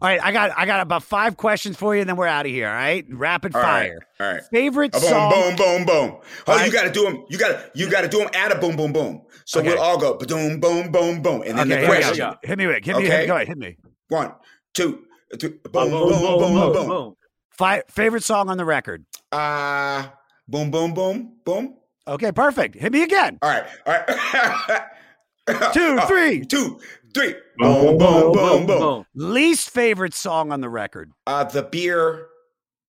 [0.00, 2.44] All right, I got I got about five questions for you, and then we're out
[2.44, 2.68] of here.
[2.68, 3.98] All right, rapid All right, fire.
[4.20, 4.42] All right.
[4.50, 5.30] Favorite A boom, song?
[5.30, 6.10] boom, boom, boom.
[6.20, 6.66] Oh, All right.
[6.66, 7.24] you got to do them.
[7.30, 9.22] You got to you got to do them at a boom, boom, boom.
[9.46, 9.70] So Okay.
[9.70, 12.34] we'll all go boom, boom, boom, boom, and then Okay, the here we question.
[12.42, 12.84] Hit me, Rick.
[12.84, 13.04] Hit me.
[13.04, 13.26] Hit me.
[13.26, 13.48] Go ahead.
[13.48, 13.76] Hit me.
[14.08, 14.32] One,
[14.74, 15.04] two,
[15.38, 15.58] two.
[15.72, 17.14] Boom, boom, boom, boom, boom.
[17.52, 19.06] Fi- favorite song on the record?
[19.32, 20.08] Uh
[20.46, 21.76] boom, boom, boom, boom.
[22.06, 22.74] Okay, perfect.
[22.76, 23.38] Hit me again.
[23.40, 24.82] All right, all right.
[25.72, 26.80] Two, Uh, two,
[27.16, 27.34] three.
[27.58, 29.06] Boom, boom, boom, boom.
[29.14, 31.12] Least favorite song on the record?
[31.26, 32.28] Uh, the beer,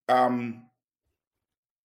[0.10, 0.64] um,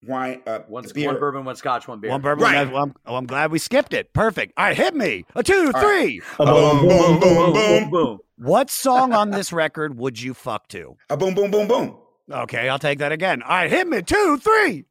[0.06, 0.43] wine.
[0.47, 1.06] Uh, One, the beer.
[1.09, 2.10] one bourbon, one scotch, one beer.
[2.10, 2.44] One bourbon.
[2.44, 2.70] Right.
[2.70, 4.12] Well, I'm, oh, I'm glad we skipped it.
[4.12, 4.52] Perfect.
[4.56, 5.24] All right, hit me.
[5.35, 5.82] A two, right.
[5.82, 6.23] three.
[6.39, 7.90] A boom, boom, boom, boom.
[7.90, 8.19] boom.
[8.36, 10.97] What song on this record would you fuck to?
[11.10, 11.97] A boom, boom, boom, boom.
[12.31, 13.43] Okay, I'll take that again.
[13.43, 14.02] All right, hit me.
[14.02, 14.85] Two, three.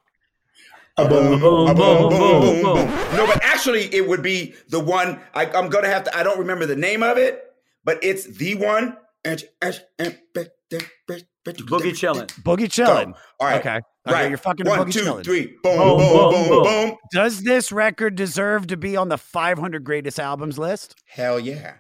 [0.97, 2.88] A boom, boom, boom, boom, boom, boom, boom, boom.
[2.88, 3.15] boom.
[3.15, 5.19] No, but actually, it would be the one.
[5.34, 6.18] I, I'm gonna have to.
[6.18, 7.43] I don't remember the name of it,
[7.84, 8.97] but it's the one.
[9.23, 9.45] Boogie
[11.45, 12.27] Boogie chillin'.
[12.43, 13.13] Boogie chillin'.
[13.39, 13.59] All right.
[13.59, 13.80] Okay.
[14.05, 14.15] Right.
[14.22, 15.23] Okay, you're fucking One, Boogie two, Chillin'.
[15.23, 15.45] three.
[15.63, 16.63] Boom, Boom, boom, boom, boom, boom.
[16.63, 16.97] boom.
[17.11, 20.95] Does this record deserve to be on the 500 greatest albums list?
[21.05, 21.76] Hell yeah.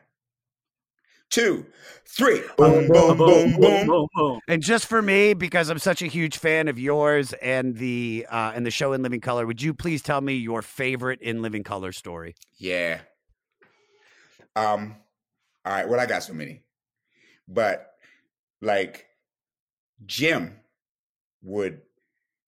[1.31, 1.65] Two,
[2.05, 2.43] three.
[2.57, 4.39] Boom, boom, boom, boom.
[4.47, 8.51] And just for me, because I'm such a huge fan of yours and the uh,
[8.53, 11.63] and the show in Living Color, would you please tell me your favorite in Living
[11.63, 12.35] Color story?
[12.59, 12.99] Yeah.
[14.55, 14.97] Um.
[15.65, 15.89] All right.
[15.89, 16.61] Well, I got so many,
[17.47, 17.87] but
[18.61, 19.07] like
[20.05, 20.59] Jim
[21.41, 21.81] would.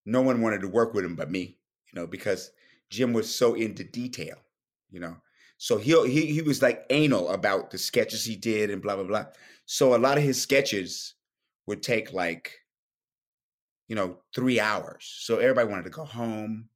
[0.05, 1.57] No one wanted to work with him but me,
[1.87, 2.51] you know, because
[2.89, 4.35] Jim was so into detail,
[4.91, 5.15] you know.
[5.63, 9.05] So he he he was like anal about the sketches he did and blah blah
[9.05, 9.27] blah.
[9.65, 11.13] So a lot of his sketches
[11.67, 12.51] would take like,
[13.87, 15.09] you know, three hours.
[15.21, 16.67] So everybody wanted to go home,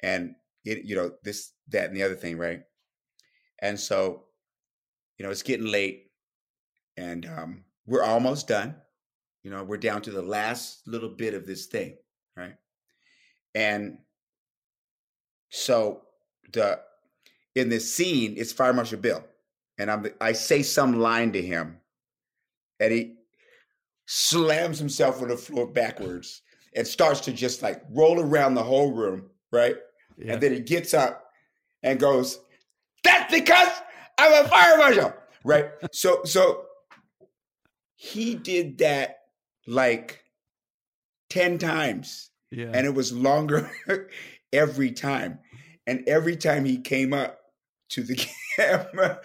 [0.00, 0.34] and
[0.64, 2.62] it, you know this that and the other thing, right?
[3.60, 4.24] And so,
[5.18, 6.10] you know, it's getting late,
[6.96, 8.74] and um, we're almost done.
[9.44, 11.96] You know, we're down to the last little bit of this thing,
[12.36, 12.56] right?
[13.54, 13.98] And
[15.48, 16.02] so
[16.52, 16.80] the
[17.56, 19.24] in this scene, it's Fire Marshal Bill,
[19.78, 21.78] and I'm I say some line to him,
[22.78, 23.14] and he
[24.06, 26.42] slams himself on the floor backwards
[26.76, 29.76] and starts to just like roll around the whole room, right?
[30.28, 31.24] And then he gets up
[31.82, 32.38] and goes,
[33.02, 33.70] "That's because
[34.18, 35.70] I'm a fire marshal," right?
[35.92, 36.66] so so
[37.96, 39.20] he did that
[39.66, 40.22] like
[41.30, 42.30] 10 times.
[42.50, 42.70] Yeah.
[42.72, 43.70] And it was longer
[44.52, 45.40] every time.
[45.86, 47.40] And every time he came up
[47.90, 48.16] to the
[48.56, 49.20] camera,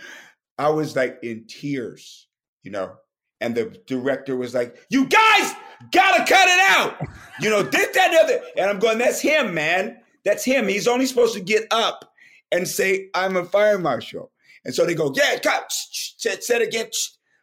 [0.57, 2.27] I was like in tears,
[2.63, 2.95] you know.
[3.39, 5.53] And the director was like, You guys
[5.91, 7.01] gotta cut it out.
[7.39, 8.45] You know, this, that, and the other.
[8.55, 9.97] And I'm going, That's him, man.
[10.23, 10.67] That's him.
[10.67, 12.13] He's only supposed to get up
[12.51, 14.31] and say, I'm a fire marshal.
[14.63, 15.71] And so they go, Yeah, cut.
[15.71, 16.87] Said again.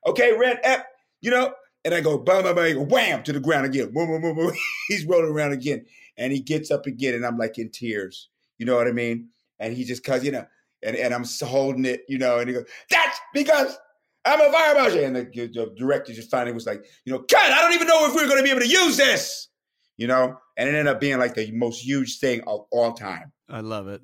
[0.06, 0.84] Okay, red, F,
[1.20, 1.52] you know.
[1.84, 3.92] And I go, bam, bam, bam, wham, to the ground again.
[3.92, 4.52] Boom, boom, boom, boom.
[4.88, 5.86] He's rolling around again.
[6.16, 8.28] And he gets up again, and I'm like in tears.
[8.58, 9.28] You know what I mean?
[9.58, 10.44] And he just, cause, you know,
[10.82, 13.78] and, and I'm holding it, you know, and he goes, That's because
[14.24, 15.04] I'm a fire marshal.
[15.04, 18.06] And the, the director just finally was like, you know, cut, I don't even know
[18.06, 19.48] if we're going to be able to use this,
[19.96, 20.36] you know?
[20.56, 23.32] And it ended up being like the most huge thing of all time.
[23.48, 24.02] I love it.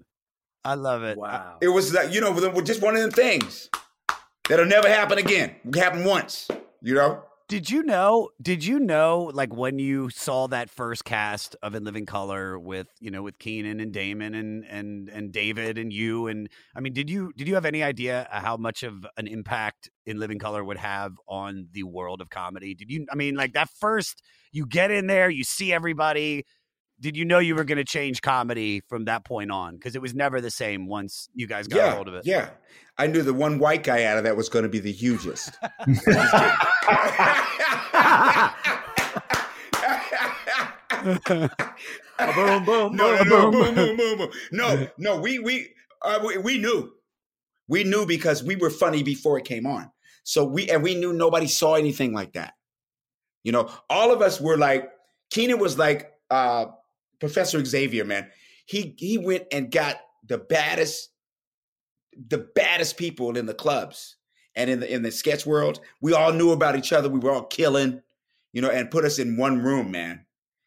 [0.65, 1.19] I love it.
[1.19, 1.59] Wow.
[1.61, 3.69] It was like, you know, just one of them things
[4.49, 5.57] that'll never happen again.
[5.67, 6.49] It happened once,
[6.81, 7.23] you know?
[7.55, 8.31] Did you know?
[8.43, 9.31] Did you know?
[9.33, 13.39] Like when you saw that first cast of In Living Color with you know with
[13.39, 17.47] Keenen and Damon and and and David and you and I mean, did you did
[17.47, 21.69] you have any idea how much of an impact In Living Color would have on
[21.71, 22.75] the world of comedy?
[22.75, 23.07] Did you?
[23.13, 24.21] I mean, like that first
[24.51, 26.47] you get in there, you see everybody.
[27.01, 29.75] Did you know you were going to change comedy from that point on?
[29.75, 32.25] Because it was never the same once you guys got yeah, hold of it.
[32.25, 32.51] Yeah.
[32.97, 35.59] I knew the one white guy out of that was going to be the hugest.
[42.35, 44.31] boom, boom, no, no, no, boom, boom, boom, boom.
[44.53, 45.69] No, no, we we,
[46.03, 46.93] uh, we we knew,
[47.69, 49.91] we knew because we were funny before it came on.
[50.23, 52.55] So we and we knew nobody saw anything like that.
[53.43, 54.89] You know, all of us were like
[55.31, 56.67] Keenen was like uh,
[57.21, 58.29] Professor Xavier, man.
[58.67, 59.97] He he went and got
[60.27, 61.11] the baddest,
[62.29, 64.17] the baddest people in the clubs
[64.55, 65.81] and in the in the sketch world.
[66.01, 67.09] We all knew about each other.
[67.09, 68.01] We were all killing,
[68.53, 70.25] you know, and put us in one room, man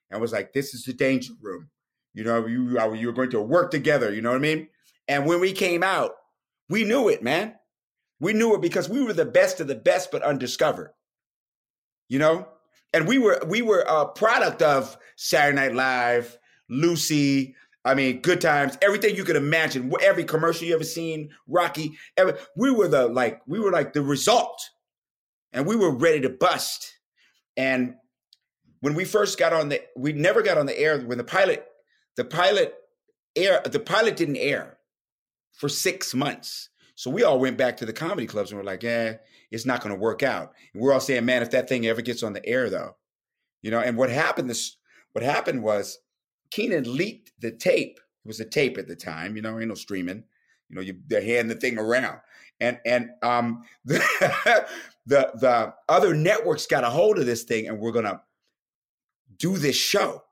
[0.09, 1.69] and was like, "This is the danger room."
[2.13, 4.13] You know, you you were going to work together.
[4.13, 4.69] You know what I mean?
[5.07, 6.15] And when we came out,
[6.69, 7.55] we knew it, man.
[8.19, 10.91] We knew it because we were the best of the best, but undiscovered.
[12.09, 12.47] You know,
[12.93, 16.37] and we were we were a product of Saturday Night Live,
[16.69, 17.55] Lucy.
[17.85, 19.93] I mean, Good Times, everything you could imagine.
[20.01, 21.97] Every commercial you ever seen, Rocky.
[22.17, 24.61] Every, we were the like we were like the result,
[25.53, 26.93] and we were ready to bust.
[27.55, 27.95] And
[28.81, 31.65] when we first got on the we never got on the air when the pilot
[32.15, 32.75] the pilot
[33.35, 34.77] air the pilot didn't air
[35.53, 38.81] for six months so we all went back to the comedy clubs and we're like
[38.81, 39.17] yeah
[39.51, 40.53] it's not going to work out.
[40.73, 42.95] And we're all saying man if that thing ever gets on the air though.
[43.61, 44.77] You know and what happened this
[45.13, 45.99] what happened was
[46.49, 47.99] keenan leaked the tape.
[48.25, 50.23] It was a tape at the time you know ain't no streaming.
[50.69, 52.17] You know you they're handing the thing around.
[52.59, 53.99] And and um the
[55.05, 58.23] the, the other networks got a hold of this thing and we're gonna
[59.37, 60.23] do this show.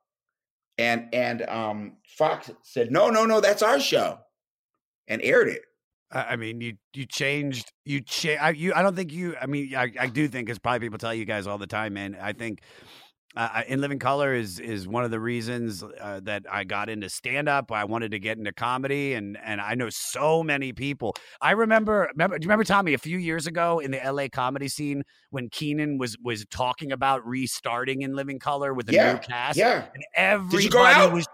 [0.79, 4.17] And and um Fox said, no, no, no, that's our show,
[5.07, 5.61] and aired it.
[6.11, 9.35] I I mean, you you changed you cha- I, you I don't think you.
[9.41, 11.93] I mean, I, I do think, as probably people tell you guys all the time,
[11.93, 12.17] man.
[12.21, 12.61] I think
[13.37, 17.09] uh, in Living Color is is one of the reasons uh, that I got into
[17.09, 17.69] stand up.
[17.71, 21.13] I wanted to get into comedy, and and I know so many people.
[21.41, 24.29] I remember, remember, do you remember Tommy a few years ago in the L.A.
[24.29, 29.13] comedy scene when Keenen was was talking about restarting in Living Color with a Yeah,
[29.13, 29.57] new cast?
[29.57, 29.85] yeah.
[29.93, 31.11] and everybody Did you go out?
[31.11, 31.27] was.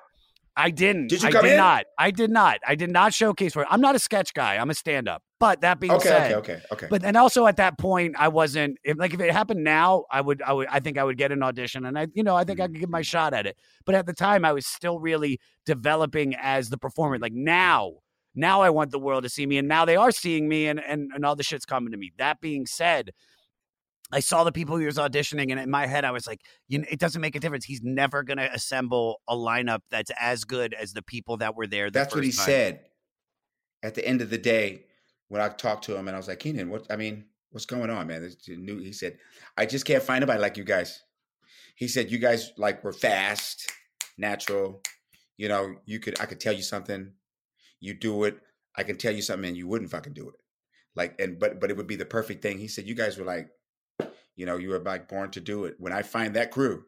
[0.56, 1.07] I didn't.
[1.07, 1.57] Did you I come did in?
[1.57, 1.86] not.
[1.98, 2.60] I did not.
[2.68, 3.68] I did not showcase for it.
[3.72, 4.57] I'm not a sketch guy.
[4.57, 5.23] I'm a stand up.
[5.40, 6.88] But that being Okay, said, okay, okay, okay.
[6.90, 10.22] But and also at that point, I wasn't if, like if it happened now, I
[10.22, 12.44] would I would I think I would get an audition and I you know I
[12.44, 12.73] think I Mm-hmm.
[12.73, 13.57] could give my shot at it.
[13.86, 17.18] But at the time, I was still really developing as the performer.
[17.18, 17.94] Like now,
[18.36, 20.80] now I want the world to see me, and now they are seeing me, and
[20.84, 22.11] and and all the shit's coming to me.
[22.18, 23.11] That being said.
[24.12, 26.80] I saw the people he was auditioning, and in my head, I was like, "You
[26.80, 27.66] know, it doesn't make a difference.
[27.66, 31.68] He's never going to assemble a lineup that's as good as the people that were
[31.68, 32.46] there." The That's what he time.
[32.46, 32.86] said.
[33.84, 34.86] At the end of the day,
[35.30, 36.86] when I talked to him, and I was like, Keenen, what?
[36.92, 38.30] I mean, what's going on, man?
[38.48, 38.80] New.
[38.80, 39.18] He said,
[39.58, 41.02] I just can't find anybody like you guys.
[41.76, 43.72] He said, you guys like were fast,
[44.18, 44.82] natural.
[45.38, 46.20] You know, you could.
[46.22, 47.14] I could tell you something.
[47.80, 48.38] You do it.
[48.76, 50.36] I can tell you something, and you wouldn't fucking do it.
[50.96, 52.60] Like, and but but it would be the perfect thing.
[52.60, 53.50] He said, you guys were like,
[54.42, 55.76] you know, you were like born to do it.
[55.78, 56.84] When I find that crew,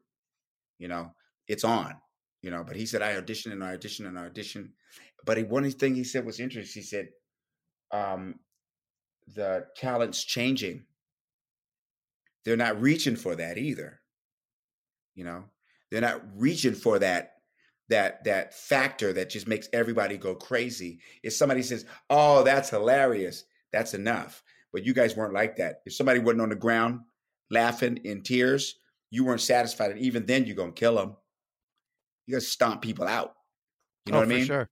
[0.80, 1.12] you know,
[1.48, 1.94] it's on.
[2.42, 4.74] You know, but he said I audition and I audition and I audition.
[5.24, 6.82] But he, one thing he said was interesting.
[6.82, 7.10] He said,
[7.92, 8.40] um,
[9.36, 10.86] the talent's changing.
[12.44, 14.02] They're not reaching for that either.
[15.14, 15.44] You know,
[15.92, 17.34] they're not reaching for that
[17.90, 21.02] that that factor that just makes everybody go crazy.
[21.22, 24.42] If somebody says, "Oh, that's hilarious," that's enough.
[24.72, 25.84] But you guys weren't like that.
[25.86, 27.02] If somebody wasn't on the ground
[27.54, 28.76] laughing in tears,
[29.12, 31.16] you weren't satisfied, and even then, you're gonna kill them.
[32.28, 33.36] You gotta stomp people out.
[34.06, 34.46] You know oh, what I for mean?
[34.46, 34.70] Sure.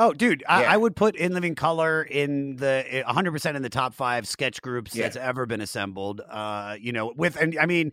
[0.00, 0.72] Oh, dude, I, Yeah.
[0.72, 4.62] I would put In Living Color in the 100 percent in the top five sketch
[4.62, 5.02] groups Yeah.
[5.02, 6.20] that's ever been assembled.
[6.20, 7.90] Uh, you know, with and I mean,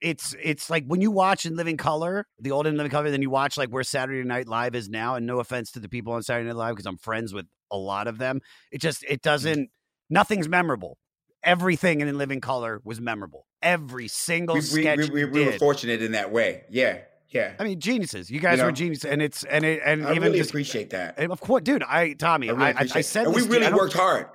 [0.00, 3.22] it's it's like when you watch In Living Color, the old In Living Color, then
[3.22, 5.16] you watch like where Saturday Night Live is now.
[5.16, 7.76] And no offense to the people on Saturday Night Live because I'm friends with a
[7.76, 8.40] lot of them.
[8.70, 9.70] It just it doesn't.
[10.08, 10.96] Nothing's memorable.
[11.42, 13.46] Everything in In Living Color was memorable.
[13.62, 16.64] Every single We, we, sketch we, we, you we were fortunate in that way.
[16.70, 16.98] Yeah,
[17.30, 17.54] yeah.
[17.58, 18.30] I mean, geniuses.
[18.30, 20.90] You guys You were geniuses, and it's and it and I even really just appreciate
[20.90, 21.14] that.
[21.18, 21.82] Eh, of course, dude.
[21.82, 24.26] I Tommy, I, really I, I said we really don't- worked hard.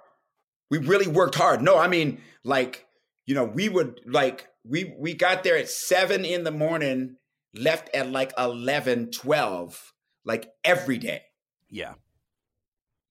[0.70, 1.62] We really worked hard.
[1.62, 2.86] No, I mean, like,
[3.26, 7.18] you know, we would like we we got there at seven in the morning,
[7.54, 9.94] left at like 11, 12,
[10.26, 11.22] like every day.
[11.70, 11.94] Yeah,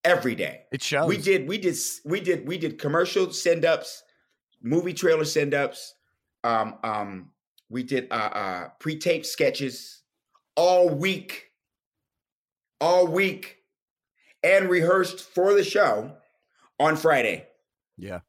[0.04, 0.62] every day.
[0.72, 1.08] It shows.
[1.08, 4.02] We did we did we did we did commercial send ups,
[4.62, 5.94] movie trailer send ups.
[6.44, 7.30] Um, um,
[7.68, 10.02] we did uh, uh, pre taped sketches
[10.56, 11.50] all week,
[12.80, 13.58] all week,
[14.42, 16.16] and rehearsed for the show
[16.78, 17.46] on Friday.
[17.96, 18.20] Yeah.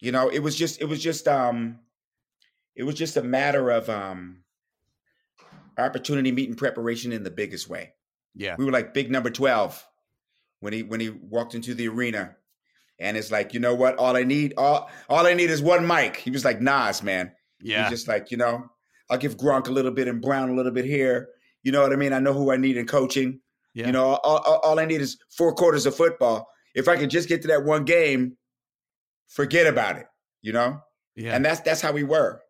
[0.00, 1.80] You know, it was just it was just um
[2.76, 4.44] it was just a matter of um
[5.76, 7.94] opportunity meeting preparation in the biggest way.
[8.34, 8.56] Yeah.
[8.58, 9.84] We were like big number 12
[10.64, 12.34] when he when he walked into the arena.
[12.98, 13.96] And it's like, you know what?
[13.96, 16.16] All I need, all all I need is one mic.
[16.16, 17.32] He was like Nas, man.
[17.60, 17.82] Yeah.
[17.82, 18.70] He's just like, you know,
[19.10, 21.28] I'll give Gronk a little bit and Brown a little bit here.
[21.64, 22.14] You know what I mean?
[22.14, 23.40] I know who I need in coaching.
[23.74, 23.86] Yeah.
[23.86, 26.48] You know, all, all, all I need is four quarters of football.
[26.74, 28.38] If I could just get to that one game,
[29.28, 30.06] forget about it.
[30.40, 30.80] You know?
[31.14, 31.36] Yeah.
[31.36, 32.40] And that's that's how we were.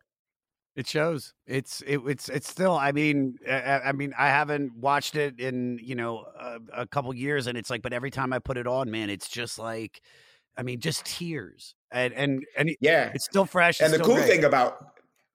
[0.77, 1.35] It shows.
[1.47, 2.73] It's it, it's it's still.
[2.75, 7.15] I mean, I, I mean, I haven't watched it in you know a, a couple
[7.15, 10.01] years, and it's like, but every time I put it on, man, it's just like,
[10.57, 13.13] I mean, just tears, and and and it- Yeah.
[13.15, 13.81] it's still fresh.
[13.81, 14.27] and the cool great.
[14.27, 14.85] thing about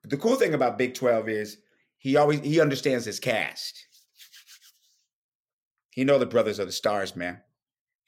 [0.03, 1.57] the cool thing about Big 12 is
[1.97, 3.85] he always he understands his cast.
[5.91, 7.41] He know the brothers are the stars, man.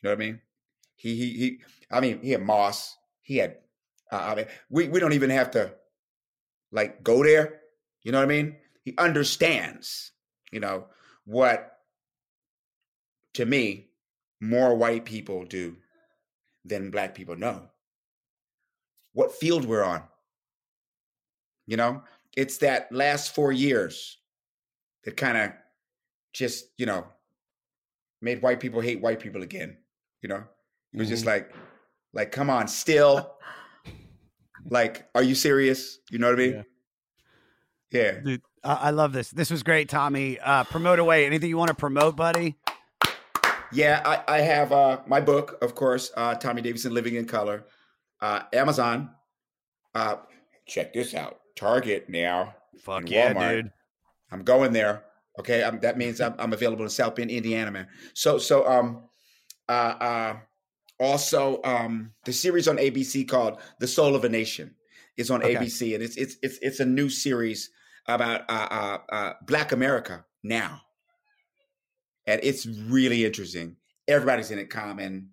[0.02, 0.42] You know what I mean?
[0.96, 2.98] He he he I mean, he had Moss.
[3.22, 3.58] He had
[4.12, 5.74] uh, I mean, we we don't even have to
[6.72, 7.62] like go there.
[8.04, 8.56] You know what I mean?
[8.84, 10.12] He understands,
[10.52, 10.86] you know,
[11.26, 11.78] what
[13.36, 13.90] to me
[14.40, 15.78] more white people do
[16.66, 17.70] than black people know.
[19.14, 20.04] What field we're on.
[21.68, 22.04] You know,
[22.36, 24.18] it's that last four years
[25.04, 25.52] that kind of
[26.34, 27.06] just, you know,
[28.22, 29.78] made white people hate white people again.
[30.22, 30.44] You know,
[30.94, 31.32] it was just mm-hmm.
[31.32, 31.54] like,
[32.14, 33.36] like, come on, still.
[34.70, 36.00] Like, are you serious?
[36.10, 36.66] You know what I mean?
[37.92, 38.20] Yeah.
[38.20, 39.30] Dude, I, I love this.
[39.32, 40.40] This was great, Tommy.
[40.40, 41.26] Uh, promote away.
[41.26, 42.56] Anything you want to promote, buddy?
[43.74, 47.66] Yeah, I, I have uh, my book, of course, uh, Tommy Davidson Living in Color,
[48.22, 49.12] uh, Amazon.
[49.96, 50.18] Uh,
[50.68, 51.40] check this out.
[51.56, 52.56] Target now.
[52.80, 53.50] Fuck yeah, Walmart.
[53.50, 53.72] dude.
[54.32, 55.04] I'm going there.
[55.40, 57.88] Okay, um, that means I'm, I'm available in South Bend, Indiana, man.
[58.14, 59.04] So, so um,
[59.70, 60.38] uh, uh,
[61.02, 64.76] also um, the series on ABC called "The Soul of a Nation"
[65.18, 65.56] is on Okay.
[65.56, 67.70] ABC, and it's it's it's it's a new series
[68.08, 70.82] about uh, uh, uh, Black America now,
[72.28, 73.76] and it's really interesting.
[74.08, 74.70] Everybody's in it.
[74.70, 75.30] Common,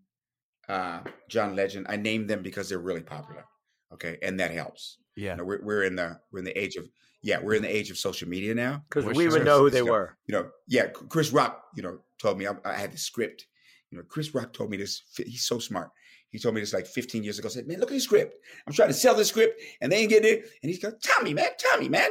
[0.69, 1.87] uh, John Legend.
[1.89, 3.45] I named them because they're really popular.
[3.93, 4.99] Okay, and that helps.
[5.17, 5.33] Yeah.
[5.33, 6.89] You know, we're we're in the we're in the age of
[7.23, 9.79] yeah, we're in the age of social media now because we would know who they
[9.79, 10.17] You know- were.
[10.27, 13.47] You know, yeah, Chris Rock, you know, told me I, I had the script.
[13.91, 15.03] You know, Chris Rock told me this.
[15.17, 15.91] He's so smart.
[16.31, 17.49] He told me this like 15 years ago.
[17.49, 18.35] Said, "Man, look at the script.
[18.67, 21.33] I'm trying to sell the script, and they ain't getting it." And he's going, "Tommy,
[21.33, 22.11] man, Tommy, man,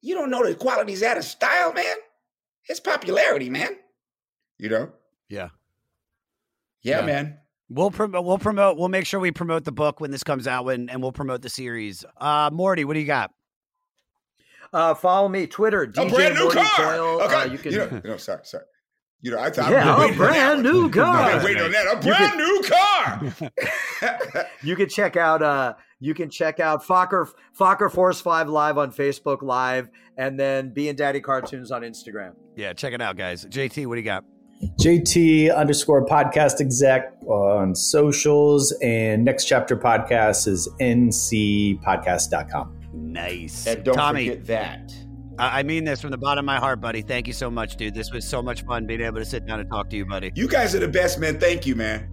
[0.00, 1.96] you don't know the quality's out of style, man.
[2.68, 3.70] It's popularity, man.
[4.58, 4.92] You know?
[5.28, 5.48] Yeah.
[6.82, 7.06] Yeah, Yeah.
[7.06, 7.38] man.
[7.70, 8.24] We'll promote.
[8.24, 8.78] We'll promote.
[8.78, 11.42] We'll make sure we promote the book when this comes out, when, and we'll promote
[11.42, 12.04] the series.
[12.16, 13.32] Uh, Morty, what do you got?
[14.72, 16.76] Uh, follow me, Twitter, DJ a brand new Morty car.
[16.76, 17.22] Coyle.
[17.22, 17.34] okay.
[17.34, 18.64] Uh, you can, you know, no, sorry, sorry.
[19.20, 20.72] You know, I thought Yeah, I've a been waiting on that brand one.
[20.72, 21.32] new I've car.
[21.34, 21.86] been waiting on that.
[21.92, 22.62] A brand can- new
[24.38, 24.46] car.
[24.62, 27.28] you can check out uh you can check out Fokker
[27.58, 32.34] Fokker Force Five Live on Facebook Live, and then B and Daddy Cartoons on Instagram.
[32.54, 33.44] Yeah, check it out, guys.
[33.46, 34.24] JT, what do you got?
[34.80, 42.76] JT underscore podcast exec on socials, and next chapter podcast is ncpodcast.com.
[42.94, 43.66] Nice.
[43.66, 44.92] And don't Tommy, forget that.
[45.38, 47.02] I mean this from the bottom of my heart, buddy.
[47.02, 47.94] Thank you so much, dude.
[47.94, 50.32] This was so much fun being able to sit down and talk to you, buddy.
[50.34, 51.38] You guys are the best, man.
[51.38, 52.08] Thank you, man.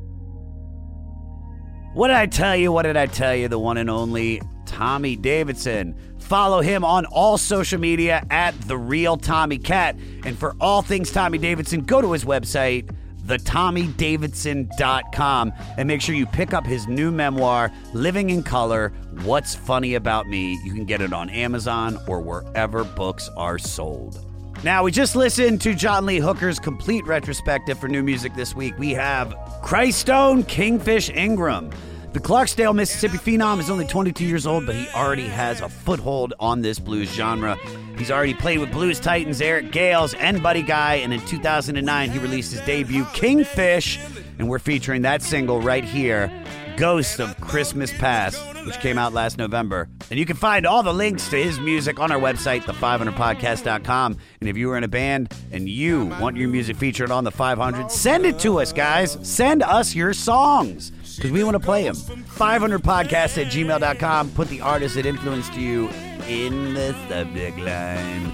[1.93, 2.71] What did I tell you?
[2.71, 3.47] What did I tell you?
[3.47, 5.95] The one and only Tommy Davidson.
[6.19, 9.95] Follow him on all social media at the real Tommy Cat.
[10.25, 12.93] And for all things Tommy Davidson, go to his website,
[13.25, 18.93] thetommydavidson.com, and make sure you pick up his new memoir, Living in Color
[19.23, 20.59] What's Funny About Me.
[20.63, 24.21] You can get it on Amazon or wherever books are sold.
[24.63, 28.77] Now, we just listened to John Lee Hooker's complete retrospective for new music this week.
[28.79, 31.71] We have Christone Kingfish Ingram.
[32.15, 36.33] The Clarksdale, Mississippi phenom is only 22 years old, but he already has a foothold
[36.39, 37.57] on this blues genre.
[37.97, 42.17] He's already played with blues titans Eric Gales and Buddy Guy, and in 2009 he
[42.19, 43.99] released his debut Kingfish,
[44.39, 46.31] and we're featuring that single right here,
[46.77, 49.89] Ghost of Christmas Past, which came out last November.
[50.09, 54.17] And you can find all the links to his music on our website, the500podcast.com.
[54.39, 57.31] And if you are in a band and you want your music featured on the
[57.31, 59.17] 500, send it to us, guys.
[59.21, 61.95] Send us your songs because we want to play them.
[61.95, 64.31] 500podcast at gmail.com.
[64.31, 65.89] Put the artist that influenced you
[66.27, 68.33] in the subject line.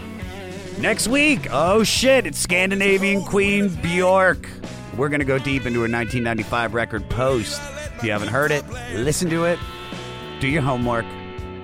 [0.80, 4.50] Next week, oh shit, it's Scandinavian Queen Bjork.
[4.98, 7.62] We're going to go deep into her 1995 record Post.
[7.98, 9.60] If you haven't heard it, listen to it.
[10.40, 11.06] Do your homework.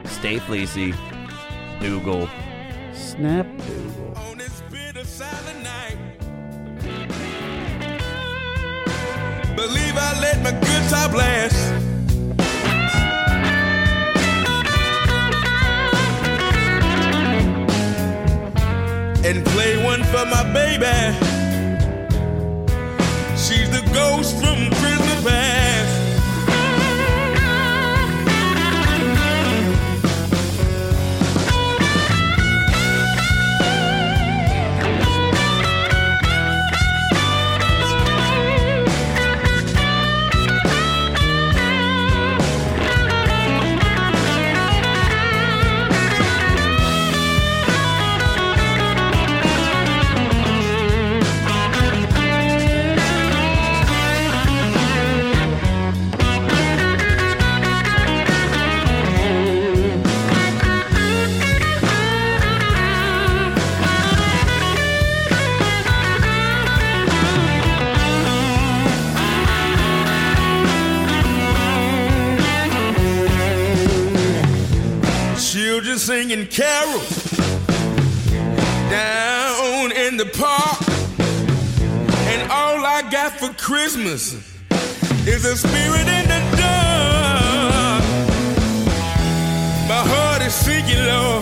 [0.06, 0.94] Stay fleecy.
[1.80, 2.30] Dougal.
[2.94, 3.48] Snap
[9.58, 11.58] Believe I let my good top last.
[19.26, 20.86] And play one for my baby.
[23.36, 25.67] She's the ghost from Christmas past.
[76.28, 77.32] Singing carols
[78.90, 80.82] down in the park.
[82.32, 84.34] And all I got for Christmas
[85.26, 88.04] is a spirit in the dark.
[89.88, 91.42] My heart is sinking low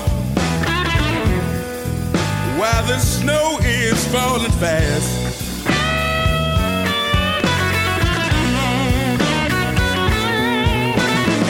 [2.60, 5.10] while the snow is falling fast.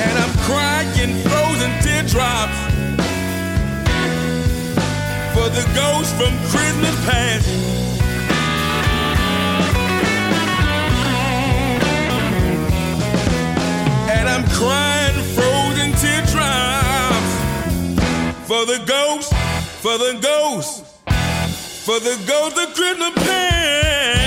[0.06, 2.65] And I'm crying frozen teardrops
[5.36, 7.49] for the ghost from Christmas past.
[14.16, 17.34] And I'm crying frozen teardrops
[18.48, 19.34] for the ghost,
[19.84, 20.86] for the ghost,
[21.86, 24.24] for the ghost of Christmas past.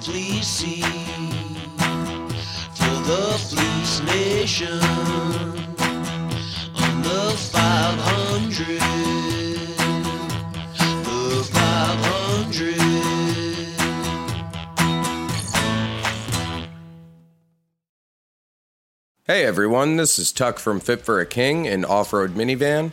[0.00, 0.82] Fleecy
[2.78, 4.80] for the fleece nation
[6.74, 8.80] on the 500.
[11.04, 12.74] The 500.
[19.26, 22.92] Hey everyone, this is Tuck from Fit for a King, an off road minivan.